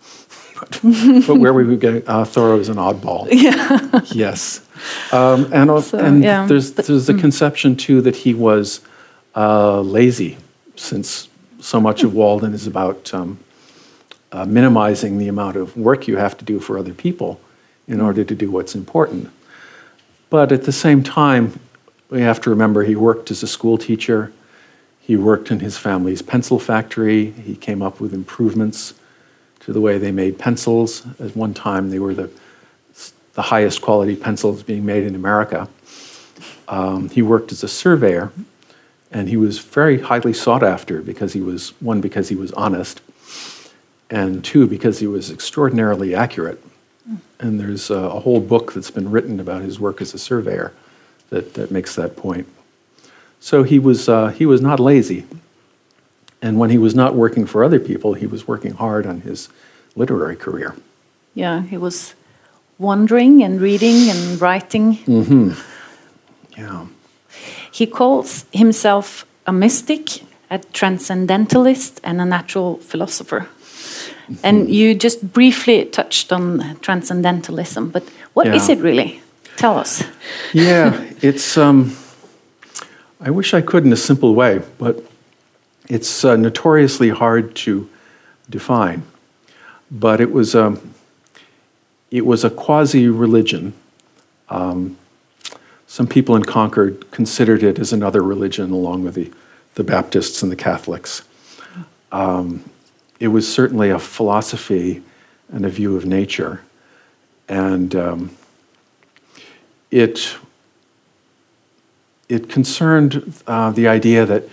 but, 0.70 1.26
but 1.26 1.36
where 1.36 1.52
we 1.52 1.64
would 1.64 1.80
get 1.80 2.08
uh, 2.08 2.24
Thoreau 2.24 2.58
is 2.58 2.68
an 2.68 2.76
oddball. 2.76 3.28
Yeah. 3.34 4.00
yes, 4.12 4.66
um, 5.12 5.52
and 5.52 5.70
uh, 5.70 5.80
So, 5.80 5.98
and 5.98 6.22
yeah, 6.22 6.46
there's 6.46 6.72
there's 6.72 7.06
the 7.06 7.14
conception 7.14 7.76
too 7.76 8.00
that 8.02 8.16
he 8.16 8.34
was 8.34 8.80
uh, 9.34 9.80
lazy, 9.80 10.38
since 10.76 11.28
so 11.60 11.80
much 11.80 12.02
of 12.02 12.14
Walden 12.14 12.54
is 12.54 12.66
about 12.66 13.12
um, 13.12 13.38
uh, 14.32 14.44
minimizing 14.44 15.18
the 15.18 15.28
amount 15.28 15.56
of 15.56 15.76
work 15.76 16.08
you 16.08 16.16
have 16.16 16.36
to 16.38 16.44
do 16.44 16.60
for 16.60 16.78
other 16.78 16.94
people 16.94 17.40
in 17.88 18.00
order 18.00 18.24
to 18.24 18.34
do 18.34 18.50
what's 18.50 18.74
important. 18.74 19.30
But 20.30 20.52
at 20.52 20.64
the 20.64 20.72
same 20.72 21.02
time, 21.02 21.58
we 22.10 22.22
have 22.22 22.40
to 22.42 22.50
remember 22.50 22.82
he 22.82 22.96
worked 22.96 23.30
as 23.30 23.42
a 23.42 23.46
school 23.46 23.78
teacher. 23.78 24.32
He 25.00 25.16
worked 25.16 25.50
in 25.50 25.60
his 25.60 25.76
family's 25.76 26.22
pencil 26.22 26.58
factory. 26.58 27.30
He 27.32 27.56
came 27.56 27.82
up 27.82 28.00
with 28.00 28.14
improvements 28.14 28.94
to 29.64 29.72
the 29.72 29.80
way 29.80 29.98
they 29.98 30.12
made 30.12 30.38
pencils. 30.38 31.06
At 31.18 31.34
one 31.36 31.54
time, 31.54 31.90
they 31.90 31.98
were 31.98 32.14
the, 32.14 32.30
the 33.34 33.42
highest 33.42 33.80
quality 33.80 34.16
pencils 34.16 34.62
being 34.62 34.84
made 34.84 35.04
in 35.04 35.14
America. 35.14 35.68
Um, 36.68 37.08
he 37.08 37.22
worked 37.22 37.52
as 37.52 37.62
a 37.62 37.68
surveyor, 37.68 38.30
and 39.10 39.28
he 39.28 39.36
was 39.36 39.58
very 39.58 40.00
highly 40.00 40.32
sought 40.32 40.62
after 40.62 41.02
because 41.02 41.32
he 41.32 41.40
was, 41.40 41.70
one, 41.80 42.00
because 42.00 42.28
he 42.28 42.36
was 42.36 42.52
honest, 42.52 43.00
and 44.10 44.44
two, 44.44 44.66
because 44.66 44.98
he 44.98 45.06
was 45.06 45.30
extraordinarily 45.30 46.14
accurate. 46.14 46.62
And 47.38 47.60
there's 47.60 47.90
a, 47.90 47.94
a 47.94 48.20
whole 48.20 48.40
book 48.40 48.72
that's 48.72 48.90
been 48.90 49.10
written 49.10 49.40
about 49.40 49.62
his 49.62 49.80
work 49.80 50.00
as 50.00 50.14
a 50.14 50.18
surveyor 50.18 50.72
that, 51.30 51.54
that 51.54 51.70
makes 51.70 51.94
that 51.96 52.16
point. 52.16 52.46
So 53.40 53.62
he 53.62 53.78
was, 53.78 54.08
uh, 54.08 54.28
he 54.28 54.46
was 54.46 54.60
not 54.60 54.80
lazy. 54.80 55.26
And 56.44 56.58
when 56.58 56.68
he 56.68 56.76
was 56.76 56.94
not 56.94 57.14
working 57.14 57.46
for 57.46 57.64
other 57.64 57.80
people, 57.80 58.12
he 58.12 58.26
was 58.26 58.46
working 58.46 58.74
hard 58.74 59.06
on 59.06 59.22
his 59.22 59.48
literary 59.96 60.36
career. 60.36 60.76
Yeah, 61.32 61.62
he 61.62 61.78
was 61.78 62.14
wandering 62.78 63.42
and 63.42 63.62
reading 63.62 64.10
and 64.10 64.40
writing. 64.42 64.98
Mm 65.06 65.24
-hmm. 65.24 65.52
Yeah. 66.58 66.80
He 67.78 67.86
calls 67.86 68.44
himself 68.50 69.26
a 69.44 69.52
mystic, 69.52 70.22
a 70.50 70.58
transcendentalist, 70.72 72.00
and 72.02 72.20
a 72.20 72.24
natural 72.24 72.78
philosopher. 72.88 73.46
And 74.42 74.68
you 74.68 74.94
just 75.02 75.18
briefly 75.32 75.88
touched 75.90 76.32
on 76.32 76.62
transcendentalism, 76.80 77.90
but 77.90 78.02
what 78.34 78.46
is 78.46 78.68
Yeah. 78.68 78.78
it 78.78 78.84
really? 78.84 79.20
Tell 79.56 79.80
us. 79.80 80.04
Yeah, 80.52 80.92
it's. 81.20 81.56
Um, 81.56 81.96
I 83.26 83.30
wish 83.30 83.54
I 83.54 83.62
could 83.62 83.84
in 83.84 83.92
a 83.92 83.96
simple 83.96 84.34
way, 84.34 84.60
but 84.78 85.13
it's 85.88 86.24
uh, 86.24 86.36
notoriously 86.36 87.10
hard 87.10 87.54
to 87.56 87.88
define. 88.48 89.02
But 89.90 90.20
it 90.20 90.32
was 90.32 90.54
um, 90.54 90.94
it 92.10 92.24
was 92.24 92.44
a 92.44 92.50
quasi 92.50 93.08
religion. 93.08 93.74
Um, 94.48 94.96
some 95.86 96.06
people 96.06 96.34
in 96.36 96.44
Concord 96.44 97.10
considered 97.10 97.62
it 97.62 97.78
as 97.78 97.92
another 97.92 98.22
religion, 98.22 98.70
along 98.70 99.04
with 99.04 99.14
the, 99.14 99.32
the 99.74 99.84
Baptists 99.84 100.42
and 100.42 100.50
the 100.50 100.56
Catholics. 100.56 101.22
Um, 102.10 102.68
it 103.20 103.28
was 103.28 103.52
certainly 103.52 103.90
a 103.90 103.98
philosophy 103.98 105.02
and 105.52 105.64
a 105.64 105.68
view 105.68 105.96
of 105.96 106.04
nature, 106.04 106.62
and 107.48 107.94
um, 107.94 108.36
it 109.90 110.36
it 112.28 112.48
concerned 112.48 113.34
uh, 113.46 113.70
the 113.70 113.86
idea 113.86 114.26
that 114.26 114.44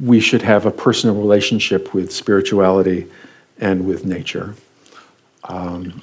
we 0.00 0.20
should 0.20 0.42
have 0.42 0.66
a 0.66 0.70
personal 0.70 1.16
relationship 1.16 1.94
with 1.94 2.12
spirituality 2.12 3.06
and 3.58 3.86
with 3.86 4.04
nature. 4.04 4.54
Um, 5.44 6.02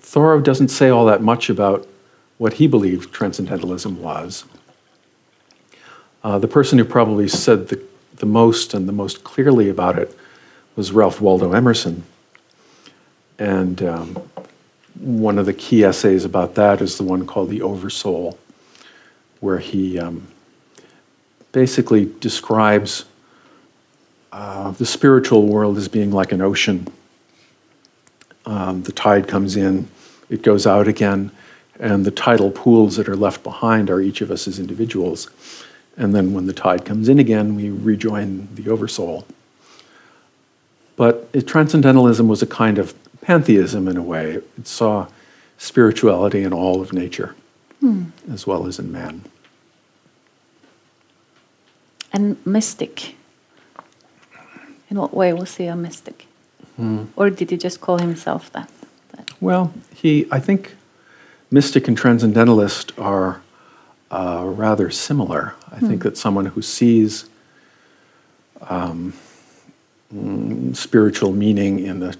Thoreau 0.00 0.40
doesn't 0.40 0.68
say 0.68 0.88
all 0.88 1.06
that 1.06 1.22
much 1.22 1.50
about 1.50 1.86
what 2.38 2.54
he 2.54 2.66
believed 2.66 3.12
transcendentalism 3.12 4.00
was. 4.00 4.44
Uh, 6.22 6.38
the 6.38 6.48
person 6.48 6.78
who 6.78 6.84
probably 6.84 7.28
said 7.28 7.68
the, 7.68 7.82
the 8.16 8.26
most 8.26 8.74
and 8.74 8.88
the 8.88 8.92
most 8.92 9.24
clearly 9.24 9.68
about 9.68 9.98
it 9.98 10.16
was 10.76 10.92
Ralph 10.92 11.20
Waldo 11.20 11.52
Emerson. 11.52 12.04
And 13.38 13.82
um, 13.82 14.14
one 14.98 15.38
of 15.38 15.46
the 15.46 15.52
key 15.52 15.84
essays 15.84 16.24
about 16.24 16.54
that 16.54 16.80
is 16.80 16.96
the 16.96 17.04
one 17.04 17.26
called 17.26 17.50
The 17.50 17.62
Oversoul, 17.62 18.38
where 19.40 19.58
he 19.58 19.98
um, 19.98 20.26
basically 21.52 22.06
describes 22.20 23.04
uh, 24.32 24.70
the 24.72 24.86
spiritual 24.86 25.46
world 25.46 25.76
as 25.78 25.88
being 25.88 26.10
like 26.10 26.32
an 26.32 26.40
ocean. 26.40 26.86
Um, 28.46 28.82
the 28.82 28.92
tide 28.92 29.28
comes 29.28 29.56
in, 29.56 29.88
it 30.28 30.42
goes 30.42 30.66
out 30.66 30.88
again, 30.88 31.30
and 31.78 32.04
the 32.04 32.10
tidal 32.10 32.50
pools 32.50 32.96
that 32.96 33.08
are 33.08 33.16
left 33.16 33.42
behind 33.42 33.90
are 33.90 34.00
each 34.00 34.20
of 34.20 34.30
us 34.30 34.48
as 34.48 34.58
individuals. 34.58 35.30
And 35.96 36.14
then 36.14 36.32
when 36.32 36.46
the 36.46 36.52
tide 36.52 36.84
comes 36.84 37.08
in 37.08 37.18
again, 37.18 37.56
we 37.56 37.70
rejoin 37.70 38.48
the 38.54 38.70
oversoul. 38.70 39.26
But 40.96 41.28
it, 41.32 41.46
transcendentalism 41.46 42.28
was 42.28 42.42
a 42.42 42.46
kind 42.46 42.78
of 42.78 42.94
pantheism 43.20 43.88
in 43.88 43.96
a 43.96 44.02
way. 44.02 44.34
It 44.58 44.66
saw 44.66 45.08
spirituality 45.58 46.42
in 46.42 46.52
all 46.52 46.80
of 46.80 46.92
nature, 46.92 47.34
hmm. 47.80 48.04
as 48.32 48.46
well 48.46 48.66
as 48.66 48.78
in 48.78 48.92
man. 48.92 49.24
And 52.12 52.36
mystic. 52.46 53.14
In 54.90 54.98
what 54.98 55.12
way 55.14 55.32
was 55.32 55.56
he 55.56 55.66
a 55.66 55.76
mystic? 55.76 56.26
Hmm. 56.76 57.04
Or 57.16 57.30
did 57.30 57.50
he 57.50 57.56
just 57.56 57.80
call 57.80 57.98
himself 57.98 58.50
that? 58.52 58.70
Well, 59.40 59.72
he, 59.94 60.26
I 60.30 60.40
think 60.40 60.76
mystic 61.50 61.88
and 61.88 61.96
transcendentalist 61.96 62.92
are 62.98 63.40
uh, 64.10 64.44
rather 64.46 64.90
similar. 64.90 65.54
I 65.70 65.76
hmm. 65.76 65.88
think 65.88 66.02
that 66.04 66.16
someone 66.16 66.46
who 66.46 66.62
sees 66.62 67.28
um, 68.62 69.12
mm, 70.14 70.74
spiritual 70.74 71.32
meaning 71.32 71.78
in 71.80 72.02
a, 72.02 72.14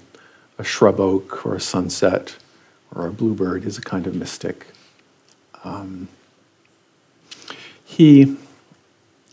a, 0.57 0.63
shrub 0.63 0.99
oak 0.99 1.45
or 1.45 1.55
a 1.55 1.59
sunset 1.59 2.35
or 2.93 3.07
a 3.07 3.11
bluebird 3.11 3.65
is 3.65 3.77
a 3.77 3.81
kind 3.81 4.07
of 4.07 4.15
mystic. 4.15 4.67
Um, 5.63 6.07
he, 7.83 8.37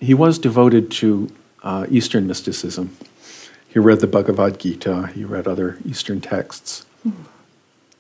he 0.01 0.15
was 0.15 0.39
devoted 0.39 0.91
to 0.93 1.31
uh, 1.63 1.87
Eastern 1.91 2.27
mysticism. 2.27 2.97
He 3.69 3.79
read 3.79 4.01
the 4.01 4.07
Bhagavad 4.07 4.59
Gita, 4.59 5.09
he 5.09 5.25
read 5.25 5.47
other 5.47 5.79
Eastern 5.85 6.21
texts. 6.21 6.87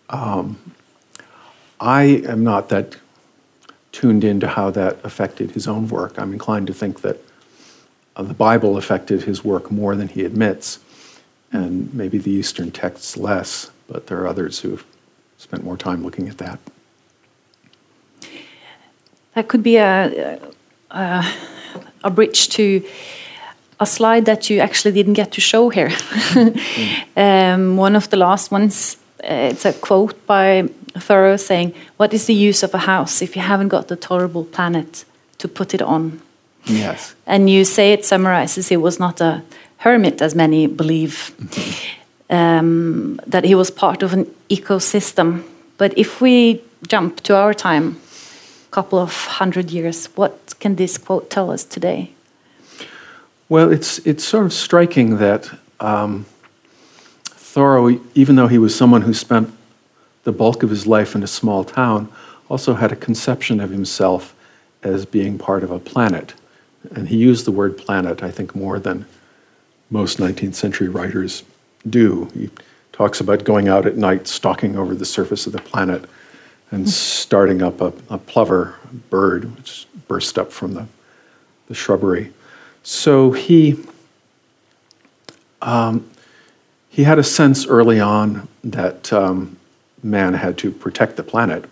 Um, 0.08 0.58
I 1.80 2.22
am 2.26 2.44
not 2.44 2.68
that 2.70 2.96
tuned 3.92 4.24
into 4.24 4.46
how 4.46 4.70
that 4.70 4.98
affected 5.04 5.50
his 5.52 5.66
own 5.66 5.88
work. 5.88 6.18
I'm 6.18 6.32
inclined 6.32 6.66
to 6.68 6.74
think 6.74 7.00
that 7.00 7.18
uh, 8.14 8.22
the 8.22 8.34
Bible 8.34 8.76
affected 8.76 9.22
his 9.22 9.44
work 9.44 9.70
more 9.70 9.96
than 9.96 10.08
he 10.08 10.24
admits, 10.24 10.78
and 11.52 11.92
maybe 11.92 12.18
the 12.18 12.30
Eastern 12.30 12.70
texts 12.70 13.16
less, 13.16 13.70
but 13.88 14.06
there 14.06 14.20
are 14.20 14.26
others 14.26 14.60
who've 14.60 14.84
spent 15.38 15.64
more 15.64 15.76
time 15.76 16.02
looking 16.02 16.28
at 16.28 16.38
that. 16.38 16.58
That 19.34 19.48
could 19.48 19.62
be 19.62 19.76
a, 19.76 20.38
a, 20.38 20.40
a 20.90 21.32
bridge 22.10 22.48
to 22.50 22.82
a 23.78 23.86
slide 23.86 24.24
that 24.24 24.48
you 24.48 24.60
actually 24.60 24.92
didn't 24.92 25.14
get 25.14 25.32
to 25.32 25.40
show 25.40 25.68
here. 25.68 25.90
mm. 25.90 27.06
um, 27.16 27.76
one 27.76 27.96
of 27.96 28.08
the 28.10 28.16
last 28.16 28.50
ones 28.50 28.96
uh, 29.24 29.50
it's 29.50 29.64
a 29.64 29.72
quote 29.72 30.26
by 30.26 30.68
Thoreau 30.98 31.36
saying, 31.36 31.74
What 31.96 32.12
is 32.14 32.26
the 32.26 32.34
use 32.34 32.62
of 32.62 32.74
a 32.74 32.78
house 32.78 33.22
if 33.22 33.34
you 33.34 33.42
haven't 33.42 33.68
got 33.68 33.88
the 33.88 33.96
tolerable 33.96 34.44
planet 34.44 35.04
to 35.38 35.48
put 35.48 35.74
it 35.74 35.82
on? 35.82 36.20
Yes. 36.64 37.14
And 37.26 37.48
you 37.48 37.64
say 37.64 37.92
it 37.92 38.04
summarizes 38.04 38.68
he 38.68 38.76
was 38.76 38.98
not 38.98 39.20
a 39.20 39.42
hermit, 39.78 40.20
as 40.20 40.34
many 40.34 40.66
believe, 40.66 41.32
um, 42.30 43.20
that 43.26 43.44
he 43.44 43.54
was 43.54 43.70
part 43.70 44.02
of 44.02 44.12
an 44.12 44.26
ecosystem. 44.50 45.42
But 45.78 45.96
if 45.96 46.20
we 46.20 46.60
jump 46.86 47.22
to 47.22 47.36
our 47.36 47.54
time, 47.54 47.92
a 47.92 48.05
couple 48.76 48.98
of 48.98 49.14
hundred 49.40 49.70
years, 49.70 50.04
what 50.16 50.52
can 50.60 50.76
this 50.76 50.98
quote 50.98 51.30
tell 51.30 51.50
us 51.50 51.64
today? 51.64 52.10
Well, 53.48 53.72
it's, 53.72 54.00
it's 54.00 54.22
sort 54.22 54.44
of 54.44 54.52
striking 54.52 55.16
that. 55.16 55.50
Um, 55.80 56.26
Thoreau, 57.24 57.98
even 58.14 58.36
though 58.36 58.48
he 58.48 58.58
was 58.58 58.74
someone 58.76 59.00
who 59.00 59.14
spent 59.14 59.50
the 60.24 60.32
bulk 60.32 60.62
of 60.62 60.68
his 60.68 60.86
life 60.86 61.14
in 61.14 61.22
a 61.22 61.26
small 61.26 61.64
town, 61.64 62.12
also 62.50 62.74
had 62.74 62.92
a 62.92 62.96
conception 62.96 63.60
of 63.60 63.70
himself 63.70 64.36
as 64.82 65.06
being 65.06 65.38
part 65.38 65.64
of 65.64 65.70
a 65.70 65.78
planet. 65.78 66.34
And 66.90 67.08
he 67.08 67.16
used 67.16 67.46
the 67.46 67.52
word 67.52 67.78
planet, 67.78 68.22
I 68.22 68.30
think, 68.30 68.54
more 68.54 68.78
than 68.78 69.06
most 69.88 70.18
19th 70.18 70.54
century 70.54 70.88
writers 70.88 71.44
do. 71.88 72.28
He 72.34 72.50
talks 72.92 73.20
about 73.22 73.42
going 73.42 73.68
out 73.68 73.86
at 73.86 73.96
night, 73.96 74.26
stalking 74.26 74.76
over 74.76 74.94
the 74.94 75.06
surface 75.06 75.46
of 75.46 75.54
the 75.54 75.62
planet, 75.62 76.04
and 76.70 76.88
starting 76.88 77.62
up 77.62 77.80
a, 77.80 77.92
a 78.10 78.18
plover 78.18 78.76
bird, 79.10 79.56
which 79.56 79.86
burst 80.08 80.38
up 80.38 80.52
from 80.52 80.74
the, 80.74 80.86
the 81.68 81.74
shrubbery. 81.74 82.32
So 82.82 83.32
he 83.32 83.76
um, 85.62 86.08
he 86.88 87.04
had 87.04 87.18
a 87.18 87.24
sense 87.24 87.66
early 87.66 88.00
on 88.00 88.48
that 88.64 89.12
um, 89.12 89.58
man 90.02 90.34
had 90.34 90.56
to 90.58 90.70
protect 90.70 91.16
the 91.16 91.22
planet. 91.22 91.64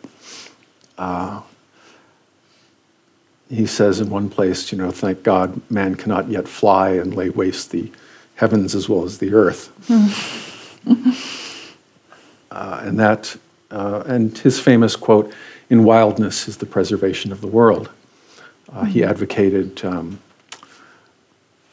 Uh, 0.98 1.40
he 3.48 3.66
says 3.66 4.00
in 4.00 4.10
one 4.10 4.28
place, 4.28 4.72
you 4.72 4.78
know, 4.78 4.90
thank 4.90 5.22
God 5.22 5.60
man 5.70 5.94
cannot 5.94 6.28
yet 6.28 6.48
fly 6.48 6.90
and 6.90 7.14
lay 7.14 7.30
waste 7.30 7.70
the 7.70 7.90
heavens 8.34 8.74
as 8.74 8.88
well 8.88 9.04
as 9.04 9.18
the 9.18 9.32
earth. 9.32 9.70
uh, 12.50 12.80
and 12.82 12.98
that, 12.98 13.36
uh, 13.70 14.02
and 14.06 14.36
his 14.38 14.60
famous 14.60 14.96
quote, 14.96 15.32
in 15.70 15.84
wildness 15.84 16.48
is 16.48 16.56
the 16.58 16.66
preservation 16.66 17.32
of 17.32 17.40
the 17.40 17.46
world. 17.46 17.90
Mm-hmm. 18.68 18.86
He 18.86 19.04
advocated 19.04 19.84
um, 19.84 20.20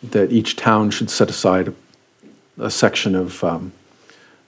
that 0.04 0.32
each 0.32 0.56
town 0.56 0.92
should 0.92 1.10
set 1.10 1.30
aside 1.30 1.74
a 2.58 2.70
section 2.70 3.16
of, 3.16 3.44
um, 3.44 3.72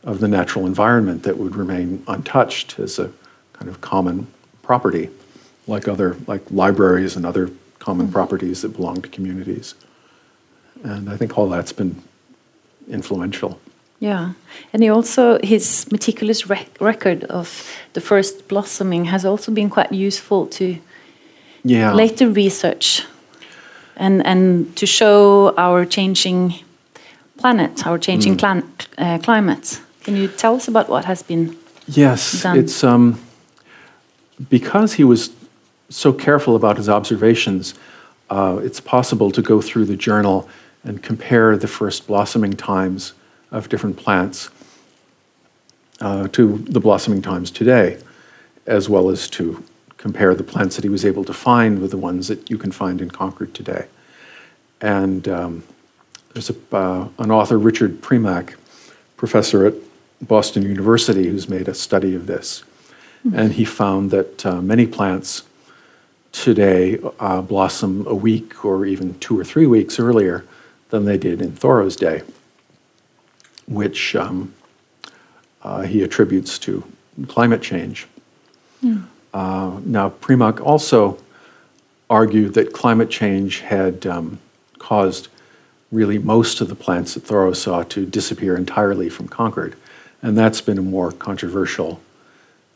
of 0.03 0.19
the 0.19 0.27
natural 0.27 0.65
environment 0.65 1.23
that 1.23 1.37
would 1.37 1.55
remain 1.55 2.03
untouched 2.07 2.79
as 2.79 2.99
a 2.99 3.11
kind 3.53 3.69
of 3.69 3.81
common 3.81 4.27
property, 4.61 5.09
like 5.67 5.87
other 5.87 6.17
like 6.27 6.41
libraries 6.51 7.15
and 7.15 7.25
other 7.25 7.49
common 7.79 8.05
mm-hmm. 8.05 8.13
properties 8.13 8.61
that 8.61 8.69
belong 8.75 9.01
to 9.01 9.09
communities. 9.09 9.75
And 10.83 11.09
I 11.09 11.17
think 11.17 11.37
all 11.37 11.49
that's 11.49 11.73
been 11.73 12.01
influential. 12.89 13.59
Yeah, 14.03 14.33
and 14.73 14.83
he 14.83 14.89
also 14.89 15.39
his 15.41 15.87
meticulous 15.89 16.49
rec 16.49 16.67
record 16.81 17.23
of 17.29 17.47
the 17.93 18.01
first 18.01 18.49
blossoming 18.49 19.05
has 19.05 19.23
also 19.23 19.51
been 19.51 19.69
quite 19.69 19.93
useful 19.93 20.47
to 20.47 20.77
yeah. 21.63 21.93
later 21.93 22.29
research 22.29 23.05
and 23.95 24.21
and 24.25 24.75
to 24.75 24.85
show 24.85 25.53
our 25.57 25.85
changing 25.85 26.53
planet, 27.37 27.87
our 27.87 27.97
changing 27.97 28.35
mm. 28.35 28.63
uh, 28.97 29.19
climate. 29.19 29.79
Can 30.03 30.17
you 30.17 30.27
tell 30.27 30.55
us 30.55 30.67
about 30.67 30.89
what 30.89 31.05
has 31.05 31.23
been 31.23 31.55
yes, 31.87 32.43
done? 32.43 32.59
it's 32.59 32.83
um, 32.83 33.17
because 34.49 34.97
he 34.97 35.05
was 35.05 35.29
so 35.89 36.11
careful 36.11 36.57
about 36.57 36.75
his 36.75 36.89
observations. 36.89 37.73
Uh, 38.29 38.59
it's 38.65 38.81
possible 38.81 39.31
to 39.31 39.41
go 39.41 39.61
through 39.61 39.85
the 39.85 39.95
journal 39.95 40.49
and 40.83 41.01
compare 41.01 41.57
the 41.57 41.67
first 41.67 42.05
blossoming 42.07 42.57
times 42.57 43.13
of 43.53 43.69
different 43.69 43.95
plants 43.95 44.49
uh, 46.01 46.27
to 46.29 46.57
the 46.57 46.81
blossoming 46.81 47.21
times 47.21 47.49
today, 47.49 47.97
as 48.65 48.89
well 48.89 49.09
as 49.09 49.29
to 49.29 49.63
compare 49.97 50.35
the 50.35 50.43
plants 50.43 50.75
that 50.75 50.83
he 50.83 50.89
was 50.89 51.05
able 51.05 51.23
to 51.23 51.33
find 51.33 51.81
with 51.81 51.91
the 51.91 51.97
ones 51.97 52.27
that 52.27 52.49
you 52.49 52.57
can 52.57 52.71
find 52.71 52.99
in 52.99 53.09
Concord 53.09 53.53
today. 53.53 53.85
And 54.81 55.25
um, 55.29 55.63
there's 56.33 56.49
a, 56.49 56.55
uh, 56.75 57.07
an 57.19 57.31
author, 57.31 57.57
Richard 57.57 58.01
Primack, 58.01 58.55
professor 59.15 59.65
at 59.65 59.75
Boston 60.21 60.63
University, 60.63 61.29
who's 61.29 61.47
made 61.47 61.69
a 61.69 61.73
study 61.73 62.15
of 62.15 62.27
this. 62.27 62.63
Mm-hmm. 63.25 63.39
And 63.39 63.53
he 63.53 63.63
found 63.63 64.11
that 64.11 64.45
uh, 64.45 64.61
many 64.61 64.87
plants 64.87 65.43
today 66.33 66.99
uh, 67.19 67.41
blossom 67.41 68.05
a 68.07 68.15
week 68.15 68.65
or 68.65 68.85
even 68.85 69.17
two 69.19 69.39
or 69.39 69.45
three 69.45 69.67
weeks 69.67 69.99
earlier 69.99 70.43
than 70.89 71.05
they 71.05 71.17
did 71.17 71.41
in 71.41 71.53
Thoreau's 71.53 71.95
day, 71.95 72.23
which 73.67 74.15
um, 74.15 74.53
uh, 75.63 75.81
he 75.81 76.03
attributes 76.03 76.59
to 76.59 76.83
climate 77.27 77.61
change. 77.61 78.07
Mm. 78.83 79.05
now, 79.85 80.09
Primack 80.09 80.59
also 80.61 81.17
argued 82.09 82.53
that 82.53 82.73
climate 82.73 83.09
change 83.09 83.61
had 83.61 84.05
um, 84.05 84.39
caused 84.77 85.29
really 85.91 86.17
most 86.17 86.59
of 86.59 86.67
the 86.67 86.75
plants 86.75 87.13
that 87.13 87.21
Thoreau 87.21 87.53
saw 87.53 87.83
to 87.83 88.05
disappear 88.05 88.57
entirely 88.57 89.09
from 89.09 89.27
Concord. 89.27 89.75
And 90.21 90.37
that's 90.37 90.61
been 90.61 90.77
a 90.77 90.81
more 90.81 91.11
controversial 91.11 92.01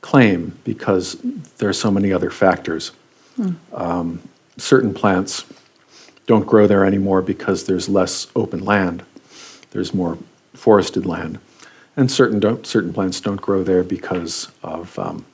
claim 0.02 0.58
because 0.64 1.18
there 1.58 1.68
are 1.68 1.74
so 1.74 1.92
many 1.92 2.14
other 2.14 2.30
factors. 2.30 2.92
Hmm. 3.36 3.52
Um, 3.74 4.22
certain 4.58 4.94
plants 4.94 5.46
don't 6.28 6.46
grow 6.46 6.68
there 6.68 6.86
anymore 6.86 7.22
because 7.22 7.66
there's 7.66 7.90
less 7.90 8.28
open 8.36 8.64
land, 8.64 9.04
there's 9.72 9.94
more 9.94 10.18
forested 10.58 11.06
land. 11.06 11.40
And 11.96 12.12
certain, 12.12 12.40
don't, 12.40 12.66
certain 12.66 12.94
plants 12.94 13.22
don't 13.22 13.42
grow 13.42 13.64
there 13.64 13.84
because 13.84 14.50
of, 14.64 14.98
um, 15.00 15.26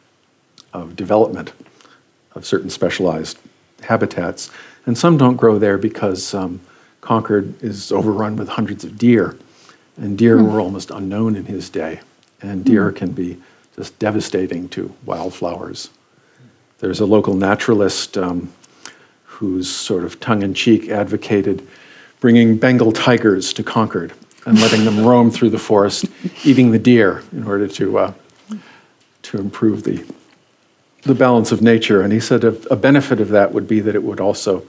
of 0.71 0.95
development 0.95 1.53
of 2.35 2.45
certain 2.45 2.69
specialized 2.69 3.37
habitats. 3.81 4.49
And 4.85 4.97
some 4.97 5.17
don't 5.17 5.35
grow 5.35 5.59
there 5.59 5.77
because 5.77 6.33
um, 6.33 6.61
Concord 7.01 7.61
is 7.61 7.91
overrun 7.91 8.35
with 8.35 8.47
hundreds 8.47 8.83
of 8.83 8.97
deer. 8.97 9.37
And 9.97 10.17
deer 10.17 10.37
mm. 10.37 10.51
were 10.51 10.61
almost 10.61 10.89
unknown 10.89 11.35
in 11.35 11.45
his 11.45 11.69
day. 11.69 11.99
And 12.41 12.63
deer 12.63 12.91
mm. 12.91 12.95
can 12.95 13.11
be 13.11 13.41
just 13.75 13.97
devastating 13.99 14.69
to 14.69 14.93
wildflowers. 15.05 15.89
There's 16.79 16.99
a 16.99 17.05
local 17.05 17.33
naturalist 17.33 18.17
um, 18.17 18.51
who's 19.25 19.69
sort 19.69 20.03
of 20.03 20.19
tongue 20.19 20.43
in 20.43 20.53
cheek 20.53 20.89
advocated 20.89 21.67
bringing 22.19 22.57
Bengal 22.57 22.93
tigers 22.93 23.51
to 23.51 23.63
Concord 23.63 24.13
and 24.45 24.59
letting 24.59 24.85
them 24.85 25.05
roam 25.05 25.31
through 25.31 25.49
the 25.49 25.59
forest, 25.59 26.05
eating 26.43 26.71
the 26.71 26.79
deer 26.79 27.23
in 27.31 27.45
order 27.45 27.67
to, 27.67 27.97
uh, 27.97 28.13
to 29.23 29.37
improve 29.37 29.83
the, 29.83 30.05
the 31.03 31.15
balance 31.15 31.51
of 31.51 31.61
nature. 31.61 32.01
And 32.01 32.11
he 32.11 32.19
said 32.19 32.43
a, 32.43 32.49
a 32.71 32.75
benefit 32.75 33.21
of 33.21 33.29
that 33.29 33.53
would 33.53 33.67
be 33.67 33.79
that 33.79 33.95
it 33.95 34.03
would 34.03 34.19
also, 34.19 34.67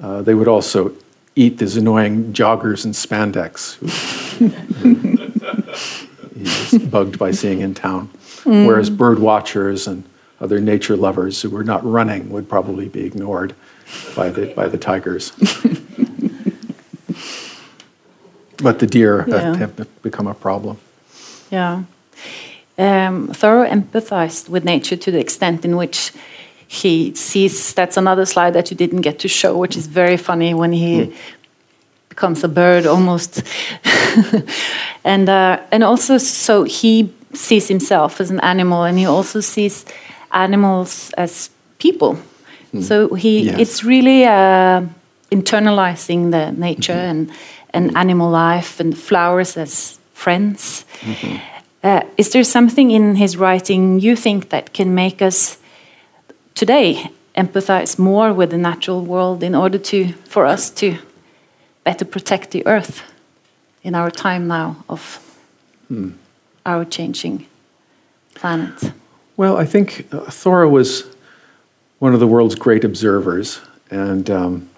uh, 0.00 0.22
they 0.22 0.34
would 0.34 0.48
also 0.48 0.92
eat 1.36 1.58
these 1.58 1.76
annoying 1.76 2.32
joggers 2.32 2.84
in 2.84 2.92
spandex. 2.92 3.76
He's 6.36 6.82
bugged 6.84 7.18
by 7.18 7.30
seeing 7.30 7.60
in 7.60 7.74
town. 7.74 8.08
Mm. 8.44 8.66
Whereas 8.66 8.90
bird 8.90 9.18
watchers 9.18 9.86
and 9.86 10.04
other 10.40 10.60
nature 10.60 10.96
lovers 10.96 11.40
who 11.40 11.50
were 11.50 11.64
not 11.64 11.84
running 11.84 12.30
would 12.30 12.48
probably 12.48 12.88
be 12.88 13.04
ignored 13.04 13.54
by 14.14 14.28
the, 14.28 14.52
by 14.54 14.68
the 14.68 14.78
tigers. 14.78 15.32
but 18.62 18.78
the 18.78 18.86
deer 18.86 19.24
yeah. 19.26 19.56
have, 19.56 19.78
have, 19.78 20.02
become 20.02 20.26
a 20.26 20.34
problem. 20.34 20.78
Yeah. 21.50 21.84
Um, 22.78 23.28
Thoreau 23.28 23.68
empathized 23.68 24.48
with 24.48 24.64
nature 24.64 24.96
to 24.96 25.10
the 25.10 25.18
extent 25.18 25.64
in 25.64 25.76
which 25.76 26.12
he 26.68 27.14
sees 27.14 27.72
that's 27.74 27.96
another 27.96 28.26
slide 28.26 28.52
that 28.54 28.70
you 28.70 28.76
didn't 28.76 29.02
get 29.02 29.18
to 29.20 29.28
show, 29.28 29.56
which 29.56 29.76
is 29.76 29.86
very 29.86 30.16
funny 30.16 30.52
when 30.52 30.72
he 30.72 31.06
mm. 31.06 31.14
becomes 32.08 32.44
a 32.44 32.48
bird 32.48 32.86
almost. 32.86 33.42
and 35.04 35.28
uh, 35.28 35.60
and 35.70 35.84
also 35.84 36.18
so 36.18 36.64
he 36.64 37.12
sees 37.32 37.68
himself 37.68 38.20
as 38.20 38.30
an 38.30 38.40
animal 38.40 38.84
and 38.84 38.98
he 38.98 39.06
also 39.06 39.40
sees 39.40 39.84
animals 40.32 41.10
as 41.16 41.50
people. 41.78 42.18
Mm. 42.74 42.82
So 42.82 43.14
he 43.14 43.44
yes. 43.44 43.58
it's 43.58 43.84
really 43.84 44.24
uh, 44.24 44.82
internalizing 45.30 46.30
the 46.30 46.52
nature 46.52 46.94
mm 46.94 47.00
-hmm. 47.00 47.10
and 47.10 47.30
and 47.76 47.96
animal 47.96 48.30
life 48.30 48.80
and 48.80 48.96
flowers 48.98 49.56
as 49.56 49.98
friends. 50.12 50.84
Mm 51.00 51.12
-hmm. 51.12 51.40
uh, 51.82 52.00
is 52.16 52.28
there 52.28 52.44
something 52.44 52.90
in 52.90 53.16
his 53.16 53.36
writing 53.36 54.02
you 54.02 54.16
think 54.16 54.48
that 54.48 54.72
can 54.72 54.94
make 54.94 55.26
us 55.26 55.58
today 56.54 57.10
empathize 57.34 58.02
more 58.02 58.34
with 58.34 58.50
the 58.50 58.56
natural 58.56 59.04
world 59.04 59.42
in 59.42 59.54
order 59.54 59.80
to 59.80 59.96
for 60.28 60.52
us 60.52 60.70
to 60.70 60.86
better 61.84 62.08
protect 62.08 62.50
the 62.50 62.62
earth 62.66 63.02
in 63.82 63.94
our 63.94 64.10
time 64.10 64.46
now 64.46 64.74
of 64.86 65.20
hmm. 65.88 66.10
our 66.64 66.88
changing 66.88 67.46
planet? 68.34 68.92
Well, 69.36 69.62
I 69.62 69.66
think 69.66 70.06
uh, 70.12 70.30
Thoreau 70.30 70.70
was 70.70 71.04
one 71.98 72.14
of 72.14 72.20
the 72.20 72.26
world's 72.26 72.54
great 72.54 72.84
observers, 72.84 73.60
and 73.90 74.30
um, 74.30 74.68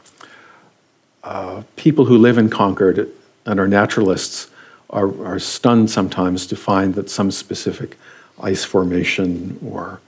uh, 1.25 1.63
people 1.77 2.05
who 2.05 2.19
live 2.19 2.39
in 2.39 2.49
Concord 2.49 3.11
and 3.47 3.61
are 3.61 3.69
naturalists 3.69 4.49
are, 4.91 5.09
are 5.27 5.39
stunned 5.39 5.91
sometimes 5.91 6.47
to 6.47 6.57
find 6.57 6.95
that 6.95 7.11
some 7.11 7.31
specific 7.31 7.97
ice 8.41 8.65
formation 8.65 9.59
or 9.65 10.01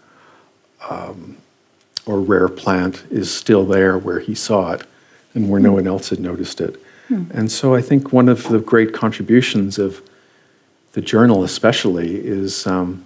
um, 0.89 1.37
or 2.07 2.21
rare 2.21 2.49
plant 2.49 3.05
is 3.11 3.33
still 3.33 3.65
there 3.65 3.99
where 3.99 4.21
he 4.21 4.35
saw 4.35 4.73
it 4.73 4.83
and 5.35 5.49
where 5.51 5.61
no 5.61 5.73
one 5.73 5.87
else 5.87 6.09
had 6.09 6.19
noticed 6.19 6.61
it. 6.61 6.81
Hmm. 7.09 7.25
And 7.33 7.53
so 7.53 7.75
I 7.75 7.83
think 7.83 8.13
one 8.13 8.29
of 8.29 8.49
the 8.49 8.59
great 8.59 8.95
contributions 8.95 9.79
of 9.79 10.03
the 10.93 11.03
journal, 11.03 11.45
especially, 11.45 12.17
is 12.17 12.67
um, 12.67 13.05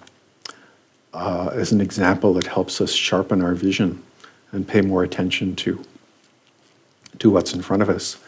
uh, 1.12 1.50
as 1.52 1.72
an 1.72 1.80
example 1.80 2.32
that 2.34 2.46
helps 2.46 2.80
us 2.80 2.92
sharpen 2.92 3.42
our 3.42 3.54
vision 3.54 4.02
and 4.52 4.66
pay 4.66 4.80
more 4.80 5.02
attention 5.02 5.56
to 5.56 5.84
to 7.18 7.30
what's 7.30 7.54
in 7.54 7.62
front 7.62 7.82
of 7.82 7.88
us. 7.88 8.18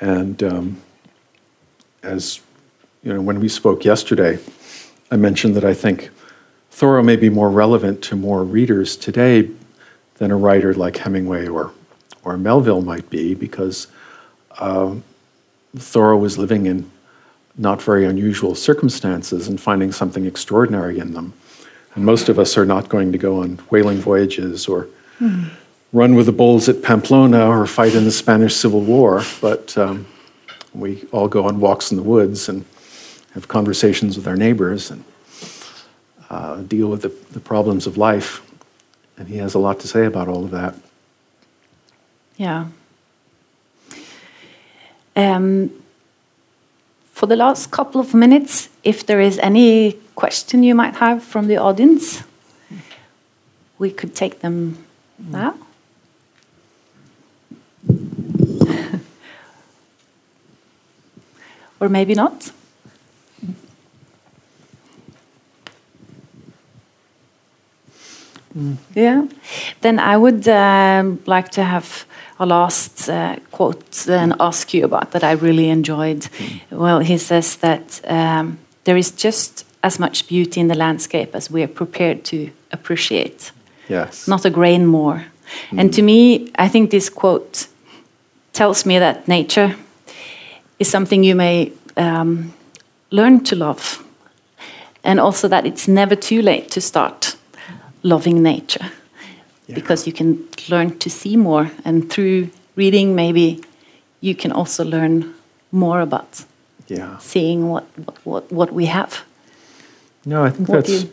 And 0.00 0.42
um, 0.42 0.82
as 2.02 2.40
you 3.02 3.12
know, 3.12 3.20
when 3.20 3.40
we 3.40 3.48
spoke 3.48 3.84
yesterday, 3.84 4.38
I 5.10 5.16
mentioned 5.16 5.54
that 5.56 5.64
I 5.64 5.74
think 5.74 6.10
Thoreau 6.70 7.02
may 7.02 7.16
be 7.16 7.28
more 7.28 7.50
relevant 7.50 8.02
to 8.04 8.16
more 8.16 8.44
readers 8.44 8.96
today 8.96 9.50
than 10.16 10.30
a 10.30 10.36
writer 10.36 10.74
like 10.74 10.96
Hemingway 10.96 11.48
or 11.48 11.72
or 12.22 12.36
Melville 12.36 12.82
might 12.82 13.08
be, 13.08 13.34
because 13.34 13.86
uh, 14.58 14.94
Thoreau 15.76 16.18
was 16.18 16.36
living 16.36 16.66
in 16.66 16.90
not 17.56 17.80
very 17.82 18.04
unusual 18.04 18.54
circumstances 18.54 19.48
and 19.48 19.58
finding 19.58 19.90
something 19.90 20.26
extraordinary 20.26 20.98
in 20.98 21.14
them. 21.14 21.32
And 21.94 22.04
most 22.04 22.28
of 22.28 22.38
us 22.38 22.58
are 22.58 22.66
not 22.66 22.90
going 22.90 23.10
to 23.12 23.18
go 23.18 23.42
on 23.42 23.56
whaling 23.70 23.98
voyages 23.98 24.68
or 24.68 24.86
mm 25.18 25.50
run 25.92 26.14
with 26.14 26.26
the 26.26 26.32
bulls 26.32 26.68
at 26.68 26.82
Pamplona 26.82 27.46
or 27.46 27.66
fight 27.66 27.94
in 27.94 28.04
the 28.04 28.12
Spanish 28.12 28.54
Civil 28.54 28.80
War, 28.80 29.22
but 29.40 29.76
um, 29.76 30.06
we 30.72 31.04
all 31.12 31.28
go 31.28 31.46
on 31.46 31.60
walks 31.60 31.90
in 31.90 31.96
the 31.96 32.02
woods 32.02 32.48
and 32.48 32.64
have 33.34 33.48
conversations 33.48 34.16
with 34.16 34.26
our 34.26 34.36
neighbors 34.36 34.90
and 34.90 35.04
uh, 36.30 36.56
deal 36.62 36.88
with 36.88 37.02
the, 37.02 37.08
the 37.32 37.40
problems 37.40 37.86
of 37.86 37.96
life. 37.96 38.42
And 39.16 39.28
he 39.28 39.36
has 39.38 39.54
a 39.54 39.58
lot 39.58 39.80
to 39.80 39.88
say 39.88 40.06
about 40.06 40.28
all 40.28 40.44
of 40.44 40.50
that. 40.52 40.74
Yeah. 42.36 42.68
Um, 45.16 45.70
for 47.12 47.26
the 47.26 47.36
last 47.36 47.70
couple 47.70 48.00
of 48.00 48.14
minutes, 48.14 48.70
if 48.82 49.04
there 49.04 49.20
is 49.20 49.38
any 49.40 49.98
question 50.14 50.62
you 50.62 50.74
might 50.74 50.96
have 50.96 51.22
from 51.22 51.48
the 51.48 51.58
audience, 51.58 52.22
we 53.78 53.90
could 53.90 54.14
take 54.14 54.40
them 54.40 54.78
now. 55.18 55.54
Or 61.80 61.88
maybe 61.88 62.14
not. 62.14 62.52
Mm. 68.56 68.76
Yeah, 68.94 69.26
then 69.80 69.98
I 69.98 70.16
would 70.16 70.48
um, 70.48 71.20
like 71.26 71.50
to 71.50 71.62
have 71.62 72.04
a 72.38 72.46
last 72.46 73.08
uh, 73.08 73.36
quote 73.52 74.08
and 74.08 74.34
ask 74.40 74.74
you 74.74 74.84
about 74.84 75.12
that 75.12 75.22
I 75.22 75.32
really 75.32 75.68
enjoyed. 75.68 76.20
Mm. 76.22 76.60
Well, 76.70 76.98
he 76.98 77.18
says 77.18 77.56
that 77.56 78.00
um, 78.08 78.58
there 78.84 78.96
is 78.96 79.12
just 79.12 79.64
as 79.82 79.98
much 79.98 80.26
beauty 80.26 80.60
in 80.60 80.68
the 80.68 80.74
landscape 80.74 81.34
as 81.34 81.50
we 81.50 81.62
are 81.62 81.68
prepared 81.68 82.24
to 82.24 82.50
appreciate. 82.72 83.52
Yes. 83.88 84.26
Not 84.26 84.44
a 84.44 84.50
grain 84.50 84.86
more. 84.86 85.24
Mm. 85.70 85.80
And 85.80 85.94
to 85.94 86.02
me, 86.02 86.50
I 86.56 86.68
think 86.68 86.90
this 86.90 87.08
quote 87.08 87.68
tells 88.52 88.84
me 88.84 88.98
that 88.98 89.28
nature 89.28 89.76
is 90.80 90.90
something 90.90 91.22
you 91.22 91.36
may 91.36 91.72
um, 91.96 92.52
learn 93.10 93.44
to 93.44 93.54
love, 93.54 94.02
and 95.04 95.20
also 95.20 95.46
that 95.46 95.64
it's 95.66 95.86
never 95.86 96.16
too 96.16 96.42
late 96.42 96.70
to 96.70 96.80
start 96.80 97.36
loving 98.02 98.42
nature 98.42 98.90
yeah. 99.66 99.74
because 99.74 100.06
you 100.06 100.12
can 100.12 100.48
learn 100.68 100.98
to 100.98 101.08
see 101.10 101.36
more, 101.36 101.70
and 101.84 102.10
through 102.10 102.50
reading, 102.74 103.14
maybe 103.14 103.60
you 104.20 104.34
can 104.34 104.52
also 104.52 104.84
learn 104.84 105.34
more 105.70 106.00
about 106.00 106.44
yeah. 106.88 107.18
seeing 107.18 107.68
what, 107.68 107.84
what, 108.24 108.50
what 108.50 108.72
we 108.72 108.86
have. 108.86 109.24
No, 110.24 110.44
I 110.44 110.50
think 110.50 110.68
what 110.68 110.86
that's 110.86 111.06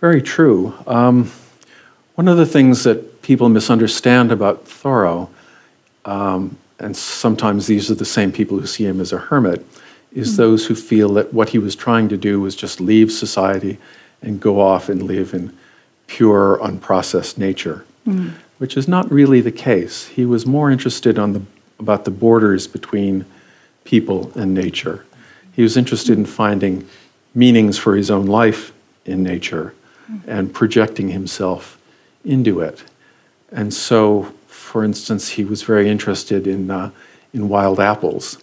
very 0.00 0.22
true. 0.22 0.74
Um, 0.86 1.30
one 2.14 2.28
of 2.28 2.36
the 2.36 2.46
things 2.46 2.84
that 2.84 3.22
people 3.22 3.48
misunderstand 3.48 4.32
about 4.32 4.66
Thoreau 4.66 5.28
um, 6.04 6.56
and 6.78 6.96
sometimes 6.96 7.66
these 7.66 7.90
are 7.90 7.94
the 7.94 8.04
same 8.04 8.32
people 8.32 8.58
who 8.58 8.66
see 8.66 8.84
him 8.84 9.00
as 9.00 9.12
a 9.12 9.18
hermit, 9.18 9.64
is 10.12 10.32
mm-hmm. 10.32 10.36
those 10.36 10.66
who 10.66 10.74
feel 10.74 11.10
that 11.14 11.32
what 11.32 11.50
he 11.50 11.58
was 11.58 11.74
trying 11.74 12.08
to 12.08 12.16
do 12.16 12.40
was 12.40 12.56
just 12.56 12.80
leave 12.80 13.10
society 13.10 13.78
and 14.22 14.40
go 14.40 14.60
off 14.60 14.88
and 14.88 15.02
live 15.02 15.34
in 15.34 15.56
pure, 16.06 16.58
unprocessed 16.62 17.38
nature. 17.38 17.84
which 18.58 18.76
is 18.76 18.88
not 18.88 19.10
really 19.10 19.40
the 19.40 19.52
case. 19.52 20.06
He 20.06 20.24
was 20.24 20.46
more 20.46 20.70
interested 20.70 21.18
on 21.18 21.32
the, 21.32 21.42
about 21.78 22.04
the 22.04 22.10
borders 22.10 22.66
between 22.66 23.24
people 23.84 24.32
and 24.34 24.54
nature. 24.54 25.04
He 25.52 25.62
was 25.62 25.76
interested 25.76 26.18
in 26.18 26.26
finding 26.26 26.88
meanings 27.34 27.78
for 27.78 27.96
his 27.96 28.10
own 28.10 28.26
life 28.26 28.72
in 29.04 29.22
nature 29.22 29.74
and 30.26 30.52
projecting 30.52 31.08
himself 31.08 31.78
into 32.24 32.60
it. 32.60 32.82
And 33.52 33.72
so, 33.72 34.32
for 34.76 34.84
instance, 34.84 35.30
he 35.30 35.42
was 35.42 35.62
very 35.62 35.88
interested 35.88 36.46
in, 36.46 36.70
uh, 36.70 36.90
in 37.32 37.48
wild 37.48 37.80
apples. 37.80 38.36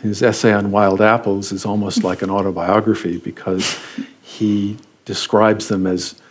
His 0.00 0.22
essay 0.22 0.54
on 0.54 0.70
wild 0.70 1.02
apples 1.02 1.52
is 1.52 1.66
almost 1.66 2.02
like 2.02 2.22
an 2.22 2.30
autobiography 2.30 3.18
because 3.18 3.78
he 4.22 4.78
describes 5.04 5.68
them 5.68 5.86
as, 5.86 6.22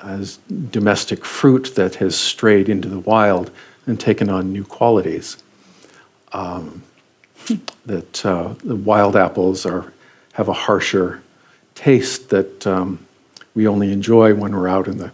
as 0.00 0.36
domestic 0.70 1.24
fruit 1.24 1.74
that 1.76 1.94
has 1.94 2.14
strayed 2.14 2.68
into 2.68 2.90
the 2.90 2.98
wild 2.98 3.50
and 3.86 3.98
taken 3.98 4.28
on 4.28 4.52
new 4.52 4.64
qualities. 4.66 5.42
Um, 6.34 6.82
that 7.86 8.26
uh, 8.26 8.52
the 8.64 8.76
wild 8.76 9.16
apples 9.16 9.64
are, 9.64 9.94
have 10.34 10.48
a 10.48 10.52
harsher 10.52 11.22
taste 11.74 12.28
that 12.28 12.66
um, 12.66 12.98
we 13.54 13.66
only 13.66 13.90
enjoy 13.90 14.34
when 14.34 14.54
we're 14.54 14.68
out 14.68 14.88
in 14.88 14.98
the, 14.98 15.10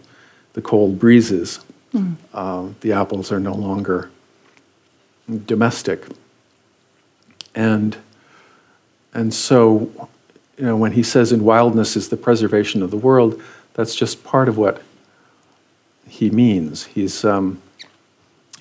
the 0.55 0.61
cold 0.61 0.99
breezes. 0.99 1.61
Mm. 1.93 2.15
Uh, 2.33 2.69
the 2.81 2.93
apples 2.93 3.31
are 3.31 3.39
no 3.39 3.53
longer 3.53 4.09
domestic. 5.45 6.05
And, 7.53 7.97
and 9.13 9.33
so, 9.33 9.91
you 10.57 10.65
know, 10.65 10.77
when 10.77 10.93
he 10.93 11.03
says 11.03 11.31
in 11.31 11.43
wildness 11.43 11.95
is 11.95 12.09
the 12.09 12.17
preservation 12.17 12.81
of 12.81 12.91
the 12.91 12.97
world, 12.97 13.41
that's 13.73 13.95
just 13.95 14.23
part 14.23 14.47
of 14.47 14.57
what 14.57 14.81
he 16.07 16.29
means. 16.29 16.85
He's, 16.85 17.25
um, 17.25 17.61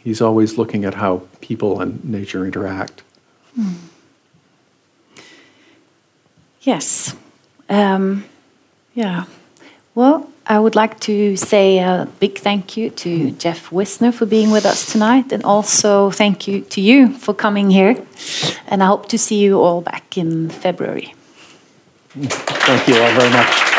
he's 0.03 0.21
always 0.21 0.59
looking 0.59 0.85
at 0.85 0.95
how 0.95 1.23
people 1.41 1.81
and 1.81 2.05
nature 2.05 2.45
interact. 2.45 3.03
Mm. 3.59 3.75
Yes. 6.63 7.17
Um, 7.69 8.25
yeah. 8.95 9.25
Well, 9.95 10.31
I 10.51 10.59
would 10.59 10.75
like 10.75 10.99
to 11.01 11.37
say 11.37 11.79
a 11.79 12.09
big 12.19 12.39
thank 12.39 12.77
you 12.77 12.91
to 12.91 13.31
Jeff 13.31 13.71
Wisner 13.71 14.11
for 14.11 14.27
being 14.27 14.51
with 14.51 14.67
us 14.67 14.85
tonight, 14.85 15.31
and 15.31 15.45
also 15.45 16.11
thank 16.11 16.49
you 16.49 16.63
to 16.63 16.81
you 16.81 17.15
for 17.15 17.33
coming 17.33 17.71
here. 17.71 17.95
And 18.67 18.83
I 18.83 18.87
hope 18.87 19.09
to 19.11 19.17
see 19.19 19.39
you 19.39 19.61
all 19.61 19.81
back 19.81 20.19
in 20.19 20.51
February. 20.51 21.15
Thank 22.09 22.89
you 22.89 23.01
all 23.01 23.13
very 23.13 23.31
much. 23.31 23.70